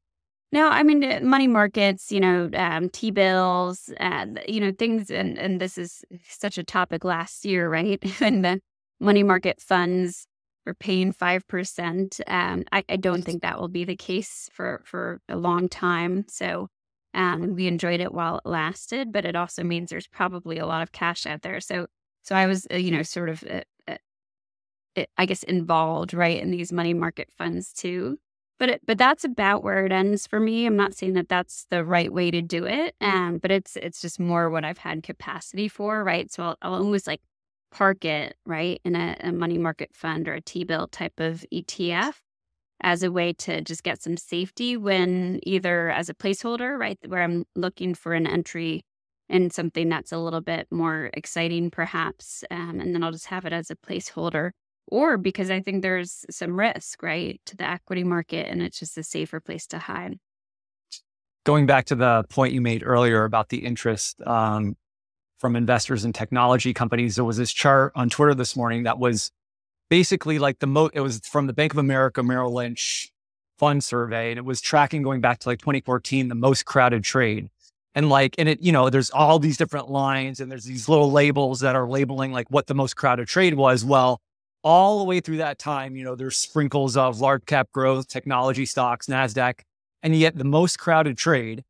No, 0.51 0.69
I 0.69 0.83
mean 0.83 1.05
uh, 1.05 1.21
money 1.23 1.47
markets, 1.47 2.11
you 2.11 2.19
know, 2.19 2.51
um, 2.55 2.89
T 2.89 3.11
bills, 3.11 3.91
uh, 4.01 4.27
you 4.49 4.61
know, 4.61 4.73
things, 4.73 5.11
and 5.11 5.39
and 5.39 5.61
this 5.61 5.77
is 5.77 6.05
such 6.29 6.59
a 6.59 6.65
topic 6.65 7.05
last 7.05 7.45
year, 7.45 7.69
right? 7.69 8.01
and 8.21 8.45
the 8.45 8.61
money 8.99 9.23
market 9.23 9.61
funds 9.61 10.27
were 10.65 10.75
paying 10.75 11.13
five 11.13 11.47
percent. 11.47 12.21
Um, 12.27 12.65
I, 12.73 12.85
I 12.89 12.97
don't 12.97 13.23
think 13.23 13.43
that 13.43 13.61
will 13.61 13.69
be 13.69 13.85
the 13.85 13.97
case 13.97 14.49
for 14.53 14.83
for 14.85 15.21
a 15.29 15.37
long 15.37 15.69
time. 15.69 16.25
So 16.29 16.69
um, 17.17 17.55
we 17.57 17.67
enjoyed 17.67 18.01
it 18.01 18.15
while 18.15 18.39
it 18.39 18.49
lasted, 18.49 19.13
but 19.13 19.25
it 19.25 19.35
also 19.35 19.65
means 19.65 19.91
there's 19.91 20.07
probably 20.07 20.59
a 20.59 20.67
lot 20.67 20.83
of 20.83 20.93
cash 20.93 21.27
out 21.27 21.43
there. 21.43 21.61
So 21.61 21.87
so 22.23 22.35
I 22.35 22.47
was, 22.47 22.67
uh, 22.73 22.77
you 22.77 22.91
know, 22.91 23.03
sort 23.03 23.29
of 23.29 23.45
uh, 23.49 23.61
I 25.17 25.27
guess, 25.27 25.43
involved, 25.43 26.15
right, 26.15 26.41
in 26.41 26.51
these 26.51 26.73
money 26.73 26.95
market 26.95 27.29
funds 27.37 27.73
too. 27.73 28.19
But 28.59 28.71
it, 28.71 28.81
but 28.87 28.97
that's 28.97 29.25
about 29.25 29.63
where 29.63 29.85
it 29.85 29.93
ends 29.93 30.27
for 30.27 30.41
me. 30.41 30.65
I'm 30.65 30.77
not 30.77 30.95
saying 30.95 31.13
that 31.15 31.29
that's 31.29 31.67
the 31.71 31.85
right 31.85 32.11
way 32.13 32.31
to 32.31 32.41
do 32.41 32.65
it, 32.65 32.95
um, 33.03 33.39
but 33.39 33.51
it's 33.51 33.77
it's 33.77 34.01
just 34.01 34.19
more 34.19 34.49
what 34.49 34.65
I've 34.65 34.79
had 34.79 35.03
capacity 35.03 35.69
for, 35.69 36.03
right? 36.03 36.31
So 36.33 36.43
I'll, 36.43 36.57
I'll 36.63 36.75
almost 36.77 37.07
like 37.07 37.21
park 37.71 38.05
it 38.07 38.37
right 38.47 38.81
in 38.85 38.97
a, 38.97 39.17
a 39.21 39.33
money 39.33 39.59
market 39.59 39.91
fund 39.95 40.27
or 40.29 40.35
a 40.35 40.41
T 40.41 40.65
bill 40.65 40.89
type 40.89 41.21
of 41.21 41.45
ETF 41.53 42.15
as 42.83 43.03
a 43.03 43.11
way 43.11 43.33
to 43.33 43.61
just 43.63 43.83
get 43.83 44.03
some 44.03 44.17
safety 44.17 44.77
when 44.77 45.41
either 45.43 45.91
as 45.91 46.09
a 46.09 46.15
placeholder, 46.15 46.79
right, 46.79 46.99
where 47.07 47.23
I'm 47.23 47.45
looking 47.55 47.95
for 47.95 48.13
an 48.13 48.27
entry 48.27 48.83
in 49.29 49.51
something 49.51 49.89
that's 49.89 50.13
a 50.13 50.19
little 50.19 50.41
bit 50.41 50.69
more 50.71 51.11
exciting, 51.15 51.71
perhaps, 51.71 52.45
um, 52.51 52.79
and 52.81 52.95
then 52.95 53.03
I'll 53.03 53.13
just 53.13 53.27
have 53.27 53.45
it 53.45 53.53
as 53.53 53.71
a 53.71 53.77
placeholder 53.77 54.51
or 54.89 55.19
because 55.19 55.51
I 55.51 55.61
think 55.61 55.83
there's 55.83 56.25
some 56.31 56.59
risk, 56.59 57.03
right, 57.03 57.41
to 57.47 57.57
the 57.57 57.69
equity 57.69 58.05
market 58.05 58.49
and 58.49 58.63
it's 58.63 58.79
just 58.79 58.97
a 58.97 59.03
safer 59.03 59.41
place 59.41 59.67
to 59.69 59.79
hide. 59.79 60.19
Going 61.45 61.67
back 61.67 61.87
to 61.87 61.95
the 61.95 62.25
point 62.29 62.55
you 62.55 62.61
made 62.61 62.83
earlier 62.85 63.25
about 63.25 63.49
the 63.49 63.59
interest 63.59 64.21
um, 64.23 64.77
from 65.39 65.57
investors 65.57 66.05
in 66.05 66.13
technology 66.13 66.73
companies, 66.73 67.17
there 67.17 67.25
was 67.25 67.37
this 67.37 67.53
chart 67.53 67.93
on 67.95 68.09
Twitter 68.09 68.35
this 68.35 68.57
morning 68.57 68.85
that 68.85 68.99
was 68.99 69.31
basically 69.89 70.39
like 70.39 70.59
the 70.59 70.67
most, 70.67 70.93
it 70.95 71.01
was 71.01 71.21
from 71.25 71.47
the 71.47 71.53
Bank 71.53 71.73
of 71.73 71.79
America 71.79 72.23
Merrill 72.23 72.53
Lynch 72.53 73.11
fund 73.59 73.83
survey, 73.83 74.31
and 74.31 74.39
it 74.39 74.45
was 74.45 74.61
tracking 74.61 75.03
going 75.03 75.21
back 75.21 75.39
to 75.41 75.49
like 75.49 75.59
2014, 75.59 76.29
the 76.29 76.35
most 76.35 76.65
crowded 76.65 77.05
trade. 77.05 77.49
And 77.95 78.11
like, 78.11 78.35
and 78.37 78.49
it, 78.49 78.61
you 78.61 78.73
know, 78.73 78.91
there's 78.91 79.11
all 79.11 79.39
these 79.39 79.57
different 79.57 79.91
lines 79.91 80.41
and 80.41 80.51
there's 80.53 80.65
these 80.65 80.87
little 80.87 81.11
labels 81.11 81.61
that 81.61 81.75
are 81.75 81.89
labeling 81.89 82.31
like 82.31 82.51
what 82.51 82.67
the 82.67 82.75
most 82.75 82.95
crowded 82.95 83.27
trade 83.27 83.55
was. 83.55 83.87
Well, 83.87 84.21
all 84.63 84.99
the 84.99 85.05
way 85.05 85.21
through 85.21 85.39
that 85.39 85.59
time, 85.59 85.97
you 85.97 86.05
know, 86.05 86.15
there's 86.15 86.37
sprinkles 86.37 86.97
of 86.97 87.21
large 87.21 87.47
cap 87.47 87.71
growth, 87.73 88.09
technology 88.09 88.67
stocks, 88.67 89.07
NASDAQ. 89.07 89.61
And 90.03 90.15
yet 90.15 90.37
the 90.37 90.45
most 90.45 90.79
crowded 90.79 91.17
trade 91.17 91.65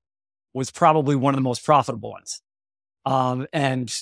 was 0.52 0.70
probably 0.72 1.14
one 1.14 1.33
of 1.33 1.37
the 1.37 1.42
most 1.42 1.64
profitable 1.64 2.11
ones. 2.11 2.40
Um, 3.05 3.46
and 3.52 3.94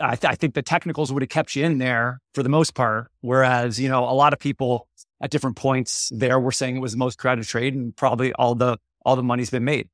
I, 0.00 0.16
th- 0.16 0.30
I, 0.30 0.34
think 0.34 0.54
the 0.54 0.62
technicals 0.62 1.12
would 1.12 1.22
have 1.22 1.28
kept 1.28 1.54
you 1.56 1.64
in 1.64 1.78
there 1.78 2.20
for 2.34 2.42
the 2.42 2.48
most 2.48 2.74
part. 2.74 3.10
Whereas, 3.20 3.78
you 3.80 3.88
know, 3.88 4.04
a 4.04 4.12
lot 4.12 4.32
of 4.32 4.38
people 4.38 4.88
at 5.20 5.30
different 5.30 5.56
points 5.56 6.10
there 6.14 6.38
were 6.38 6.52
saying 6.52 6.76
it 6.76 6.80
was 6.80 6.92
the 6.92 6.98
most 6.98 7.18
crowded 7.18 7.44
trade 7.44 7.74
and 7.74 7.96
probably 7.96 8.32
all 8.34 8.54
the, 8.54 8.78
all 9.04 9.16
the 9.16 9.22
money's 9.22 9.50
been 9.50 9.64
made. 9.64 9.88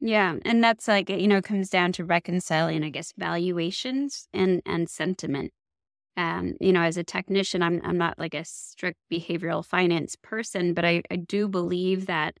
Yeah. 0.00 0.36
And 0.44 0.62
that's 0.62 0.86
like, 0.86 1.08
you 1.10 1.26
know, 1.26 1.42
comes 1.42 1.70
down 1.70 1.92
to 1.92 2.04
reconciling, 2.04 2.84
I 2.84 2.90
guess, 2.90 3.12
valuations 3.16 4.28
and, 4.32 4.62
and 4.64 4.88
sentiment 4.88 5.52
um, 6.18 6.54
you 6.60 6.72
know, 6.72 6.82
as 6.82 6.96
a 6.96 7.04
technician, 7.04 7.62
I'm 7.62 7.80
I'm 7.84 7.96
not 7.96 8.18
like 8.18 8.34
a 8.34 8.44
strict 8.44 8.98
behavioral 9.10 9.64
finance 9.64 10.16
person, 10.20 10.74
but 10.74 10.84
I, 10.84 11.02
I 11.12 11.16
do 11.16 11.46
believe 11.46 12.06
that 12.06 12.36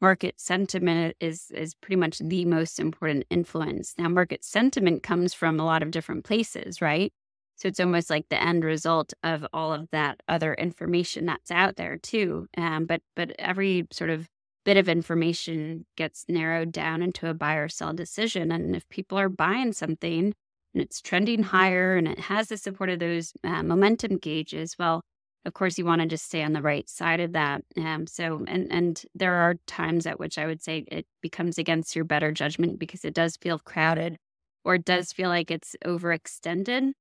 market 0.00 0.40
sentiment 0.40 1.16
is 1.20 1.50
is 1.52 1.74
pretty 1.74 1.96
much 1.96 2.18
the 2.18 2.44
most 2.44 2.78
important 2.78 3.24
influence. 3.30 3.94
Now, 3.98 4.08
market 4.08 4.44
sentiment 4.44 5.02
comes 5.02 5.34
from 5.34 5.58
a 5.58 5.64
lot 5.64 5.82
of 5.82 5.90
different 5.90 6.24
places, 6.24 6.80
right? 6.80 7.12
So 7.56 7.66
it's 7.68 7.80
almost 7.80 8.08
like 8.08 8.28
the 8.28 8.40
end 8.40 8.64
result 8.64 9.12
of 9.24 9.44
all 9.52 9.72
of 9.72 9.88
that 9.90 10.22
other 10.28 10.54
information 10.54 11.26
that's 11.26 11.50
out 11.50 11.76
there 11.76 11.96
too. 11.98 12.46
Um, 12.56 12.86
but 12.86 13.02
but 13.16 13.32
every 13.38 13.86
sort 13.92 14.10
of 14.10 14.28
bit 14.64 14.76
of 14.76 14.88
information 14.88 15.86
gets 15.96 16.24
narrowed 16.28 16.72
down 16.72 17.02
into 17.02 17.28
a 17.28 17.34
buy 17.34 17.54
or 17.54 17.68
sell 17.68 17.92
decision, 17.92 18.52
and 18.52 18.76
if 18.76 18.88
people 18.88 19.18
are 19.18 19.28
buying 19.28 19.72
something 19.72 20.34
and 20.74 20.82
it's 20.82 21.00
trending 21.00 21.42
higher 21.42 21.96
and 21.96 22.06
it 22.06 22.20
has 22.20 22.48
the 22.48 22.56
support 22.56 22.90
of 22.90 22.98
those 23.00 23.32
uh, 23.44 23.62
momentum 23.62 24.18
gauges, 24.18 24.76
well, 24.78 25.02
of 25.44 25.54
course, 25.54 25.78
you 25.78 25.84
want 25.84 26.02
to 26.02 26.06
just 26.06 26.26
stay 26.26 26.42
on 26.42 26.52
the 26.52 26.62
right 26.62 26.88
side 26.88 27.20
of 27.20 27.32
that. 27.32 27.62
Um, 27.76 28.06
so, 28.06 28.44
and 28.46 28.70
and 28.70 29.02
there 29.14 29.34
are 29.34 29.56
times 29.66 30.06
at 30.06 30.18
which 30.18 30.38
I 30.38 30.46
would 30.46 30.62
say 30.62 30.84
it 30.88 31.06
becomes 31.22 31.58
against 31.58 31.96
your 31.96 32.04
better 32.04 32.32
judgment 32.32 32.78
because 32.78 33.04
it 33.04 33.14
does 33.14 33.36
feel 33.36 33.58
crowded, 33.58 34.18
or 34.64 34.76
it 34.76 34.84
does 34.84 35.12
feel 35.12 35.28
like 35.28 35.50
it's 35.50 35.76
overextended. 35.84 36.92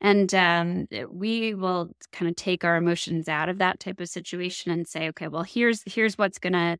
And 0.00 0.34
um, 0.34 0.88
we 1.10 1.54
will 1.54 1.90
kind 2.12 2.28
of 2.28 2.36
take 2.36 2.64
our 2.64 2.76
emotions 2.76 3.28
out 3.28 3.48
of 3.48 3.58
that 3.58 3.80
type 3.80 4.00
of 4.00 4.08
situation 4.08 4.70
and 4.70 4.86
say, 4.86 5.08
okay, 5.08 5.28
well, 5.28 5.42
here's 5.42 5.82
here's 5.86 6.18
what's 6.18 6.38
gonna, 6.38 6.78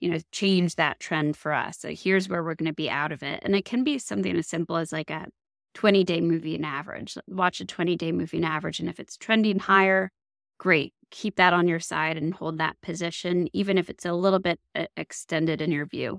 you 0.00 0.10
know, 0.10 0.18
change 0.32 0.74
that 0.76 1.00
trend 1.00 1.36
for 1.36 1.52
us. 1.52 1.78
So 1.78 1.90
here's 1.94 2.28
where 2.28 2.42
we're 2.42 2.56
going 2.56 2.70
to 2.70 2.74
be 2.74 2.90
out 2.90 3.12
of 3.12 3.22
it. 3.22 3.40
And 3.44 3.54
it 3.56 3.64
can 3.64 3.84
be 3.84 3.98
something 3.98 4.36
as 4.36 4.48
simple 4.48 4.76
as 4.76 4.92
like 4.92 5.10
a 5.10 5.26
20 5.74 6.04
day 6.04 6.20
moving 6.20 6.64
average. 6.64 7.16
Watch 7.28 7.60
a 7.60 7.64
20 7.66 7.96
day 7.96 8.12
moving 8.12 8.44
average. 8.44 8.80
And 8.80 8.88
if 8.88 8.98
it's 8.98 9.16
trending 9.16 9.58
higher, 9.60 10.10
great. 10.58 10.92
Keep 11.10 11.36
that 11.36 11.52
on 11.52 11.68
your 11.68 11.80
side 11.80 12.16
and 12.16 12.34
hold 12.34 12.58
that 12.58 12.80
position, 12.82 13.48
even 13.52 13.78
if 13.78 13.88
it's 13.88 14.04
a 14.04 14.12
little 14.12 14.38
bit 14.38 14.60
uh, 14.74 14.86
extended 14.96 15.60
in 15.60 15.70
your 15.70 15.86
view. 15.86 16.18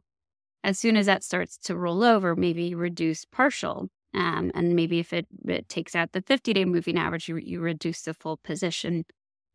As 0.63 0.80
soon 0.80 0.97
as 0.97 1.06
that 1.06 1.23
starts 1.23 1.58
to 1.60 1.76
roll 1.76 2.04
over, 2.04 2.36
maybe 2.36 2.76
reduce 2.76 3.26
partial. 3.26 3.89
Um, 4.13 4.52
and 4.56 4.76
maybe 4.76 5.00
if 5.00 5.13
it, 5.13 5.28
it 5.47 5.69
takes 5.69 5.95
out 5.95 6.12
the 6.12 6.21
50 6.21 6.54
day 6.54 6.65
moving 6.65 6.98
average, 6.98 7.27
you, 7.27 7.38
you 7.38 7.60
reduce 7.60 8.02
the 8.02 8.13
full 8.13 8.38
position. 8.38 9.06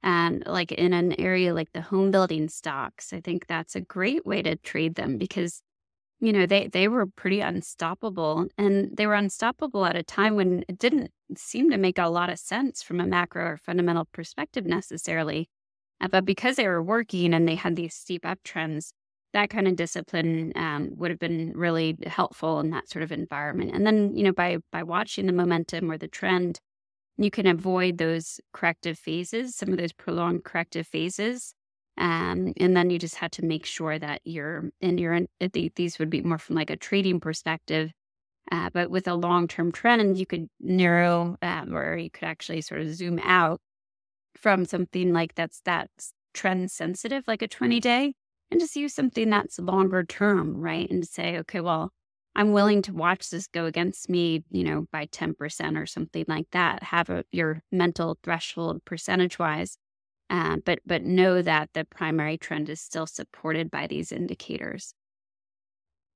And 0.03 0.45
like 0.47 0.73
in 0.73 0.93
an 0.93 1.19
area 1.21 1.55
like 1.55 1.73
the 1.73 1.83
home 1.83 2.11
building 2.11 2.49
stocks, 2.49 3.13
I 3.13 3.21
think 3.21 3.47
that's 3.47 3.77
a 3.77 3.81
great 3.81 4.27
way 4.27 4.43
to 4.43 4.57
trade 4.57 4.95
them 4.97 5.17
because 5.17 5.63
you 6.23 6.33
know 6.33 6.47
they 6.47 6.69
they 6.69 6.89
were 6.89 7.07
pretty 7.07 7.41
unstoppable 7.41 8.47
and 8.57 8.97
they 8.97 9.07
were 9.07 9.15
unstoppable 9.15 9.85
at 9.85 9.97
a 9.97 10.03
time 10.03 10.37
when 10.37 10.65
it 10.69 10.79
didn't 10.79 11.11
seem 11.37 11.71
to 11.71 11.77
make 11.77 11.99
a 11.99 12.09
lot 12.09 12.31
of 12.31 12.39
sense 12.39 12.83
from 12.83 13.01
a 13.01 13.07
macro 13.07 13.45
or 13.45 13.57
fundamental 13.59 14.07
perspective 14.13 14.65
necessarily 14.65 15.49
uh, 16.01 16.09
but 16.09 16.25
because 16.25 16.57
they 16.57 16.69
were 16.69 16.83
working 16.83 17.35
and 17.35 17.47
they 17.47 17.57
had 17.57 17.77
these 17.77 17.95
steep 17.95 18.23
uptrends 18.23 18.93
that 19.33 19.51
kind 19.51 19.67
of 19.67 19.77
discipline 19.77 20.53
um, 20.57 20.91
would 20.97 21.11
have 21.11 21.19
been 21.19 21.53
really 21.55 21.97
helpful 22.07 22.61
in 22.61 22.71
that 22.71 22.89
sort 22.89 23.03
of 23.03 23.13
environment. 23.13 23.73
And 23.75 23.87
then, 23.87 24.15
you 24.15 24.25
know, 24.25 24.33
by 24.33 24.59
by 24.71 24.83
watching 24.83 25.27
the 25.27 25.33
momentum 25.33 25.91
or 25.91 25.99
the 25.99 26.09
trend, 26.09 26.61
you 27.17 27.31
can 27.31 27.47
avoid 27.47 27.99
those 27.99 28.41
corrective 28.53 28.99
phases, 28.99 29.57
some 29.57 29.71
of 29.71 29.79
those 29.79 29.93
prolonged 29.93 30.45
corrective 30.45 30.87
phases. 30.87 31.55
Um, 31.99 32.53
and 32.57 32.77
then 32.77 32.91
you 32.91 32.99
just 32.99 33.17
had 33.17 33.33
to 33.33 33.45
make 33.45 33.67
sure 33.67 33.99
that 33.99 34.23
you're 34.25 34.71
in 34.81 34.99
your 34.99 35.21
these 35.53 35.99
would 35.99 36.11
be 36.11 36.23
more 36.23 36.39
from 36.39 36.57
like 36.57 36.71
a 36.71 36.77
trading 36.77 37.21
perspective. 37.21 37.93
Uh, 38.51 38.71
but 38.73 38.91
with 38.91 39.07
a 39.09 39.15
long 39.15 39.47
term 39.49 39.73
trend, 39.73 40.19
you 40.19 40.27
could 40.27 40.49
narrow 40.61 41.37
um, 41.43 41.75
or 41.75 41.97
you 41.97 42.11
could 42.11 42.25
actually 42.25 42.61
sort 42.61 42.81
of 42.81 42.95
zoom 42.95 43.21
out 43.23 43.61
from 44.37 44.65
something 44.65 45.13
like 45.13 45.35
that's 45.35 45.61
that 45.65 45.91
trend 46.35 46.71
sensitive, 46.71 47.25
like 47.27 47.43
a 47.43 47.49
20 47.49 47.81
day, 47.81 48.15
and 48.51 48.61
just 48.61 48.77
use 48.77 48.95
something 48.95 49.31
that's 49.31 49.59
longer 49.59 50.05
term, 50.05 50.57
right? 50.57 50.91
And 50.91 51.07
say, 51.07 51.39
okay, 51.39 51.61
well, 51.61 51.91
I'm 52.35 52.53
willing 52.53 52.83
to 52.83 52.95
watch 52.95 53.31
this 53.31 53.47
go 53.47 53.67
against 53.67 54.09
me, 54.09 54.45
you 54.51 54.65
know, 54.65 54.87
by 54.91 55.07
10% 55.07 55.77
or 55.77 55.87
something 55.87 56.25
like 56.29 56.47
that. 56.53 56.83
Have 56.83 57.11
a, 57.11 57.25
your 57.31 57.63
mental 57.71 58.19
threshold 58.23 58.85
percentage 58.85 59.39
wise. 59.39 59.77
Uh, 60.33 60.57
but 60.65 60.79
but 60.87 61.05
know 61.05 61.43
that 61.43 61.69
the 61.75 61.85
primary 61.85 62.39
trend 62.39 62.71
is 62.71 62.81
still 62.81 63.07
supported 63.07 63.71
by 63.71 63.87
these 63.87 64.11
indicators. 64.11 64.95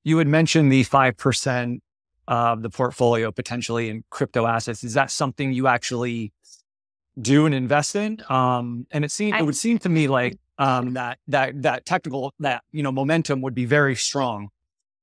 You 0.05 0.17
had 0.17 0.27
mentioned 0.27 0.73
the 0.73 0.85
five 0.85 1.19
percent 1.19 1.83
of 2.27 2.63
the 2.63 2.71
portfolio 2.71 3.31
potentially 3.31 3.91
in 3.91 4.05
crypto 4.09 4.47
assets. 4.47 4.83
Is 4.83 4.95
that 4.95 5.11
something 5.11 5.53
you 5.53 5.67
actually 5.67 6.33
do 7.21 7.45
and 7.45 7.55
invest 7.55 7.95
in? 7.95 8.23
Um, 8.31 8.87
and 8.91 9.05
it 9.05 9.11
seemed 9.11 9.37
it 9.37 9.45
would 9.45 9.55
seem 9.55 9.79
to 9.81 9.91
me 9.91 10.09
like 10.09 10.39
um, 10.59 10.95
that 10.95 11.19
that 11.29 11.61
that 11.61 11.85
technical 11.85 12.33
that 12.39 12.63
you 12.73 12.83
know 12.83 12.93
momentum 12.93 13.43
would 13.43 13.55
be 13.55 13.67
very 13.67 13.97
strong 13.97 14.49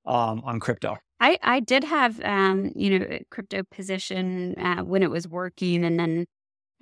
um, 0.08 0.42
on 0.44 0.60
crypto. 0.60 0.98
I 1.20 1.38
I 1.44 1.60
did 1.60 1.84
have 1.84 2.20
um, 2.24 2.72
you 2.76 2.98
know 2.98 3.20
crypto 3.30 3.62
position 3.70 4.56
uh, 4.58 4.82
when 4.84 5.04
it 5.04 5.12
was 5.12 5.28
working, 5.28 5.86
and 5.86 6.00
then 6.00 6.26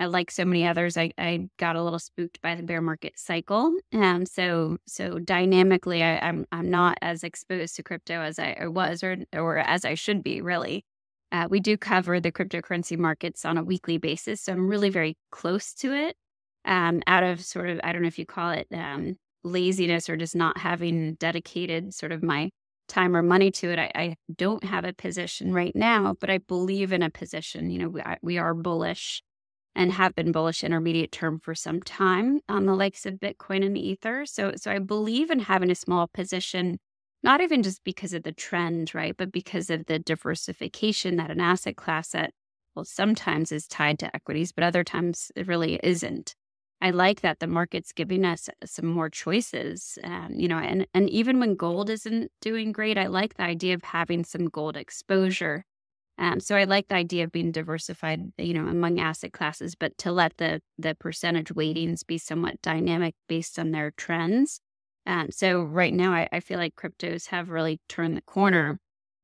like 0.06 0.32
so 0.32 0.46
many 0.46 0.66
others, 0.66 0.98
I, 0.98 1.12
I 1.18 1.50
got 1.58 1.76
a 1.76 1.84
little 1.84 2.00
spooked 2.00 2.42
by 2.42 2.56
the 2.56 2.64
bear 2.64 2.82
market 2.82 3.18
cycle. 3.18 3.74
Um, 3.94 4.26
so 4.26 4.78
so 4.88 5.20
dynamically, 5.20 6.04
I, 6.04 6.18
I'm 6.20 6.46
I'm 6.52 6.70
not 6.70 6.98
as 7.02 7.24
exposed 7.24 7.76
to 7.76 7.84
crypto 7.84 8.22
as 8.22 8.40
I 8.40 8.68
was 8.68 9.04
or 9.04 9.18
or 9.34 9.58
as 9.58 9.86
I 9.86 9.96
should 9.96 10.24
be 10.24 10.42
really. 10.42 10.86
Uh, 11.32 11.48
we 11.50 11.62
do 11.62 11.78
cover 11.78 12.20
the 12.20 12.32
cryptocurrency 12.32 12.98
markets 12.98 13.46
on 13.46 13.58
a 13.58 13.64
weekly 13.64 13.98
basis, 13.98 14.42
so 14.42 14.52
I'm 14.52 14.68
really 14.68 14.90
very 14.90 15.18
close 15.32 15.74
to 15.76 15.94
it 15.94 16.18
um, 16.66 17.02
out 17.08 17.24
of 17.24 17.42
sort 17.44 17.70
of, 17.70 17.80
I 17.84 17.92
don't 17.92 18.02
know 18.02 18.08
if 18.08 18.20
you 18.20 18.26
call 18.26 18.52
it 18.52 18.68
um, 18.74 19.18
laziness 19.44 20.10
or 20.10 20.18
just 20.18 20.36
not 20.36 20.58
having 20.58 21.16
dedicated 21.16 21.94
sort 21.94 22.12
of 22.12 22.22
my 22.22 22.50
time 22.88 23.16
or 23.16 23.22
money 23.22 23.52
to 23.52 23.72
it. 23.72 23.80
I, 23.80 23.92
I, 23.96 24.16
don't 24.36 24.64
have 24.64 24.84
a 24.84 24.94
position 24.94 25.54
right 25.54 25.76
now, 25.76 26.16
but 26.20 26.30
I 26.30 26.40
believe 26.40 26.92
in 26.92 27.02
a 27.02 27.10
position. 27.10 27.70
You 27.70 27.80
know, 27.80 27.90
we, 27.90 28.02
I, 28.02 28.18
we 28.22 28.38
are 28.38 28.54
bullish 28.54 29.24
and 29.76 29.94
have 29.94 30.16
been 30.16 30.32
bullish 30.32 30.64
intermediate 30.64 31.12
term 31.12 31.40
for 31.40 31.56
some 31.56 31.82
time 31.82 32.40
on 32.50 32.66
the 32.66 32.76
likes 32.76 33.06
of 33.06 33.16
Bitcoin 33.16 33.66
and 33.66 33.78
Ether. 33.78 34.26
So, 34.26 34.54
so 34.56 34.72
I 34.72 34.80
believe 34.80 35.30
in 35.32 35.40
having 35.40 35.72
a 35.72 35.76
small 35.76 36.08
position, 36.08 36.78
not 37.24 37.42
even 37.42 37.64
just 37.64 37.84
because 37.84 38.14
of 38.14 38.24
the 38.24 38.32
trend, 38.32 38.94
right, 38.94 39.16
but 39.16 39.32
because 39.32 39.70
of 39.70 39.86
the 39.86 40.00
diversification 40.00 41.16
that 41.18 41.32
an 41.32 41.40
asset 41.40 41.78
class 41.78 42.10
that 42.10 42.32
well 42.76 42.86
sometimes 42.86 43.52
is 43.52 43.68
tied 43.68 44.00
to 44.00 44.16
equities, 44.16 44.52
but 44.52 44.64
other 44.64 44.84
times 44.84 45.32
it 45.36 45.48
really 45.48 45.80
isn't. 45.84 46.36
I 46.82 46.90
like 46.90 47.22
that 47.22 47.40
the 47.40 47.48
market's 47.48 47.92
giving 47.94 48.26
us 48.26 48.50
some 48.66 48.88
more 48.88 49.10
choices. 49.10 50.00
Um, 50.04 50.32
you 50.34 50.48
know, 50.48 50.58
and 50.58 50.88
and 50.94 51.10
even 51.10 51.40
when 51.40 51.56
gold 51.56 51.90
isn't 51.90 52.32
doing 52.42 52.72
great, 52.72 52.98
I 52.98 53.08
like 53.08 53.36
the 53.36 53.44
idea 53.44 53.76
of 53.76 53.84
having 53.84 54.24
some 54.24 54.46
gold 54.48 54.76
exposure. 54.76 55.64
Um, 56.22 56.40
so 56.40 56.56
I 56.56 56.66
like 56.66 56.88
the 56.88 56.96
idea 56.96 57.24
of 57.24 57.32
being 57.32 57.52
diversified, 57.52 58.32
you 58.38 58.54
know, 58.54 58.68
among 58.68 59.00
asset 59.00 59.34
classes, 59.34 59.74
but 59.74 59.98
to 59.98 60.12
let 60.12 60.38
the 60.38 60.62
the 60.78 60.94
percentage 60.94 61.52
weightings 61.52 62.04
be 62.06 62.20
somewhat 62.20 62.62
dynamic 62.62 63.16
based 63.28 63.58
on 63.58 63.72
their 63.72 63.90
trends. 63.98 64.62
Um, 65.08 65.32
so 65.32 65.64
right 65.64 65.94
now, 65.94 66.14
I, 66.14 66.30
I 66.32 66.40
feel 66.40 66.60
like 66.60 66.76
cryptos 66.76 67.28
have 67.30 67.50
really 67.50 67.80
turned 67.90 68.16
the 68.16 68.22
corner, 68.22 68.80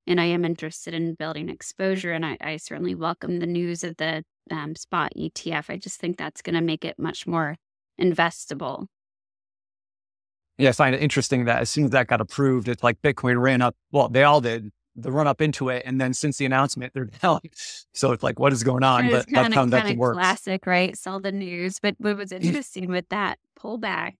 and 0.08 0.20
I 0.20 0.26
am 0.26 0.44
interested 0.44 0.96
in 0.96 1.14
building 1.14 1.50
exposure. 1.50 2.14
And 2.14 2.26
I, 2.26 2.36
I 2.42 2.58
certainly 2.58 2.96
welcome 2.96 3.38
the 3.38 3.46
news 3.46 3.84
of 3.84 3.98
the 3.98 4.24
um, 4.50 4.76
spot 4.76 5.12
ETF. 5.16 5.70
I 5.70 5.78
just 5.78 6.00
think 6.00 6.18
that's 6.18 6.42
going 6.42 6.56
to 6.56 6.62
make 6.62 6.84
it 6.84 6.98
much 6.98 7.28
more 7.28 7.58
investable. 8.02 8.88
Yeah, 10.58 10.70
I 10.70 10.72
find 10.72 10.96
it 10.96 11.04
interesting 11.04 11.46
that 11.46 11.62
as 11.62 11.70
soon 11.70 11.86
as 11.86 11.92
that 11.92 12.08
got 12.08 12.22
approved, 12.22 12.68
it's 12.68 12.84
like 12.84 13.00
Bitcoin 13.04 13.40
ran 13.40 13.62
up. 13.62 13.76
Well, 13.92 14.10
they 14.10 14.24
all 14.24 14.42
did 14.42 14.72
the 14.98 15.12
run 15.12 15.28
up 15.28 15.42
into 15.42 15.70
it, 15.70 15.84
and 15.86 16.02
then 16.02 16.14
since 16.14 16.38
the 16.38 16.46
announcement, 16.46 16.94
they're 16.94 17.06
down. 17.22 17.42
So 17.94 18.12
it's 18.12 18.24
like, 18.24 18.40
what 18.40 18.52
is 18.52 18.64
going 18.64 18.84
on? 18.84 19.10
But 19.10 19.28
that's 19.30 19.54
how 19.54 19.66
that 19.66 19.96
works. 19.96 20.16
Classic, 20.16 20.66
right? 20.66 20.98
Sell 20.98 21.20
the 21.20 21.32
news. 21.32 21.80
But 21.80 21.96
what 22.00 22.18
was 22.18 22.32
interesting 22.32 22.90
with 22.90 23.08
that 23.10 23.40
pullback 23.60 24.14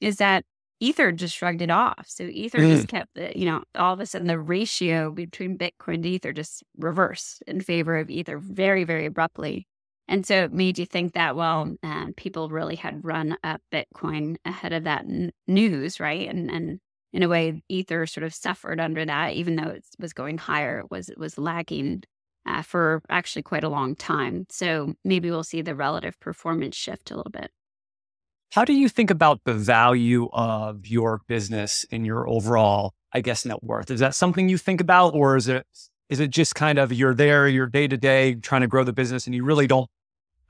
is 0.00 0.16
that 0.16 0.44
Ether 0.80 1.12
just 1.12 1.34
shrugged 1.34 1.62
it 1.62 1.70
off. 1.70 2.06
So 2.06 2.24
Ether 2.24 2.58
mm. 2.58 2.70
just 2.70 2.88
kept 2.88 3.14
the, 3.14 3.36
you 3.36 3.44
know, 3.44 3.64
all 3.74 3.92
of 3.92 4.00
a 4.00 4.06
sudden 4.06 4.28
the 4.28 4.38
ratio 4.38 5.10
between 5.10 5.58
Bitcoin 5.58 5.94
and 5.94 6.06
Ether 6.06 6.32
just 6.32 6.62
reversed 6.76 7.42
in 7.46 7.60
favor 7.60 7.98
of 7.98 8.10
Ether 8.10 8.38
very, 8.38 8.84
very 8.84 9.06
abruptly. 9.06 9.66
And 10.06 10.24
so 10.24 10.44
it 10.44 10.52
made 10.52 10.78
you 10.78 10.86
think 10.86 11.12
that, 11.14 11.36
well, 11.36 11.74
uh, 11.82 12.06
people 12.16 12.48
really 12.48 12.76
had 12.76 13.04
run 13.04 13.36
up 13.44 13.60
Bitcoin 13.72 14.36
ahead 14.44 14.72
of 14.72 14.84
that 14.84 15.02
n- 15.02 15.32
news, 15.46 16.00
right? 16.00 16.28
And 16.28 16.50
and 16.50 16.80
in 17.12 17.22
a 17.22 17.28
way, 17.28 17.62
Ether 17.68 18.06
sort 18.06 18.24
of 18.24 18.34
suffered 18.34 18.80
under 18.80 19.04
that, 19.04 19.34
even 19.34 19.56
though 19.56 19.70
it 19.70 19.84
was 19.98 20.12
going 20.12 20.38
higher, 20.38 20.82
was 20.90 21.08
it 21.08 21.18
was 21.18 21.38
lagging 21.38 22.02
uh, 22.46 22.62
for 22.62 23.02
actually 23.08 23.42
quite 23.42 23.64
a 23.64 23.68
long 23.68 23.96
time. 23.96 24.46
So 24.50 24.94
maybe 25.04 25.30
we'll 25.30 25.44
see 25.44 25.62
the 25.62 25.74
relative 25.74 26.18
performance 26.20 26.76
shift 26.76 27.10
a 27.10 27.16
little 27.16 27.30
bit. 27.30 27.50
How 28.52 28.64
do 28.64 28.72
you 28.72 28.88
think 28.88 29.10
about 29.10 29.40
the 29.44 29.52
value 29.54 30.28
of 30.32 30.86
your 30.86 31.20
business 31.28 31.84
in 31.84 32.04
your 32.04 32.28
overall, 32.28 32.94
I 33.12 33.20
guess, 33.20 33.44
net 33.44 33.62
worth? 33.62 33.90
Is 33.90 34.00
that 34.00 34.14
something 34.14 34.48
you 34.48 34.56
think 34.56 34.80
about, 34.80 35.14
or 35.14 35.36
is 35.36 35.48
it 35.48 35.66
is 36.08 36.20
it 36.20 36.30
just 36.30 36.54
kind 36.54 36.78
of 36.78 36.90
you're 36.92 37.14
there, 37.14 37.46
you're 37.48 37.66
day 37.66 37.86
to 37.86 37.96
day 37.96 38.34
trying 38.34 38.62
to 38.62 38.66
grow 38.66 38.84
the 38.84 38.92
business, 38.92 39.26
and 39.26 39.34
you 39.34 39.44
really 39.44 39.66
don't 39.66 39.88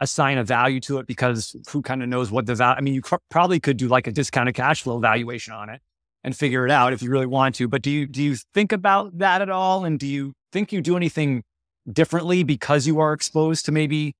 assign 0.00 0.38
a 0.38 0.44
value 0.44 0.78
to 0.78 0.98
it 0.98 1.08
because 1.08 1.56
who 1.70 1.82
kind 1.82 2.04
of 2.04 2.08
knows 2.08 2.30
what 2.30 2.46
the 2.46 2.54
value? 2.54 2.76
I 2.78 2.80
mean, 2.80 2.94
you 2.94 3.02
cr- 3.02 3.16
probably 3.30 3.58
could 3.58 3.76
do 3.76 3.88
like 3.88 4.06
a 4.06 4.12
discounted 4.12 4.54
cash 4.54 4.82
flow 4.82 5.00
valuation 5.00 5.52
on 5.52 5.68
it 5.68 5.80
and 6.24 6.36
figure 6.36 6.64
it 6.64 6.70
out 6.70 6.92
if 6.92 7.02
you 7.02 7.10
really 7.10 7.26
want 7.26 7.54
to. 7.56 7.68
But 7.68 7.82
do 7.82 7.90
you 7.90 8.06
do 8.06 8.22
you 8.22 8.36
think 8.54 8.72
about 8.72 9.18
that 9.18 9.42
at 9.42 9.50
all? 9.50 9.84
And 9.84 9.98
do 9.98 10.06
you 10.06 10.32
think 10.52 10.72
you 10.72 10.80
do 10.80 10.96
anything 10.96 11.42
differently 11.90 12.42
because 12.42 12.86
you 12.86 13.00
are 13.00 13.12
exposed 13.12 13.64
to 13.66 13.72
maybe 13.72 14.14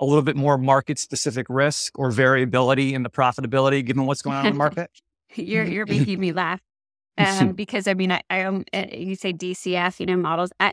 a 0.00 0.04
little 0.04 0.22
bit 0.22 0.36
more 0.36 0.58
market 0.58 0.98
specific 0.98 1.46
risk 1.48 1.98
or 1.98 2.10
variability 2.10 2.94
in 2.94 3.02
the 3.02 3.10
profitability 3.10 3.84
given 3.84 4.06
what's 4.06 4.22
going 4.22 4.36
on 4.36 4.46
in 4.46 4.52
the 4.52 4.58
market? 4.58 4.90
you're 5.34 5.64
you're 5.64 5.86
making 5.86 6.20
me 6.20 6.32
laugh. 6.32 6.60
Um, 7.18 7.52
because 7.54 7.86
I 7.86 7.94
mean, 7.94 8.12
I, 8.12 8.22
I 8.30 8.42
um, 8.42 8.64
you 8.72 9.14
say 9.14 9.32
DCF, 9.32 10.00
you 10.00 10.06
know, 10.06 10.16
models. 10.16 10.50
I, 10.60 10.72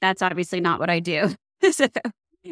that's 0.00 0.22
obviously 0.22 0.60
not 0.60 0.80
what 0.80 0.90
I 0.90 1.00
do. 1.00 1.34
so, 1.70 1.86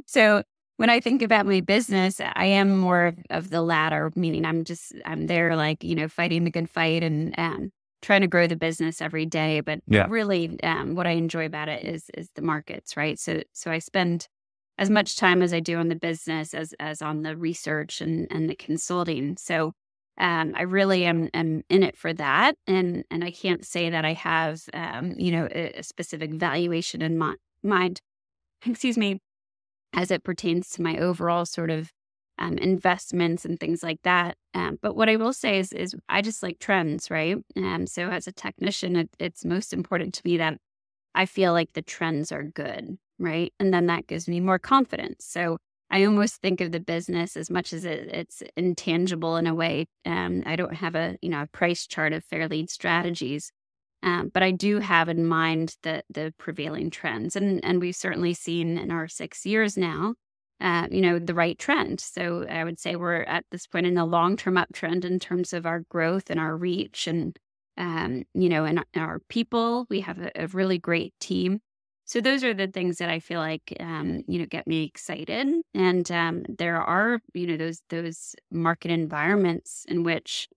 so 0.07 0.43
when 0.79 0.91
I 0.91 1.01
think 1.01 1.23
about 1.23 1.45
my 1.45 1.61
business, 1.61 2.21
I 2.21 2.47
am 2.47 2.79
more 2.79 3.13
of 3.31 3.51
the 3.51 3.63
latter, 3.63 4.13
meaning 4.15 4.45
I'm 4.45 4.63
just 4.63 4.95
I'm 5.05 5.27
there, 5.27 5.57
like 5.57 5.83
you 5.83 5.95
know, 5.95 6.09
fighting 6.09 6.45
the 6.45 6.51
good 6.51 6.71
fight 6.71 7.03
and 7.03 7.35
um, 7.37 7.73
trying 8.01 8.21
to 8.21 8.29
grow 8.29 8.47
the 8.47 8.57
business 8.57 9.03
every 9.03 9.27
day. 9.27 9.61
But 9.61 9.81
yeah. 9.89 10.07
really, 10.09 10.59
um, 10.63 10.95
what 10.95 11.07
I 11.07 11.11
enjoy 11.11 11.47
about 11.47 11.69
it 11.69 11.85
is 11.85 12.09
is 12.15 12.31
the 12.37 12.43
markets, 12.43 12.97
right? 12.97 13.19
So 13.19 13.43
so 13.53 13.73
I 13.73 13.81
spend 13.81 14.29
as 14.79 14.89
much 14.89 15.17
time 15.17 15.43
as 15.43 15.53
I 15.53 15.59
do 15.59 15.77
on 15.79 15.89
the 15.89 15.97
business 15.97 16.55
as 16.55 16.73
as 16.79 17.03
on 17.03 17.23
the 17.23 17.37
research 17.37 18.01
and 18.01 18.29
and 18.31 18.49
the 18.49 18.55
consulting. 18.55 19.37
So 19.37 19.73
um, 20.17 20.55
I 20.57 20.63
really 20.63 21.05
am, 21.05 21.29
am 21.35 21.63
in 21.69 21.83
it 21.83 21.97
for 21.97 22.13
that, 22.13 22.55
and 22.69 23.05
and 23.11 23.25
I 23.25 23.33
can't 23.33 23.67
say 23.67 23.91
that 23.91 24.05
I 24.05 24.13
have 24.13 24.61
um, 24.73 25.15
you 25.19 25.33
know 25.33 25.49
a, 25.53 25.79
a, 25.79 25.83
specific 25.83 26.35
valuation 26.35 27.03
in 27.03 27.19
my, 27.19 27.35
mind. 27.65 28.01
Excuse 28.67 28.97
me, 28.97 29.21
as 29.93 30.11
it 30.11 30.25
pertains 30.25 30.71
to 30.71 30.83
my 30.83 30.97
overall 30.97 31.45
sort 31.45 31.71
of 31.71 31.91
um, 32.39 32.57
investments 32.59 33.45
and 33.45 33.59
things 33.59 33.83
like 33.83 34.01
that. 34.05 34.37
Um, 34.55 34.79
but 34.81 34.95
what 34.95 35.09
I 35.09 35.17
will 35.17 35.33
say 35.33 35.59
is, 35.59 35.73
is 35.73 35.95
I 36.09 36.23
just 36.23 36.43
like 36.43 36.59
trends, 36.59 37.11
right? 37.11 37.37
Um, 37.57 37.87
so 37.87 38.09
as 38.09 38.27
a 38.27 38.33
technician, 38.33 38.97
it, 38.97 39.11
it's 39.19 39.45
most 39.45 39.73
important 39.73 40.15
to 40.15 40.23
me 40.25 40.37
that 40.37 40.59
I 41.15 41.27
feel 41.27 41.53
like 41.53 41.73
the 41.73 41.83
trends 41.83 42.31
are 42.31 42.45
good 42.45 42.99
right? 43.19 43.53
And 43.59 43.73
then 43.73 43.87
that 43.87 44.07
gives 44.07 44.29
me 44.29 44.41
more 44.41 44.59
confidence. 44.59 45.25
So 45.25 45.59
I 45.91 46.05
almost 46.05 46.37
think 46.37 46.61
of 46.61 46.73
the 46.73 46.81
business 46.81 47.37
as 47.37 47.51
much 47.51 47.73
as 47.73 47.85
it, 47.85 48.09
it's 48.13 48.43
intangible 48.57 49.37
in 49.37 49.47
a 49.47 49.55
way. 49.55 49.87
Um, 50.05 50.43
I 50.47 50.57
don't 50.57 50.75
have 50.75 50.95
a 50.95 51.17
you 51.23 51.31
know 51.31 51.43
a 51.43 51.47
price 51.47 51.87
chart 51.87 52.13
of 52.13 52.25
Fairlead 52.27 52.71
strategies, 52.71 53.51
um, 54.03 54.31
but 54.33 54.43
I 54.43 54.51
do 54.53 54.79
have 54.79 55.09
in 55.09 55.27
mind 55.27 55.77
the 55.83 56.03
the 56.11 56.33
prevailing 56.39 56.91
trends, 56.91 57.37
and 57.37 57.65
and 57.65 57.81
we've 57.81 57.97
certainly 57.97 58.35
seen 58.35 58.79
in 58.79 58.91
our 58.91 59.09
six 59.09 59.45
years 59.45 59.77
now, 59.77 60.15
uh, 60.61 60.87
you 60.91 61.01
know, 61.01 61.19
the 61.19 61.35
right 61.35 61.59
trend. 61.59 62.01
So 62.01 62.47
I 62.49 62.65
would 62.65 62.79
say 62.79 62.97
we're 62.97 63.23
at 63.23 63.45
this 63.51 63.67
point 63.67 63.87
in 63.87 63.99
a 63.99 64.07
long 64.07 64.37
term 64.37 64.55
uptrend 64.57 65.05
in 65.05 65.19
terms 65.19 65.53
of 65.53 65.67
our 65.67 65.81
growth 65.89 66.31
and 66.31 66.39
our 66.41 66.57
reach 66.57 67.07
and 67.07 67.39
um, 67.77 68.25
you 68.35 68.49
know, 68.49 68.65
and 68.65 68.85
our 68.97 69.21
people. 69.29 69.87
We 69.89 70.01
have 70.01 70.19
a, 70.19 70.31
a, 70.35 70.47
really 70.49 70.79
great 70.79 71.15
team. 71.21 71.61
So 72.05 72.21
those 72.21 72.43
are 72.43 72.55
the 72.55 72.67
things 72.67 72.99
that 72.99 73.09
I 73.09 73.21
feel 73.21 73.39
like, 73.39 73.77
um, 73.79 74.23
you 74.27 74.41
know, 74.41 74.47
get 74.47 74.67
me 74.67 74.85
excited. 74.85 75.47
And 75.75 76.11
um, 76.11 76.43
there 76.49 76.81
are, 76.81 77.21
you 77.35 77.47
know, 77.47 77.57
those 77.57 77.83
those 77.89 78.35
market 78.51 78.91
environments 78.91 79.85
in 79.89 80.03
which 80.03 80.49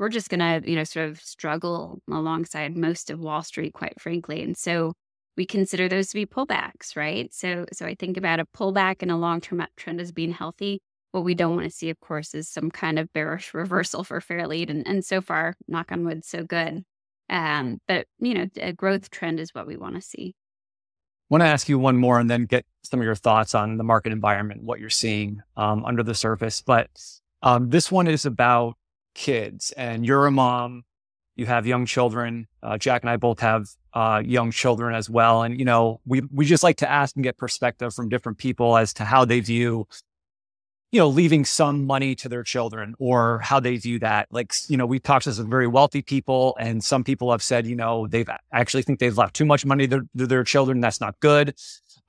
we're 0.00 0.08
just 0.08 0.30
going 0.30 0.40
to, 0.40 0.68
you 0.68 0.76
know, 0.76 0.82
sort 0.82 1.10
of 1.10 1.20
struggle 1.20 2.00
alongside 2.10 2.74
most 2.74 3.10
of 3.10 3.20
Wall 3.20 3.42
Street, 3.42 3.74
quite 3.74 4.00
frankly. 4.00 4.42
And 4.42 4.56
so 4.56 4.94
we 5.36 5.44
consider 5.44 5.90
those 5.90 6.08
to 6.08 6.14
be 6.14 6.24
pullbacks, 6.24 6.96
right? 6.96 7.32
So, 7.34 7.66
so 7.70 7.84
I 7.84 7.94
think 7.94 8.16
about 8.16 8.40
a 8.40 8.46
pullback 8.46 9.02
and 9.02 9.10
a 9.10 9.16
long-term 9.16 9.62
trend 9.76 10.00
as 10.00 10.10
being 10.10 10.32
healthy. 10.32 10.80
What 11.12 11.24
we 11.24 11.34
don't 11.34 11.54
want 11.54 11.68
to 11.68 11.70
see, 11.70 11.90
of 11.90 12.00
course, 12.00 12.34
is 12.34 12.48
some 12.48 12.70
kind 12.70 12.98
of 12.98 13.12
bearish 13.12 13.52
reversal 13.54 14.02
for 14.02 14.20
Fairlead. 14.22 14.70
And, 14.70 14.88
and 14.88 15.04
so 15.04 15.20
far, 15.20 15.54
knock 15.68 15.92
on 15.92 16.06
wood, 16.06 16.24
so 16.24 16.44
good. 16.44 16.82
Um, 17.28 17.78
but, 17.86 18.06
you 18.20 18.32
know, 18.32 18.46
a 18.56 18.72
growth 18.72 19.10
trend 19.10 19.38
is 19.38 19.54
what 19.54 19.66
we 19.66 19.76
want 19.76 19.96
to 19.96 20.00
see. 20.00 20.34
I 20.34 21.34
want 21.34 21.42
to 21.42 21.46
ask 21.46 21.68
you 21.68 21.78
one 21.78 21.98
more 21.98 22.18
and 22.18 22.30
then 22.30 22.46
get 22.46 22.64
some 22.84 23.00
of 23.00 23.04
your 23.04 23.14
thoughts 23.14 23.54
on 23.54 23.76
the 23.76 23.84
market 23.84 24.12
environment, 24.12 24.62
what 24.62 24.80
you're 24.80 24.88
seeing 24.88 25.42
um, 25.58 25.84
under 25.84 26.02
the 26.02 26.14
surface. 26.14 26.62
But 26.62 26.88
um, 27.42 27.68
this 27.68 27.92
one 27.92 28.08
is 28.08 28.24
about 28.24 28.76
kids, 29.14 29.72
and 29.72 30.04
you're 30.06 30.26
a 30.26 30.30
mom, 30.30 30.84
you 31.36 31.46
have 31.46 31.66
young 31.66 31.86
children. 31.86 32.46
Uh, 32.62 32.76
Jack 32.78 33.02
and 33.02 33.10
I 33.10 33.16
both 33.16 33.40
have 33.40 33.66
uh, 33.94 34.22
young 34.24 34.50
children 34.50 34.94
as 34.94 35.08
well. 35.08 35.42
And, 35.42 35.58
you 35.58 35.64
know, 35.64 36.00
we, 36.04 36.22
we 36.32 36.44
just 36.44 36.62
like 36.62 36.76
to 36.78 36.90
ask 36.90 37.16
and 37.16 37.22
get 37.22 37.38
perspective 37.38 37.94
from 37.94 38.08
different 38.08 38.38
people 38.38 38.76
as 38.76 38.92
to 38.94 39.04
how 39.04 39.24
they 39.24 39.40
view 39.40 39.86
you 40.92 40.98
know, 40.98 41.08
leaving 41.08 41.44
some 41.44 41.86
money 41.86 42.16
to 42.16 42.28
their 42.28 42.42
children 42.42 42.94
or 42.98 43.38
how 43.38 43.60
they 43.60 43.76
view 43.76 44.00
that. 44.00 44.26
Like, 44.32 44.52
you 44.68 44.76
know, 44.76 44.86
we've 44.86 45.02
talked 45.02 45.24
to 45.24 45.32
some 45.32 45.48
very 45.48 45.68
wealthy 45.68 46.02
people 46.02 46.56
and 46.58 46.82
some 46.82 47.04
people 47.04 47.30
have 47.30 47.42
said, 47.42 47.66
you 47.66 47.76
know, 47.76 48.08
they've 48.08 48.28
actually 48.52 48.82
think 48.82 48.98
they've 48.98 49.16
left 49.16 49.34
too 49.36 49.44
much 49.44 49.64
money 49.64 49.86
to, 49.86 50.02
to 50.18 50.26
their 50.26 50.42
children. 50.42 50.80
That's 50.80 51.00
not 51.00 51.18
good. 51.20 51.54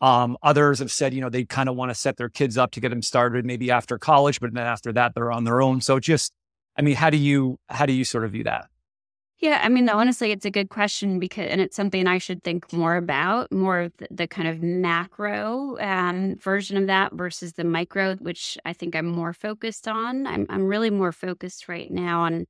Um, 0.01 0.35
others 0.41 0.79
have 0.79 0.91
said, 0.91 1.13
you 1.13 1.21
know, 1.21 1.29
they 1.29 1.45
kind 1.45 1.69
of 1.69 1.75
want 1.75 1.91
to 1.91 1.95
set 1.95 2.17
their 2.17 2.29
kids 2.29 2.57
up 2.57 2.71
to 2.71 2.79
get 2.79 2.89
them 2.89 3.03
started 3.03 3.45
maybe 3.45 3.69
after 3.69 3.99
college, 3.99 4.39
but 4.39 4.51
then 4.51 4.65
after 4.65 4.91
that, 4.93 5.13
they're 5.13 5.31
on 5.31 5.43
their 5.43 5.61
own. 5.61 5.79
So 5.79 5.99
just, 5.99 6.33
I 6.77 6.81
mean, 6.81 6.95
how 6.95 7.09
do 7.09 7.17
you, 7.17 7.59
how 7.69 7.85
do 7.85 7.93
you 7.93 8.05
sort 8.05 8.23
of 8.23 8.31
view 8.31 8.43
that? 8.45 8.67
Yeah, 9.41 9.59
I 9.63 9.69
mean, 9.69 9.89
honestly, 9.89 10.31
it's 10.31 10.45
a 10.45 10.51
good 10.51 10.69
question 10.69 11.17
because, 11.17 11.47
and 11.49 11.59
it's 11.59 11.75
something 11.75 12.05
I 12.05 12.19
should 12.19 12.43
think 12.43 12.71
more 12.71 12.95
about, 12.95 13.51
more 13.51 13.79
of 13.79 13.93
the, 13.97 14.07
the 14.11 14.27
kind 14.27 14.47
of 14.47 14.61
macro 14.61 15.79
um, 15.79 16.35
version 16.37 16.77
of 16.77 16.85
that 16.85 17.13
versus 17.13 17.53
the 17.53 17.63
micro, 17.63 18.15
which 18.17 18.55
I 18.65 18.73
think 18.73 18.95
I'm 18.95 19.07
more 19.07 19.33
focused 19.33 19.87
on. 19.87 20.27
I'm 20.27 20.45
I'm 20.47 20.67
really 20.67 20.91
more 20.91 21.11
focused 21.11 21.67
right 21.67 21.89
now 21.89 22.21
on, 22.21 22.45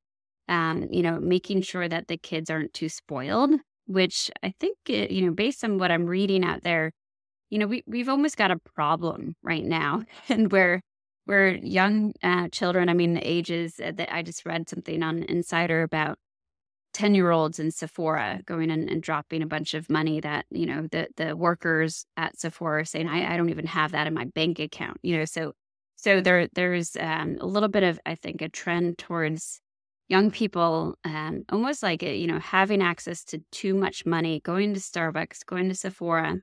um, 0.50 0.90
you 0.92 1.02
know, 1.02 1.18
making 1.18 1.62
sure 1.62 1.88
that 1.88 2.10
the 2.10 2.18
kids 2.18 2.50
aren't 2.50 2.74
too 2.74 2.90
spoiled. 2.90 3.52
Which 3.88 4.30
I 4.44 4.54
think, 4.60 4.78
you 4.88 5.22
know, 5.26 5.32
based 5.32 5.64
on 5.64 5.78
what 5.78 5.92
I'm 5.92 6.06
reading 6.06 6.44
out 6.44 6.64
there, 6.64 6.92
you 7.50 7.58
know, 7.58 7.68
we 7.68 7.84
we've 7.88 8.10
almost 8.10 8.36
got 8.36 8.52
a 8.52 8.60
problem 8.76 9.36
right 9.44 9.64
now, 9.64 10.04
and 10.30 10.52
where 10.52 10.82
where 11.26 11.56
young 11.56 12.14
uh, 12.24 12.48
children, 12.50 12.90
I 12.90 12.94
mean, 12.94 13.14
the 13.14 13.28
ages 13.28 13.76
that 13.78 14.14
I 14.14 14.24
just 14.24 14.46
read 14.46 14.70
something 14.70 15.04
on 15.04 15.24
Insider 15.24 15.84
about 15.84 16.18
10 16.94 17.16
year 17.16 17.32
olds 17.32 17.60
in 17.60 17.72
Sephora 17.72 18.42
going 18.46 18.70
in 18.70 18.90
and 18.90 19.02
dropping 19.02 19.42
a 19.42 19.48
bunch 19.48 19.74
of 19.74 19.90
money 19.90 20.20
that, 20.20 20.46
you 20.50 20.66
know, 20.66 20.88
the, 20.92 21.08
the 21.16 21.36
workers 21.36 22.06
at 22.18 22.38
Sephora 22.38 22.82
are 22.82 22.86
saying, 22.86 23.08
I, 23.08 23.34
I 23.34 23.38
don't 23.38 23.50
even 23.50 23.68
have 23.68 23.92
that 23.92 24.08
in 24.08 24.14
my 24.14 24.26
bank 24.26 24.60
account, 24.60 24.98
you 25.02 25.18
know, 25.18 25.26
so, 25.26 25.54
so 25.96 26.20
there, 26.20 26.48
there's 26.54 26.98
um, 27.00 27.38
a 27.40 27.46
little 27.46 27.70
bit 27.70 27.84
of, 27.84 28.00
I 28.06 28.16
think, 28.16 28.42
a 28.42 28.50
trend 28.50 28.98
towards 28.98 29.62
young 30.10 30.32
people, 30.32 30.96
um, 31.06 31.44
almost 31.50 31.84
like, 31.84 32.02
you 32.02 32.28
know, 32.28 32.40
having 32.40 32.82
access 32.82 33.24
to 33.26 33.40
too 33.52 33.74
much 33.74 34.06
money, 34.06 34.42
going 34.42 34.74
to 34.74 34.80
Starbucks, 34.80 35.46
going 35.46 35.70
to 35.70 35.76
Sephora, 35.76 36.38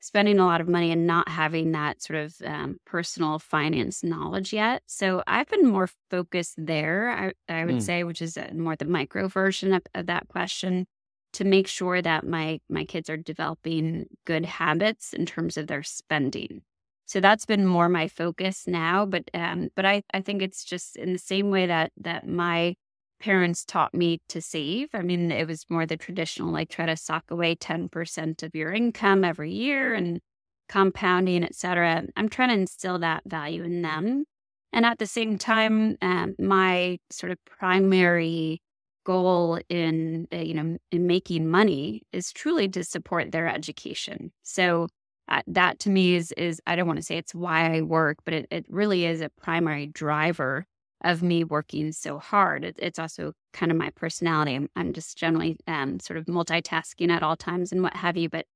spending 0.00 0.38
a 0.38 0.46
lot 0.46 0.60
of 0.60 0.68
money 0.68 0.90
and 0.90 1.06
not 1.06 1.28
having 1.28 1.72
that 1.72 2.02
sort 2.02 2.18
of 2.18 2.34
um, 2.44 2.78
personal 2.86 3.38
finance 3.38 4.02
knowledge 4.02 4.52
yet. 4.52 4.82
So 4.86 5.22
I've 5.26 5.48
been 5.48 5.66
more 5.66 5.88
focused 6.10 6.54
there, 6.56 7.10
I, 7.10 7.52
I 7.52 7.64
would 7.64 7.76
mm. 7.76 7.82
say, 7.82 8.02
which 8.04 8.22
is 8.22 8.38
more 8.54 8.76
the 8.76 8.86
micro 8.86 9.28
version 9.28 9.74
of, 9.74 9.82
of, 9.94 10.06
that 10.06 10.28
question, 10.28 10.86
to 11.34 11.44
make 11.44 11.68
sure 11.68 12.02
that 12.02 12.26
my 12.26 12.60
my 12.68 12.84
kids 12.84 13.08
are 13.08 13.16
developing 13.16 14.06
good 14.24 14.44
habits 14.44 15.12
in 15.12 15.26
terms 15.26 15.56
of 15.56 15.66
their 15.66 15.82
spending. 15.82 16.62
So 17.04 17.20
that's 17.20 17.44
been 17.44 17.66
more 17.66 17.88
my 17.88 18.08
focus 18.08 18.66
now. 18.66 19.04
But 19.04 19.30
um, 19.34 19.68
but 19.76 19.84
I, 19.84 20.02
I 20.14 20.22
think 20.22 20.42
it's 20.42 20.64
just 20.64 20.96
in 20.96 21.12
the 21.12 21.18
same 21.18 21.50
way 21.50 21.66
that 21.66 21.92
that 21.98 22.26
my 22.26 22.74
parents 23.20 23.64
taught 23.64 23.94
me 23.94 24.20
to 24.28 24.40
save. 24.40 24.88
I 24.94 25.02
mean, 25.02 25.30
it 25.30 25.46
was 25.46 25.66
more 25.68 25.86
the 25.86 25.96
traditional, 25.96 26.52
like 26.52 26.68
try 26.68 26.86
to 26.86 26.96
sock 26.96 27.30
away 27.30 27.54
10% 27.54 28.42
of 28.42 28.54
your 28.54 28.72
income 28.72 29.24
every 29.24 29.52
year 29.52 29.94
and 29.94 30.20
compounding, 30.68 31.44
et 31.44 31.54
cetera. 31.54 32.04
I'm 32.16 32.28
trying 32.28 32.48
to 32.48 32.54
instill 32.54 32.98
that 33.00 33.22
value 33.26 33.62
in 33.62 33.82
them. 33.82 34.24
And 34.72 34.86
at 34.86 34.98
the 34.98 35.06
same 35.06 35.36
time, 35.36 35.96
um, 36.00 36.34
my 36.38 36.98
sort 37.10 37.32
of 37.32 37.38
primary 37.44 38.62
goal 39.04 39.58
in, 39.68 40.28
uh, 40.32 40.36
you 40.36 40.54
know, 40.54 40.76
in 40.92 41.06
making 41.06 41.48
money 41.48 42.02
is 42.12 42.32
truly 42.32 42.68
to 42.68 42.84
support 42.84 43.32
their 43.32 43.48
education. 43.48 44.30
So 44.42 44.88
uh, 45.28 45.42
that 45.46 45.78
to 45.80 45.90
me 45.90 46.14
is, 46.14 46.32
is, 46.32 46.60
I 46.66 46.76
don't 46.76 46.86
want 46.86 46.98
to 46.98 47.04
say 47.04 47.16
it's 47.16 47.34
why 47.34 47.76
I 47.76 47.82
work, 47.82 48.18
but 48.24 48.34
it, 48.34 48.46
it 48.50 48.66
really 48.68 49.04
is 49.06 49.20
a 49.20 49.28
primary 49.28 49.86
driver 49.86 50.66
of 51.02 51.22
me 51.22 51.44
working 51.44 51.92
so 51.92 52.18
hard. 52.18 52.64
It, 52.64 52.76
it's 52.78 52.98
also 52.98 53.32
kind 53.52 53.72
of 53.72 53.78
my 53.78 53.90
personality. 53.90 54.54
I'm, 54.54 54.68
I'm 54.76 54.92
just 54.92 55.16
generally 55.16 55.56
um, 55.66 56.00
sort 56.00 56.18
of 56.18 56.26
multitasking 56.26 57.10
at 57.10 57.22
all 57.22 57.36
times 57.36 57.72
and 57.72 57.82
what 57.82 57.94
have 57.96 58.16
you. 58.16 58.28
But 58.28 58.46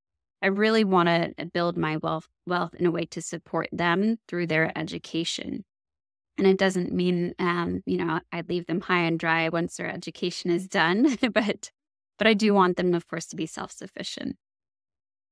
I 0.42 0.48
really 0.48 0.84
want 0.84 1.08
to 1.08 1.46
build 1.46 1.76
my 1.76 1.96
wealth 1.96 2.28
wealth 2.46 2.74
in 2.74 2.86
a 2.86 2.90
way 2.90 3.06
to 3.06 3.22
support 3.22 3.68
them 3.72 4.18
through 4.28 4.46
their 4.46 4.76
education. 4.76 5.64
And 6.36 6.46
it 6.46 6.58
doesn't 6.58 6.92
mean, 6.92 7.34
um, 7.38 7.82
you 7.86 7.96
know, 7.96 8.20
I 8.32 8.42
leave 8.48 8.66
them 8.66 8.80
high 8.80 9.04
and 9.04 9.18
dry 9.18 9.48
once 9.48 9.76
their 9.76 9.88
education 9.88 10.50
is 10.50 10.68
done, 10.68 11.16
but 11.32 11.70
but 12.18 12.26
I 12.26 12.34
do 12.34 12.54
want 12.54 12.76
them, 12.76 12.94
of 12.94 13.08
course, 13.08 13.26
to 13.26 13.36
be 13.36 13.46
self 13.46 13.72
sufficient 13.72 14.36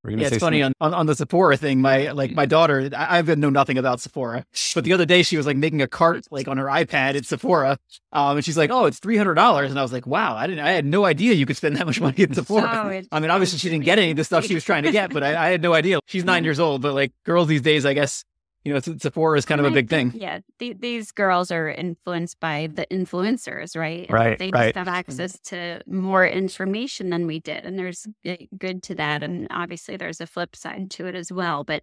yeah, 0.05 0.27
it's 0.27 0.39
funny 0.39 0.63
on, 0.63 0.73
on, 0.81 0.93
on 0.93 1.07
the 1.07 1.15
Sephora 1.15 1.57
thing. 1.57 1.81
My 1.81 2.11
like 2.11 2.33
my 2.33 2.45
daughter, 2.45 2.91
I, 2.97 3.19
I've 3.19 3.39
know 3.39 3.51
nothing 3.51 3.79
about 3.79 4.01
Sephora, 4.01 4.45
but 4.75 4.83
the 4.85 4.93
other 4.93 5.07
day 5.07 5.23
she 5.23 5.37
was 5.37 5.47
like 5.47 5.57
making 5.57 5.81
a 5.81 5.87
cart 5.87 6.27
like 6.31 6.49
on 6.49 6.57
her 6.57 6.67
iPad 6.67 7.15
at 7.15 7.25
Sephora, 7.25 7.79
um, 8.13 8.37
and 8.37 8.45
she's 8.45 8.59
like, 8.59 8.71
"Oh, 8.71 8.87
it's 8.87 8.99
three 8.99 9.17
hundred 9.17 9.35
dollars," 9.35 9.71
and 9.71 9.79
I 9.79 9.83
was 9.83 9.93
like, 9.93 10.07
"Wow, 10.07 10.37
I 10.37 10.49
didn't, 10.49 10.65
I 10.65 10.73
had 10.73 10.85
no 10.85 11.05
idea 11.05 11.35
you 11.35 11.47
could 11.47 11.57
spend 11.57 11.77
that 11.77 11.87
much 11.87 12.01
money 12.01 12.23
at 12.25 12.35
Sephora." 12.35 12.63
Oh, 12.65 13.03
I 13.13 13.21
mean, 13.21 13.31
obviously 13.31 13.59
she 13.59 13.69
didn't 13.69 13.85
get 13.85 13.99
any 13.99 14.11
of 14.11 14.17
the 14.17 14.25
stuff 14.25 14.45
she 14.45 14.55
was 14.55 14.65
trying 14.65 14.83
to 14.83 14.93
get, 14.93 15.13
but 15.13 15.23
I, 15.23 15.47
I 15.47 15.51
had 15.51 15.63
no 15.63 15.73
idea. 15.73 16.01
She's 16.07 16.25
nine 16.25 16.43
years 16.45 16.59
old, 16.59 16.83
but 16.83 16.95
like 16.95 17.13
girls 17.25 17.47
these 17.47 17.63
days, 17.63 17.87
I 17.87 17.95
guess 17.95 18.25
you 18.65 18.73
know, 18.73 18.81
Sephora 18.81 19.39
is 19.39 19.45
kind 19.45 19.61
of 19.61 19.67
a 19.67 19.71
big 19.71 19.89
thing. 19.89 20.13
Yeah, 20.15 20.41
th- 20.59 20.79
these 20.79 21.11
girls 21.11 21.51
are 21.51 21.69
influenced 21.69 22.39
by 22.39 22.69
the 22.73 22.87
influencers, 22.91 23.77
right? 23.77 24.09
Right. 24.09 24.39
They 24.39 24.51
right. 24.51 24.75
just 24.75 24.77
have 24.77 24.89
access 24.89 25.39
to 25.47 25.81
more 25.87 26.27
information 26.27 27.11
than 27.11 27.27
we 27.27 27.41
did, 27.41 27.65
and 27.65 27.79
there's 27.79 28.07
good 28.57 28.83
to 28.85 28.95
that. 28.95 29.23
And 29.23 29.49
obviously, 29.51 29.97
there's 29.97 30.21
a 30.21 30.27
flip 30.27 30.55
side 30.55 30.91
to 30.93 31.07
it 31.07 31.15
as 31.15 31.33
well. 31.33 31.65
But 31.65 31.83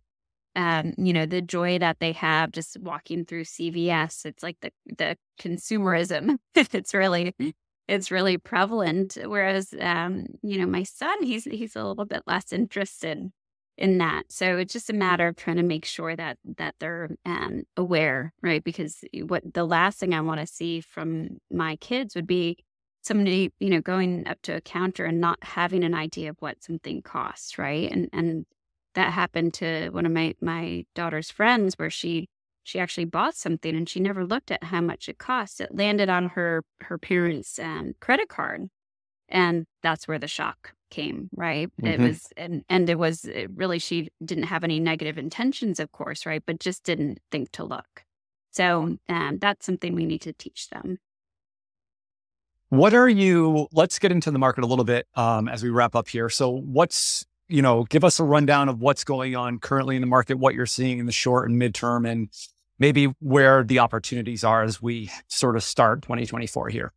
um, 0.56 0.94
you 0.98 1.14
know, 1.14 1.26
the 1.26 1.42
joy 1.42 1.80
that 1.80 2.00
they 2.00 2.14
have 2.14 2.52
just 2.52 2.78
walking 2.80 3.26
through 3.26 3.44
CVS, 3.44 4.26
it's 4.26 4.44
like 4.44 4.58
the 4.62 4.72
the 4.98 5.18
consumerism. 5.40 6.38
it's 6.56 6.94
really 6.94 7.36
it's 7.90 8.12
really 8.12 8.38
prevalent. 8.38 9.18
Whereas, 9.26 9.74
um, 9.82 10.28
you 10.44 10.60
know, 10.60 10.66
my 10.66 10.84
son, 10.84 11.24
he's 11.24 11.44
he's 11.44 11.76
a 11.76 11.84
little 11.84 12.06
bit 12.06 12.24
less 12.26 12.54
interested 12.54 13.32
in 13.80 13.98
that. 14.00 14.24
So 14.30 14.58
it's 14.58 14.74
just 14.74 14.90
a 14.90 14.94
matter 14.94 15.28
of 15.28 15.38
trying 15.38 15.56
to 15.56 15.64
make 15.64 15.86
sure 15.86 16.16
that 16.16 16.38
that 16.58 16.76
they're 16.80 17.10
um, 17.26 17.64
aware, 17.78 18.34
right? 18.44 18.64
Because 18.64 19.04
what 19.24 19.54
the 19.54 19.64
last 19.64 20.00
thing 20.00 20.14
I 20.14 20.22
want 20.22 20.42
to 20.42 20.46
see 20.46 20.82
from 20.82 21.40
my 21.50 21.78
kids 21.78 22.14
would 22.14 22.28
be 22.28 22.58
somebody, 23.02 23.54
you 23.60 23.70
know, 23.70 23.80
going 23.82 24.28
up 24.28 24.42
to 24.44 24.58
a 24.58 24.62
counter 24.62 25.06
and 25.06 25.22
not 25.22 25.40
having 25.42 25.86
an 25.86 25.94
idea 25.94 26.30
of 26.30 26.36
what 26.42 26.62
something 26.62 27.02
costs, 27.02 27.58
right? 27.58 27.90
And 27.90 28.10
and 28.12 28.46
that 28.96 29.14
happened 29.14 29.54
to 29.56 29.90
one 29.92 30.06
of 30.06 30.12
my 30.12 30.36
my 30.42 30.86
daughter's 30.94 31.32
friends 31.32 31.76
where 31.78 31.90
she 31.90 32.28
she 32.64 32.80
actually 32.80 33.06
bought 33.06 33.36
something 33.36 33.76
and 33.76 33.88
she 33.88 34.02
never 34.02 34.26
looked 34.26 34.52
at 34.52 34.66
how 34.66 34.82
much 34.82 35.08
it 35.08 35.18
cost. 35.18 35.62
It 35.62 35.74
landed 35.74 36.10
on 36.10 36.30
her 36.30 36.64
her 36.82 36.98
parents' 36.98 37.58
um, 37.60 37.94
credit 38.02 38.28
card, 38.28 38.68
and 39.30 39.66
that's 39.84 40.06
where 40.08 40.20
the 40.20 40.28
shock 40.28 40.74
came 40.90 41.30
right? 41.36 41.70
Mm-hmm. 41.82 41.88
it 41.88 42.00
was 42.00 42.28
and 42.38 42.64
and 42.70 42.90
it 42.90 42.98
was 42.98 43.26
it 43.26 43.50
really 43.56 43.80
she 43.80 44.10
didn't 44.24 44.46
have 44.46 44.64
any 44.64 44.80
negative 44.80 45.18
intentions 45.18 45.80
of 45.80 45.92
course 45.92 46.26
right 46.26 46.44
but 46.46 46.60
just 46.60 46.84
didn't 46.84 47.20
think 47.32 47.52
to 47.54 47.64
look. 47.64 48.04
So 48.52 48.98
um, 49.08 49.38
that's 49.40 49.66
something 49.66 49.94
we 49.94 50.06
need 50.06 50.22
to 50.22 50.34
teach 50.34 50.70
them. 50.70 50.98
What 52.70 52.94
are 52.94 53.10
you 53.10 53.68
let's 53.72 54.00
get 54.00 54.12
into 54.12 54.32
the 54.32 54.40
market 54.40 54.64
a 54.64 54.68
little 54.68 54.86
bit 54.86 55.08
um, 55.16 55.48
as 55.48 55.64
we 55.64 55.70
wrap 55.70 55.96
up 55.96 56.08
here. 56.08 56.30
So 56.30 56.50
what's 56.50 57.26
you 57.50 57.62
know 57.62 57.84
give 57.84 58.04
us 58.04 58.20
a 58.20 58.24
rundown 58.24 58.70
of 58.70 58.80
what's 58.80 59.04
going 59.04 59.36
on 59.36 59.60
currently 59.60 59.96
in 59.96 60.02
the 60.02 60.08
market 60.08 60.38
what 60.38 60.54
you're 60.54 60.66
seeing 60.66 61.00
in 61.00 61.06
the 61.06 61.12
short 61.12 61.50
and 61.50 61.60
midterm 61.60 62.08
and 62.08 62.30
maybe 62.78 63.08
where 63.20 63.64
the 63.64 63.80
opportunities 63.80 64.44
are 64.44 64.64
as 64.64 64.82
we 64.82 65.12
sort 65.28 65.56
of 65.56 65.64
start 65.64 66.02
2024 66.04 66.70
here 66.70 66.94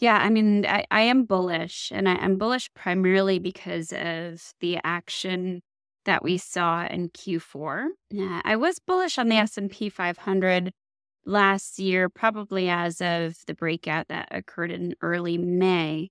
Yeah, 0.00 0.16
I 0.16 0.30
mean, 0.30 0.64
I, 0.64 0.84
I 0.90 1.02
am 1.02 1.24
bullish, 1.24 1.90
and 1.92 2.08
I, 2.08 2.14
am 2.24 2.38
bullish 2.38 2.70
primarily 2.72 3.38
because 3.40 3.92
of 3.92 4.54
the 4.60 4.78
action 4.84 5.60
that 6.04 6.22
we 6.22 6.38
saw 6.38 6.86
in 6.86 7.08
Q4. 7.10 7.86
Uh, 8.16 8.40
I 8.44 8.56
was 8.56 8.78
bullish 8.78 9.18
on 9.18 9.28
the 9.28 9.36
S&P 9.36 9.88
500 9.88 10.72
last 11.26 11.78
year, 11.78 12.08
probably 12.08 12.68
as 12.68 13.00
of 13.00 13.36
the 13.46 13.54
breakout 13.54 14.08
that 14.08 14.28
occurred 14.30 14.70
in 14.70 14.94
early 15.02 15.36
May. 15.36 16.10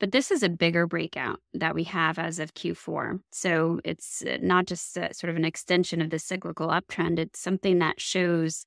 But 0.00 0.12
this 0.12 0.30
is 0.30 0.42
a 0.42 0.48
bigger 0.48 0.86
breakout 0.86 1.40
that 1.54 1.74
we 1.74 1.84
have 1.84 2.18
as 2.18 2.38
of 2.38 2.54
Q4. 2.54 3.20
So 3.32 3.80
it's 3.84 4.22
uh, 4.22 4.38
not 4.42 4.66
just 4.66 4.96
a, 4.96 5.12
sort 5.12 5.30
of 5.30 5.36
an 5.36 5.44
extension 5.44 6.00
of 6.00 6.10
the 6.10 6.18
cyclical 6.18 6.68
uptrend, 6.68 7.18
it's 7.18 7.40
something 7.40 7.78
that 7.80 8.00
shows 8.00 8.64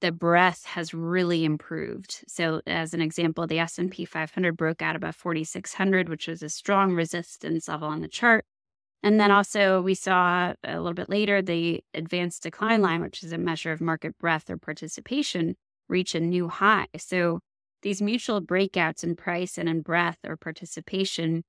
the 0.00 0.12
breadth 0.12 0.64
has 0.64 0.92
really 0.92 1.44
improved. 1.44 2.22
So 2.28 2.60
as 2.66 2.92
an 2.92 3.00
example, 3.00 3.46
the 3.46 3.58
S&P 3.58 4.04
500 4.04 4.56
broke 4.56 4.82
out 4.82 4.96
above 4.96 5.16
4600, 5.16 6.08
which 6.08 6.28
was 6.28 6.42
a 6.42 6.48
strong 6.48 6.92
resistance 6.92 7.68
level 7.68 7.88
on 7.88 8.00
the 8.00 8.08
chart. 8.08 8.44
And 9.02 9.20
then 9.20 9.30
also 9.30 9.80
we 9.80 9.94
saw 9.94 10.52
a 10.64 10.76
little 10.76 10.94
bit 10.94 11.08
later 11.08 11.40
the 11.40 11.82
advanced 11.94 12.42
decline 12.42 12.82
line, 12.82 13.00
which 13.00 13.22
is 13.22 13.32
a 13.32 13.38
measure 13.38 13.72
of 13.72 13.80
market 13.80 14.18
breadth 14.18 14.50
or 14.50 14.58
participation, 14.58 15.54
reach 15.88 16.14
a 16.14 16.20
new 16.20 16.48
high. 16.48 16.86
So 16.98 17.40
these 17.82 18.02
mutual 18.02 18.42
breakouts 18.42 19.04
in 19.04 19.16
price 19.16 19.58
and 19.58 19.68
in 19.68 19.80
breadth 19.82 20.18
or 20.26 20.36
participation 20.36 21.44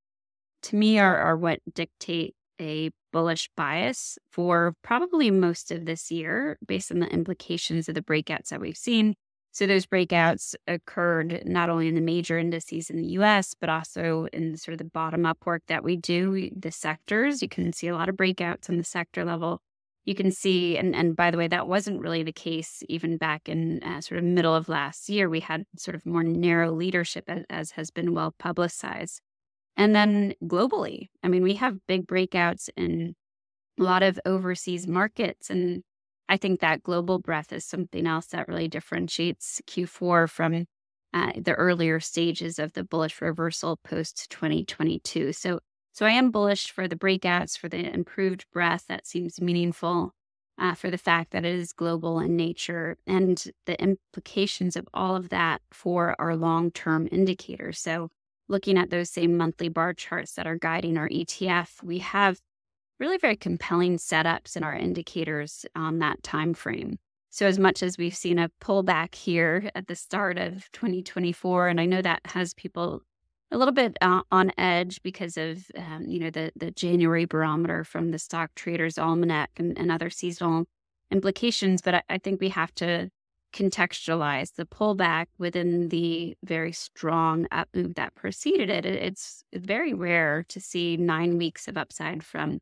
to 0.63 0.75
me 0.75 0.99
are, 0.99 1.17
are 1.17 1.37
what 1.37 1.59
dictate 1.73 2.35
a 2.59 2.91
bullish 3.17 3.49
bias 3.57 4.19
for 4.29 4.75
probably 4.83 5.31
most 5.31 5.71
of 5.71 5.85
this 5.85 6.11
year 6.11 6.55
based 6.67 6.91
on 6.91 6.99
the 6.99 7.07
implications 7.07 7.89
of 7.89 7.95
the 7.95 8.01
breakouts 8.03 8.49
that 8.49 8.61
we've 8.61 8.77
seen. 8.77 9.15
So 9.51 9.65
those 9.65 9.87
breakouts 9.87 10.53
occurred 10.67 11.41
not 11.43 11.71
only 11.71 11.87
in 11.87 11.95
the 11.95 12.01
major 12.01 12.37
indices 12.37 12.91
in 12.91 12.97
the 12.97 13.07
US, 13.19 13.55
but 13.59 13.69
also 13.69 14.27
in 14.31 14.55
sort 14.55 14.73
of 14.73 14.77
the 14.77 14.91
bottom 14.93 15.25
up 15.25 15.39
work 15.47 15.63
that 15.67 15.83
we 15.83 15.95
do, 15.95 16.51
the 16.55 16.69
sectors. 16.69 17.41
You 17.41 17.49
can 17.49 17.73
see 17.73 17.87
a 17.87 17.95
lot 17.95 18.07
of 18.07 18.15
breakouts 18.15 18.69
on 18.69 18.77
the 18.77 18.83
sector 18.83 19.25
level. 19.25 19.61
You 20.05 20.13
can 20.13 20.29
see, 20.29 20.77
and, 20.77 20.95
and 20.95 21.15
by 21.15 21.31
the 21.31 21.39
way, 21.39 21.47
that 21.47 21.67
wasn't 21.67 21.99
really 21.99 22.21
the 22.21 22.31
case 22.31 22.83
even 22.87 23.17
back 23.17 23.49
in 23.49 23.81
uh, 23.81 24.01
sort 24.01 24.19
of 24.19 24.25
middle 24.25 24.53
of 24.53 24.69
last 24.69 25.09
year. 25.09 25.27
We 25.27 25.39
had 25.39 25.63
sort 25.75 25.95
of 25.95 26.05
more 26.05 26.23
narrow 26.23 26.71
leadership 26.71 27.23
as, 27.27 27.45
as 27.49 27.71
has 27.71 27.89
been 27.89 28.13
well 28.13 28.35
publicized. 28.37 29.21
And 29.77 29.95
then 29.95 30.33
globally, 30.43 31.09
I 31.23 31.29
mean, 31.29 31.43
we 31.43 31.55
have 31.55 31.85
big 31.87 32.07
breakouts 32.07 32.69
in 32.75 33.15
a 33.79 33.83
lot 33.83 34.03
of 34.03 34.19
overseas 34.25 34.87
markets. 34.87 35.49
And 35.49 35.83
I 36.29 36.37
think 36.37 36.59
that 36.59 36.83
global 36.83 37.19
breadth 37.19 37.53
is 37.53 37.65
something 37.65 38.07
else 38.07 38.27
that 38.27 38.47
really 38.47 38.67
differentiates 38.67 39.61
Q4 39.67 40.29
from 40.29 40.65
uh, 41.13 41.31
the 41.37 41.53
earlier 41.53 41.99
stages 41.99 42.59
of 42.59 42.73
the 42.73 42.83
bullish 42.83 43.21
reversal 43.21 43.77
post 43.83 44.29
2022. 44.29 45.33
So, 45.33 45.59
so 45.93 46.05
I 46.05 46.11
am 46.11 46.31
bullish 46.31 46.71
for 46.71 46.87
the 46.87 46.95
breakouts, 46.95 47.57
for 47.57 47.69
the 47.69 47.93
improved 47.93 48.45
breadth 48.51 48.87
that 48.87 49.07
seems 49.07 49.39
meaningful, 49.41 50.11
uh, 50.59 50.73
for 50.75 50.91
the 50.91 50.97
fact 50.97 51.31
that 51.31 51.45
it 51.45 51.55
is 51.55 51.71
global 51.73 52.19
in 52.19 52.35
nature, 52.35 52.97
and 53.07 53.43
the 53.65 53.81
implications 53.81 54.75
of 54.75 54.87
all 54.93 55.15
of 55.15 55.29
that 55.29 55.61
for 55.71 56.15
our 56.19 56.35
long 56.35 56.71
term 56.71 57.07
indicators. 57.11 57.79
So, 57.79 58.09
looking 58.49 58.77
at 58.77 58.89
those 58.89 59.09
same 59.09 59.37
monthly 59.37 59.69
bar 59.69 59.93
charts 59.93 60.33
that 60.33 60.47
are 60.47 60.57
guiding 60.57 60.97
our 60.97 61.09
ETF, 61.09 61.83
we 61.83 61.99
have 61.99 62.39
really 62.99 63.17
very 63.17 63.35
compelling 63.35 63.97
setups 63.97 64.55
in 64.55 64.63
our 64.63 64.75
indicators 64.75 65.65
on 65.75 65.99
that 65.99 66.23
time 66.23 66.53
frame. 66.53 66.97
So 67.29 67.45
as 67.45 67.59
much 67.59 67.83
as 67.83 67.97
we've 67.97 68.15
seen 68.15 68.39
a 68.39 68.49
pullback 68.61 69.13
here 69.13 69.69
at 69.75 69.87
the 69.87 69.95
start 69.95 70.37
of 70.37 70.71
2024, 70.71 71.67
and 71.67 71.79
I 71.79 71.85
know 71.85 72.01
that 72.01 72.21
has 72.25 72.53
people 72.53 73.01
a 73.51 73.57
little 73.57 73.73
bit 73.73 73.97
uh, 74.01 74.21
on 74.31 74.51
edge 74.57 75.01
because 75.03 75.37
of 75.37 75.65
um, 75.77 76.05
you 76.07 76.19
know 76.19 76.29
the 76.29 76.51
the 76.55 76.71
January 76.71 77.25
barometer 77.25 77.83
from 77.83 78.11
the 78.11 78.19
Stock 78.19 78.51
Traders 78.55 78.97
Almanac 78.97 79.51
and, 79.57 79.77
and 79.77 79.91
other 79.91 80.09
seasonal 80.09 80.65
implications, 81.11 81.81
but 81.81 81.95
I, 81.95 82.03
I 82.09 82.17
think 82.17 82.41
we 82.41 82.49
have 82.49 82.73
to 82.75 83.09
contextualize 83.53 84.55
the 84.55 84.65
pullback 84.65 85.27
within 85.37 85.89
the 85.89 86.35
very 86.43 86.71
strong 86.71 87.47
up 87.51 87.69
move 87.73 87.95
that 87.95 88.15
preceded 88.15 88.69
it. 88.69 88.85
It's 88.85 89.43
very 89.53 89.93
rare 89.93 90.45
to 90.49 90.59
see 90.59 90.97
nine 90.97 91.37
weeks 91.37 91.67
of 91.67 91.77
upside 91.77 92.23
from 92.23 92.59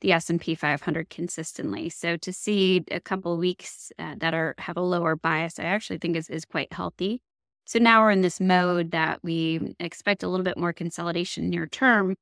the 0.00 0.12
S&P 0.12 0.54
500 0.54 1.10
consistently. 1.10 1.88
So 1.88 2.16
to 2.16 2.32
see 2.32 2.84
a 2.90 3.00
couple 3.00 3.36
weeks 3.36 3.90
uh, 3.98 4.14
that 4.18 4.32
are 4.32 4.54
have 4.58 4.76
a 4.76 4.80
lower 4.80 5.16
bias, 5.16 5.58
I 5.58 5.64
actually 5.64 5.98
think 5.98 6.16
is 6.16 6.30
is 6.30 6.44
quite 6.44 6.72
healthy. 6.72 7.20
So 7.66 7.78
now 7.78 8.02
we're 8.02 8.12
in 8.12 8.22
this 8.22 8.40
mode 8.40 8.92
that 8.92 9.20
we 9.22 9.74
expect 9.78 10.22
a 10.22 10.28
little 10.28 10.44
bit 10.44 10.56
more 10.56 10.72
consolidation 10.72 11.50
near 11.50 11.66
term, 11.66 12.14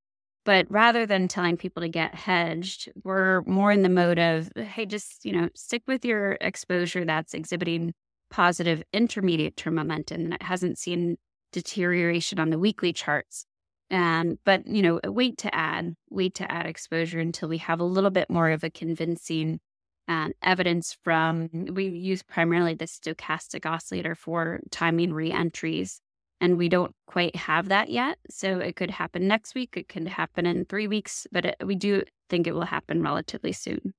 but 0.44 0.66
rather 0.70 1.06
than 1.06 1.28
telling 1.28 1.56
people 1.56 1.82
to 1.82 1.88
get 1.88 2.14
hedged, 2.14 2.90
we're 3.04 3.42
more 3.42 3.70
in 3.70 3.82
the 3.82 3.88
mode 3.88 4.18
of 4.18 4.50
hey, 4.56 4.86
just, 4.86 5.24
you 5.24 5.32
know, 5.32 5.48
stick 5.54 5.82
with 5.86 6.04
your 6.04 6.38
exposure 6.40 7.04
that's 7.04 7.34
exhibiting 7.34 7.92
positive 8.36 8.82
intermediate 8.92 9.56
term 9.56 9.76
momentum 9.76 10.20
and 10.20 10.34
it 10.34 10.42
hasn't 10.42 10.78
seen 10.78 11.16
deterioration 11.52 12.38
on 12.38 12.50
the 12.50 12.58
weekly 12.58 12.92
charts. 12.92 13.46
Um, 13.90 14.38
but 14.44 14.66
you 14.66 14.82
know, 14.82 15.00
wait 15.04 15.38
to 15.38 15.54
add, 15.54 15.94
wait 16.10 16.34
to 16.34 16.52
add 16.52 16.66
exposure 16.66 17.18
until 17.18 17.48
we 17.48 17.56
have 17.58 17.80
a 17.80 17.84
little 17.84 18.10
bit 18.10 18.28
more 18.28 18.50
of 18.50 18.62
a 18.62 18.68
convincing 18.68 19.58
uh, 20.06 20.28
evidence 20.42 20.98
from. 21.02 21.48
We 21.72 21.86
use 21.86 22.22
primarily 22.22 22.74
the 22.74 22.84
stochastic 22.84 23.64
oscillator 23.64 24.14
for 24.14 24.60
timing 24.70 25.14
reentries, 25.14 26.02
and 26.38 26.58
we 26.58 26.68
don't 26.68 26.92
quite 27.06 27.36
have 27.36 27.70
that 27.70 27.88
yet. 27.88 28.18
So 28.28 28.58
it 28.58 28.76
could 28.76 28.90
happen 28.90 29.26
next 29.26 29.54
week. 29.54 29.78
It 29.78 29.88
could 29.88 30.08
happen 30.08 30.44
in 30.44 30.66
three 30.66 30.88
weeks, 30.88 31.26
but 31.32 31.46
it, 31.46 31.56
we 31.64 31.74
do 31.74 32.02
think 32.28 32.46
it 32.46 32.54
will 32.54 32.66
happen 32.66 33.02
relatively 33.02 33.52
soon. 33.52 33.94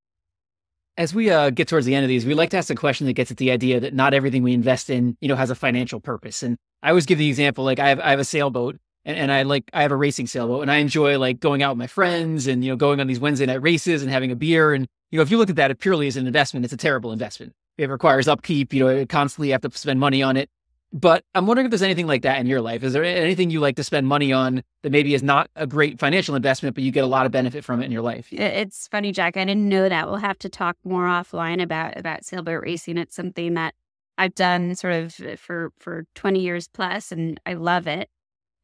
As 0.97 1.13
we 1.13 1.29
uh, 1.29 1.51
get 1.51 1.67
towards 1.67 1.85
the 1.85 1.93
end 1.93 2.03
of 2.03 2.09
these, 2.09 2.25
we 2.25 2.33
like 2.33 2.49
to 2.49 2.57
ask 2.57 2.71
a 2.71 2.75
question 2.75 3.05
that 3.05 3.13
gets 3.13 3.29
at 3.29 3.37
the 3.37 3.51
idea 3.51 3.79
that 3.79 3.93
not 3.93 4.15
everything 4.15 4.41
we 4.41 4.53
invest 4.53 4.89
in, 4.89 5.15
you 5.21 5.27
know, 5.27 5.35
has 5.35 5.51
a 5.51 5.55
financial 5.55 5.99
purpose. 5.99 6.41
And 6.41 6.57
I 6.81 6.89
always 6.89 7.05
give 7.05 7.19
the 7.19 7.29
example, 7.29 7.63
like 7.63 7.77
I 7.77 7.89
have, 7.89 7.99
I 7.99 8.09
have 8.09 8.19
a 8.19 8.25
sailboat 8.25 8.77
and, 9.05 9.17
and 9.17 9.31
I 9.31 9.43
like 9.43 9.63
I 9.73 9.83
have 9.83 9.91
a 9.91 9.95
racing 9.95 10.27
sailboat 10.27 10.63
and 10.63 10.71
I 10.71 10.77
enjoy 10.77 11.17
like 11.17 11.39
going 11.39 11.63
out 11.63 11.71
with 11.71 11.79
my 11.79 11.87
friends 11.87 12.45
and 12.45 12.63
you 12.63 12.71
know 12.71 12.75
going 12.75 12.99
on 12.99 13.07
these 13.07 13.19
Wednesday 13.19 13.45
night 13.45 13.61
races 13.61 14.03
and 14.03 14.11
having 14.11 14.31
a 14.31 14.35
beer. 14.35 14.73
And 14.73 14.85
you 15.11 15.17
know 15.17 15.23
if 15.23 15.31
you 15.31 15.37
look 15.37 15.49
at 15.49 15.55
that 15.55 15.71
it 15.71 15.79
purely 15.79 16.07
as 16.07 16.17
an 16.17 16.27
investment. 16.27 16.65
It's 16.65 16.73
a 16.73 16.77
terrible 16.77 17.11
investment. 17.11 17.53
It 17.77 17.89
requires 17.89 18.27
upkeep 18.27 18.73
you 18.73 18.83
know 18.83 19.05
constantly 19.05 19.49
have 19.49 19.61
to 19.61 19.71
spend 19.75 19.99
money 19.99 20.21
on 20.21 20.35
it 20.35 20.49
but 20.93 21.23
I'm 21.35 21.45
wondering 21.45 21.65
if 21.65 21.71
there's 21.71 21.81
anything 21.81 22.07
like 22.07 22.21
that 22.21 22.39
in 22.39 22.47
your 22.47 22.61
life. 22.61 22.83
Is 22.83 22.93
there 22.93 23.03
anything 23.03 23.49
you 23.49 23.59
like 23.59 23.75
to 23.75 23.83
spend 23.83 24.07
money 24.07 24.31
on 24.31 24.63
that 24.83 24.91
maybe 24.91 25.13
is 25.13 25.23
not 25.23 25.49
a 25.55 25.67
great 25.67 25.99
financial 25.99 26.35
investment 26.35 26.75
but 26.75 26.83
you 26.83 26.91
get 26.91 27.03
a 27.03 27.07
lot 27.07 27.25
of 27.25 27.31
benefit 27.31 27.63
from 27.63 27.81
it 27.81 27.85
in 27.85 27.91
your 27.91 28.01
life? 28.01 28.27
It's 28.31 28.87
funny 28.87 29.11
Jack 29.11 29.37
I 29.37 29.45
didn't 29.45 29.67
know 29.67 29.89
that. 29.89 30.07
We'll 30.07 30.17
have 30.17 30.39
to 30.39 30.49
talk 30.49 30.77
more 30.83 31.05
offline 31.05 31.61
about 31.61 31.97
about 31.97 32.25
sailboat 32.25 32.63
racing. 32.63 32.97
It's 32.97 33.15
something 33.15 33.53
that 33.55 33.75
I've 34.17 34.35
done 34.35 34.75
sort 34.75 34.93
of 34.93 35.39
for 35.39 35.71
for 35.77 36.05
20 36.15 36.39
years 36.39 36.67
plus 36.67 37.11
and 37.11 37.39
I 37.45 37.53
love 37.53 37.87
it. 37.87 38.09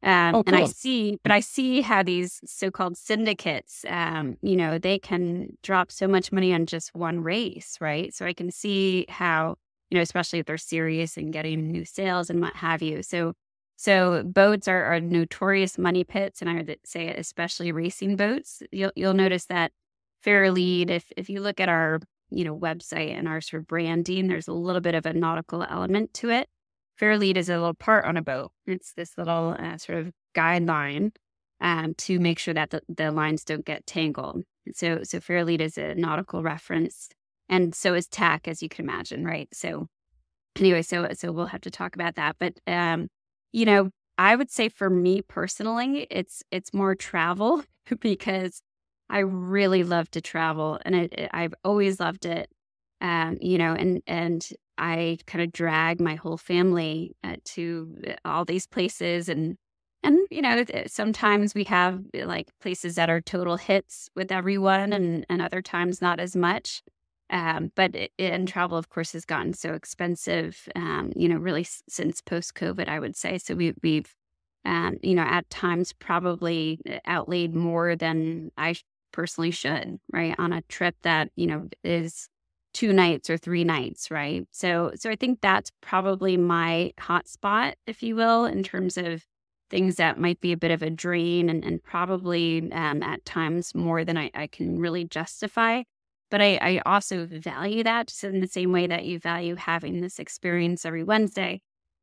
Um, 0.04 0.34
oh, 0.34 0.42
cool. 0.44 0.54
And 0.54 0.56
I 0.64 0.66
see, 0.66 1.18
but 1.22 1.32
I 1.32 1.40
see 1.40 1.80
how 1.80 2.02
these 2.02 2.40
so-called 2.44 2.98
syndicates, 2.98 3.86
um, 3.88 4.36
you 4.42 4.54
know, 4.54 4.76
they 4.78 4.98
can 4.98 5.56
drop 5.62 5.90
so 5.90 6.06
much 6.06 6.30
money 6.30 6.52
on 6.52 6.66
just 6.66 6.94
one 6.94 7.22
race, 7.22 7.78
right? 7.80 8.12
So 8.14 8.26
I 8.26 8.34
can 8.34 8.50
see 8.50 9.06
how, 9.08 9.56
you 9.94 10.00
know, 10.00 10.02
especially 10.02 10.40
if 10.40 10.46
they're 10.46 10.58
serious 10.58 11.16
and 11.16 11.32
getting 11.32 11.70
new 11.70 11.84
sails 11.84 12.28
and 12.28 12.40
what 12.40 12.56
have 12.56 12.82
you. 12.82 13.00
So, 13.04 13.34
so 13.76 14.24
boats 14.24 14.66
are, 14.66 14.82
are 14.82 14.98
notorious 14.98 15.78
money 15.78 16.02
pits, 16.02 16.40
and 16.40 16.50
I 16.50 16.56
would 16.56 16.78
say 16.84 17.14
especially 17.14 17.70
racing 17.70 18.16
boats. 18.16 18.60
You'll 18.72 18.90
you'll 18.96 19.14
notice 19.14 19.46
that 19.46 19.70
Fairlead, 20.26 20.90
if 20.90 21.12
if 21.16 21.30
you 21.30 21.40
look 21.40 21.60
at 21.60 21.68
our 21.68 22.00
you 22.28 22.44
know 22.44 22.58
website 22.58 23.16
and 23.16 23.28
our 23.28 23.40
sort 23.40 23.62
of 23.62 23.68
branding, 23.68 24.26
there's 24.26 24.48
a 24.48 24.52
little 24.52 24.80
bit 24.80 24.96
of 24.96 25.06
a 25.06 25.12
nautical 25.12 25.62
element 25.62 26.12
to 26.14 26.30
it. 26.30 26.48
Fairlead 27.00 27.36
is 27.36 27.48
a 27.48 27.56
little 27.56 27.74
part 27.74 28.04
on 28.04 28.16
a 28.16 28.22
boat. 28.22 28.50
It's 28.66 28.94
this 28.94 29.16
little 29.16 29.54
uh, 29.56 29.78
sort 29.78 29.98
of 29.98 30.12
guideline 30.34 31.12
um, 31.60 31.94
to 31.98 32.18
make 32.18 32.40
sure 32.40 32.54
that 32.54 32.70
the, 32.70 32.82
the 32.88 33.12
lines 33.12 33.44
don't 33.44 33.64
get 33.64 33.86
tangled. 33.86 34.42
So, 34.72 35.04
so 35.04 35.20
Fairlead 35.20 35.60
is 35.60 35.78
a 35.78 35.94
nautical 35.94 36.42
reference, 36.42 37.10
and 37.48 37.74
so 37.74 37.94
is 37.94 38.06
TACK, 38.08 38.48
as 38.48 38.62
you 38.62 38.68
can 38.68 38.84
imagine, 38.84 39.24
right? 39.24 39.48
So, 39.52 39.86
anyway, 40.58 40.82
so 40.82 41.08
so 41.14 41.32
we'll 41.32 41.46
have 41.46 41.62
to 41.62 41.70
talk 41.70 41.94
about 41.94 42.16
that. 42.16 42.36
But 42.38 42.54
um, 42.66 43.08
you 43.52 43.64
know, 43.66 43.90
I 44.18 44.36
would 44.36 44.50
say 44.50 44.68
for 44.68 44.90
me 44.90 45.22
personally, 45.22 46.06
it's 46.10 46.42
it's 46.50 46.74
more 46.74 46.94
travel 46.94 47.64
because 48.00 48.60
I 49.10 49.20
really 49.20 49.84
love 49.84 50.10
to 50.12 50.20
travel, 50.20 50.78
and 50.84 50.94
it, 50.94 51.12
it, 51.14 51.30
I've 51.32 51.54
always 51.64 52.00
loved 52.00 52.26
it. 52.26 52.48
Um, 53.00 53.38
you 53.40 53.58
know, 53.58 53.74
and 53.74 54.02
and 54.06 54.46
I 54.78 55.18
kind 55.26 55.42
of 55.44 55.52
drag 55.52 56.00
my 56.00 56.14
whole 56.16 56.36
family 56.36 57.14
uh, 57.22 57.36
to 57.44 57.96
uh, 58.08 58.12
all 58.24 58.44
these 58.44 58.66
places 58.66 59.28
and 59.28 59.56
and 60.02 60.18
you 60.30 60.42
know 60.42 60.64
sometimes 60.86 61.54
we 61.54 61.64
have 61.64 62.02
uh, 62.18 62.26
like 62.26 62.48
places 62.60 62.96
that 62.96 63.10
are 63.10 63.20
total 63.20 63.56
hits 63.56 64.08
with 64.16 64.32
everyone 64.32 64.92
and 64.92 65.24
and 65.28 65.40
other 65.42 65.62
times 65.62 66.02
not 66.02 66.20
as 66.20 66.34
much 66.36 66.82
um, 67.30 67.72
but 67.74 67.94
it, 67.94 68.12
and 68.18 68.46
travel 68.46 68.76
of 68.76 68.90
course 68.90 69.12
has 69.12 69.24
gotten 69.24 69.52
so 69.52 69.74
expensive 69.74 70.68
um, 70.76 71.12
you 71.16 71.28
know 71.28 71.36
really 71.36 71.66
since 71.88 72.20
post 72.20 72.54
covid 72.54 72.88
i 72.88 72.98
would 72.98 73.16
say 73.16 73.38
so 73.38 73.54
we, 73.54 73.74
we've 73.82 74.14
and 74.64 74.98
you 75.02 75.14
know 75.14 75.22
at 75.22 75.48
times 75.50 75.92
probably 75.92 76.80
uh, 76.90 76.98
outlaid 77.06 77.54
more 77.54 77.96
than 77.96 78.50
I 78.56 78.74
personally 79.12 79.52
should, 79.52 79.98
right? 80.12 80.34
On 80.38 80.52
a 80.52 80.62
trip 80.62 80.96
that 81.02 81.30
you 81.36 81.46
know 81.46 81.68
is 81.82 82.28
two 82.72 82.92
nights 82.92 83.30
or 83.30 83.38
three 83.38 83.64
nights, 83.64 84.10
right? 84.10 84.46
So 84.50 84.92
so 84.96 85.10
I 85.10 85.16
think 85.16 85.40
that's 85.40 85.70
probably 85.80 86.36
my 86.36 86.92
hotspot, 87.00 87.74
if 87.86 88.02
you 88.02 88.16
will, 88.16 88.44
in 88.44 88.62
terms 88.62 88.96
of 88.96 89.24
things 89.70 89.96
that 89.96 90.18
might 90.18 90.40
be 90.40 90.52
a 90.52 90.56
bit 90.56 90.70
of 90.70 90.82
a 90.82 90.90
drain 90.90 91.48
and, 91.48 91.64
and 91.64 91.82
probably 91.82 92.70
um, 92.72 93.02
at 93.02 93.24
times 93.24 93.74
more 93.74 94.04
than 94.04 94.16
I, 94.18 94.30
I, 94.34 94.46
can 94.46 94.78
really 94.78 95.04
justify. 95.04 95.82
But 96.34 96.40
I, 96.40 96.58
I 96.60 96.82
also 96.84 97.26
value 97.26 97.84
that 97.84 98.08
just 98.08 98.24
in 98.24 98.40
the 98.40 98.48
same 98.48 98.72
way 98.72 98.88
that 98.88 99.04
you 99.04 99.20
value 99.20 99.54
having 99.54 100.00
this 100.00 100.18
experience 100.18 100.84
every 100.84 101.04
Wednesday. 101.04 101.60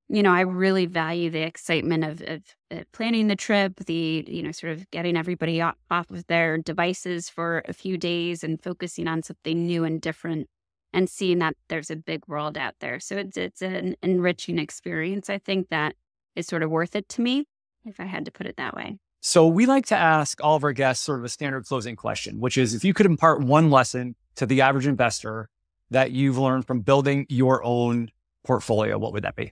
You 0.07 0.23
know, 0.23 0.31
I 0.31 0.39
really 0.39 0.85
value 0.85 1.29
the 1.29 1.41
excitement 1.41 2.05
of, 2.05 2.21
of, 2.21 2.41
of 2.71 2.89
planning 2.93 3.27
the 3.27 3.35
trip, 3.35 3.75
the, 3.87 4.23
you 4.25 4.41
know, 4.41 4.53
sort 4.53 4.71
of 4.71 4.89
getting 4.89 5.17
everybody 5.17 5.59
off, 5.59 5.75
off 5.89 6.09
of 6.11 6.25
their 6.27 6.57
devices 6.57 7.27
for 7.27 7.61
a 7.67 7.73
few 7.73 7.97
days 7.97 8.41
and 8.41 8.63
focusing 8.63 9.05
on 9.05 9.21
something 9.21 9.65
new 9.67 9.83
and 9.83 9.99
different 9.99 10.47
and 10.93 11.09
seeing 11.09 11.39
that 11.39 11.57
there's 11.67 11.91
a 11.91 11.97
big 11.97 12.25
world 12.25 12.57
out 12.57 12.75
there. 12.79 13.01
So 13.01 13.17
it's, 13.17 13.35
it's 13.35 13.61
an 13.61 13.97
enriching 14.01 14.59
experience. 14.59 15.29
I 15.29 15.39
think 15.39 15.67
that 15.71 15.93
is 16.37 16.47
sort 16.47 16.63
of 16.63 16.69
worth 16.69 16.95
it 16.95 17.09
to 17.09 17.21
me 17.21 17.47
if 17.83 17.99
I 17.99 18.05
had 18.05 18.23
to 18.23 18.31
put 18.31 18.47
it 18.47 18.55
that 18.55 18.77
way. 18.77 18.97
So 19.19 19.45
we 19.45 19.65
like 19.65 19.87
to 19.87 19.95
ask 19.97 20.41
all 20.41 20.55
of 20.55 20.63
our 20.63 20.71
guests 20.71 21.03
sort 21.03 21.19
of 21.19 21.25
a 21.25 21.29
standard 21.29 21.65
closing 21.65 21.97
question, 21.97 22.39
which 22.39 22.57
is 22.57 22.73
if 22.73 22.85
you 22.85 22.93
could 22.93 23.05
impart 23.05 23.43
one 23.43 23.69
lesson 23.69 24.15
to 24.35 24.45
the 24.45 24.61
average 24.61 24.87
investor 24.87 25.49
that 25.89 26.11
you've 26.11 26.37
learned 26.37 26.65
from 26.65 26.81
building 26.81 27.25
your 27.29 27.63
own 27.63 28.09
portfolio, 28.43 28.97
what 28.97 29.13
would 29.13 29.23
that 29.23 29.35
be? 29.35 29.51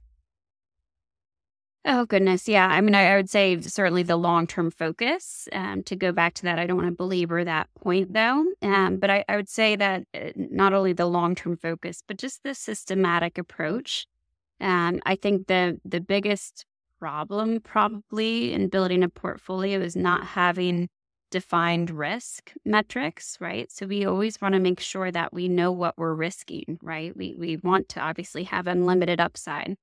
Oh, 1.85 2.05
goodness. 2.05 2.47
Yeah. 2.47 2.67
I 2.67 2.81
mean, 2.81 2.93
I, 2.93 3.13
I 3.13 3.15
would 3.15 3.29
say 3.29 3.59
certainly 3.61 4.03
the 4.03 4.17
long 4.17 4.47
term 4.47 4.69
focus. 4.69 5.47
Um, 5.53 5.81
to 5.83 5.95
go 5.95 6.11
back 6.11 6.33
to 6.35 6.43
that, 6.43 6.59
I 6.59 6.67
don't 6.67 6.77
want 6.77 6.89
to 6.89 6.95
belabor 6.95 7.43
that 7.43 7.69
point 7.81 8.13
though. 8.13 8.45
Um, 8.61 8.97
but 8.97 9.09
I, 9.09 9.23
I 9.29 9.37
would 9.37 9.49
say 9.49 9.75
that 9.77 10.03
uh, 10.13 10.31
not 10.35 10.73
only 10.73 10.93
the 10.93 11.05
long 11.05 11.35
term 11.35 11.55
focus, 11.55 12.03
but 12.05 12.17
just 12.17 12.43
the 12.43 12.53
systematic 12.53 13.37
approach. 13.37 14.05
Um, 14.59 14.99
I 15.05 15.15
think 15.15 15.47
the 15.47 15.79
the 15.85 16.01
biggest 16.01 16.65
problem 16.99 17.61
probably 17.61 18.51
in 18.53 18.67
building 18.67 19.03
a 19.03 19.09
portfolio 19.09 19.79
is 19.79 19.95
not 19.95 20.25
having 20.25 20.89
defined 21.31 21.91
risk 21.91 22.53
metrics, 22.65 23.37
right? 23.39 23.71
So 23.71 23.85
we 23.85 24.05
always 24.05 24.41
want 24.41 24.53
to 24.53 24.59
make 24.59 24.79
sure 24.79 25.11
that 25.11 25.33
we 25.33 25.47
know 25.47 25.71
what 25.71 25.97
we're 25.97 26.13
risking, 26.13 26.79
right? 26.81 27.15
We 27.15 27.35
we 27.37 27.57
want 27.57 27.89
to 27.89 27.99
obviously 28.01 28.43
have 28.45 28.67
unlimited 28.67 29.19
upside. 29.19 29.75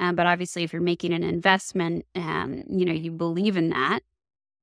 Um, 0.00 0.16
but 0.16 0.26
obviously 0.26 0.64
if 0.64 0.72
you're 0.72 0.82
making 0.82 1.12
an 1.12 1.22
investment 1.22 2.04
um, 2.16 2.64
you 2.68 2.84
know 2.84 2.92
you 2.92 3.12
believe 3.12 3.56
in 3.56 3.70
that, 3.70 4.00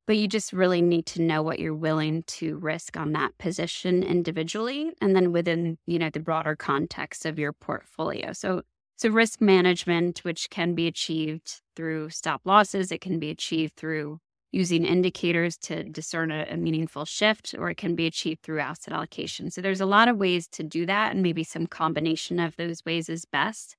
but 0.08 0.18
you 0.18 0.28
just 0.28 0.54
really 0.54 0.82
need 0.82 1.06
to 1.08 1.22
know 1.22 1.42
what 1.42 1.60
you're 1.60 1.76
willing 1.76 2.24
to 2.24 2.58
risk 2.58 2.98
on 2.98 3.14
that 3.14 3.38
position 3.38 4.04
individually 4.04 4.92
and 5.02 5.16
then 5.16 5.32
within, 5.32 5.78
you 5.86 6.00
know, 6.00 6.10
the 6.10 6.20
broader 6.20 6.56
context 6.56 7.26
of 7.26 7.40
your 7.40 7.54
portfolio. 7.54 8.34
So 8.34 8.64
so, 9.02 9.10
risk 9.10 9.42
management, 9.42 10.20
which 10.20 10.52
can 10.52 10.76
be 10.76 10.86
achieved 10.86 11.62
through 11.76 12.12
stop 12.12 12.42
losses, 12.46 12.92
it 12.92 13.02
can 13.02 13.18
be 13.18 13.32
achieved 13.32 13.76
through 13.76 14.20
using 14.52 14.86
indicators 14.86 15.58
to 15.58 15.84
discern 15.84 16.32
a, 16.32 16.46
a, 16.50 16.58
meaningful 16.58 17.06
shift, 17.06 17.56
or 17.58 17.70
it 17.70 17.78
can 17.78 17.96
be 17.96 18.06
achieved 18.06 18.42
through 18.42 18.60
asset 18.60 18.94
allocation. 18.94 19.50
So, 19.50 19.62
there's 19.62 19.82
a 19.82 19.86
lot 19.86 20.08
of 20.08 20.18
ways 20.18 20.48
to 20.50 20.64
do 20.64 20.86
that, 20.86 21.14
and 21.14 21.24
maybe 21.24 21.44
some 21.44 21.68
combination 21.68 22.40
of 22.40 22.56
those 22.58 22.84
ways 22.86 23.10
is 23.10 23.26
best. 23.26 23.76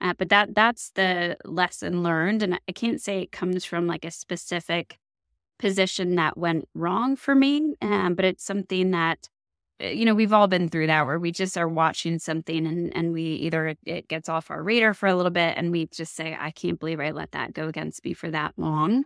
Uh, 0.00 0.14
but 0.16 0.28
that 0.30 0.54
that's 0.54 0.90
the 0.90 1.36
lesson 1.44 2.02
learned, 2.02 2.42
and 2.42 2.54
I 2.68 2.72
can't 2.72 3.00
say 3.00 3.20
it 3.20 3.32
comes 3.32 3.64
from 3.64 3.86
like 3.86 4.04
a 4.04 4.10
specific 4.10 4.98
position 5.58 6.14
that 6.16 6.38
went 6.38 6.68
wrong 6.74 7.16
for 7.16 7.34
me, 7.34 7.74
um, 7.82 8.14
but 8.14 8.24
it's 8.24 8.44
something 8.44 8.92
that 8.92 9.28
Eh, 9.80 9.90
you 9.90 10.04
know, 10.04 10.14
we've 10.14 10.32
all 10.32 10.46
been 10.46 10.68
through 10.68 10.86
that 10.88 11.06
where 11.06 11.18
we 11.18 11.32
just 11.32 11.56
are 11.56 11.68
watching 11.68 12.18
something 12.18 12.66
and, 12.66 12.94
and 12.94 13.12
we 13.12 13.22
either 13.22 13.74
it 13.86 14.08
gets 14.08 14.28
off 14.28 14.50
our 14.50 14.62
radar 14.62 14.94
for 14.94 15.06
a 15.06 15.16
little 15.16 15.30
bit 15.30 15.54
and 15.56 15.72
we 15.72 15.86
just 15.86 16.14
say, 16.14 16.36
I 16.38 16.50
can't 16.50 16.78
believe 16.78 17.00
I 17.00 17.10
let 17.10 17.32
that 17.32 17.54
go 17.54 17.68
against 17.68 18.04
me 18.04 18.12
for 18.12 18.30
that 18.30 18.54
long. 18.56 19.04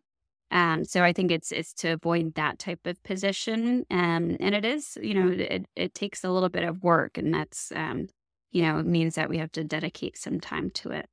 Um, 0.51 0.85
so 0.85 1.03
I 1.03 1.13
think 1.13 1.31
it's 1.31 1.51
it's 1.51 1.73
to 1.75 1.89
avoid 1.91 2.35
that 2.35 2.59
type 2.59 2.87
of 2.87 3.03
position. 3.03 3.85
Um, 3.91 4.37
and 4.41 4.55
it 4.55 4.65
is, 4.65 4.97
you 5.03 5.15
know, 5.15 5.31
it, 5.31 5.67
it 5.75 5.95
takes 5.95 6.23
a 6.23 6.31
little 6.31 6.49
bit 6.49 6.65
of 6.65 6.83
work 6.83 7.19
and 7.19 7.35
that's, 7.35 7.73
um, 7.75 8.09
you 8.53 8.63
know, 8.63 8.79
it 8.79 8.87
means 8.87 9.17
that 9.17 9.29
we 9.29 9.39
have 9.39 9.51
to 9.53 9.65
dedicate 9.65 10.17
some 10.17 10.39
time 10.41 10.71
to 10.71 10.91
it. 10.91 11.09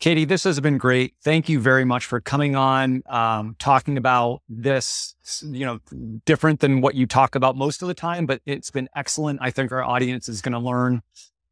Katie, 0.00 0.24
this 0.24 0.44
has 0.44 0.58
been 0.60 0.76
great. 0.76 1.14
Thank 1.22 1.48
you 1.48 1.60
very 1.60 1.84
much 1.84 2.04
for 2.04 2.20
coming 2.20 2.56
on, 2.56 3.02
um, 3.06 3.54
talking 3.58 3.96
about 3.96 4.42
this, 4.48 5.14
you 5.42 5.64
know, 5.64 5.78
different 6.24 6.60
than 6.60 6.80
what 6.80 6.94
you 6.94 7.06
talk 7.06 7.34
about 7.34 7.56
most 7.56 7.80
of 7.80 7.88
the 7.88 7.94
time, 7.94 8.26
but 8.26 8.40
it's 8.44 8.70
been 8.70 8.88
excellent. 8.96 9.38
I 9.40 9.50
think 9.50 9.70
our 9.72 9.84
audience 9.84 10.28
is 10.28 10.42
going 10.42 10.52
to 10.52 10.58
learn 10.58 11.02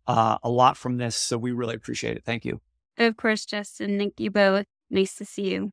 uh, 0.06 0.38
a 0.42 0.50
lot 0.50 0.76
from 0.76 0.96
this. 0.96 1.14
So 1.14 1.38
we 1.38 1.52
really 1.52 1.74
appreciate 1.74 2.16
it. 2.16 2.24
Thank 2.24 2.44
you. 2.44 2.60
Of 2.98 3.16
course, 3.16 3.46
Justin. 3.46 3.96
Thank 3.98 4.18
you 4.18 4.30
both. 4.30 4.66
Nice 4.90 5.14
to 5.16 5.24
see 5.24 5.52
you. 5.52 5.72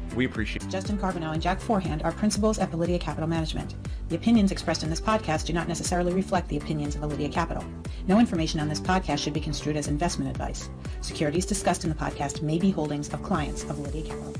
We 0.15 0.25
appreciate. 0.25 0.67
Justin 0.69 0.97
Carbonneau 0.97 1.31
and 1.31 1.41
Jack 1.41 1.59
Forehand 1.59 2.03
are 2.03 2.11
principals 2.11 2.59
at 2.59 2.71
Validea 2.71 2.99
Capital 2.99 3.29
Management. 3.29 3.75
The 4.09 4.15
opinions 4.15 4.51
expressed 4.51 4.83
in 4.83 4.89
this 4.89 4.99
podcast 4.99 5.45
do 5.45 5.53
not 5.53 5.67
necessarily 5.67 6.13
reflect 6.13 6.49
the 6.49 6.57
opinions 6.57 6.95
of 6.95 7.01
Validea 7.01 7.31
Capital. 7.31 7.63
No 8.07 8.19
information 8.19 8.59
on 8.59 8.67
this 8.67 8.81
podcast 8.81 9.19
should 9.19 9.33
be 9.33 9.39
construed 9.39 9.77
as 9.77 9.87
investment 9.87 10.29
advice. 10.29 10.69
Securities 10.99 11.45
discussed 11.45 11.83
in 11.85 11.89
the 11.89 11.95
podcast 11.95 12.41
may 12.41 12.59
be 12.59 12.71
holdings 12.71 13.13
of 13.13 13.23
clients 13.23 13.63
of 13.63 13.77
Validea 13.77 14.07
Capital. 14.07 14.27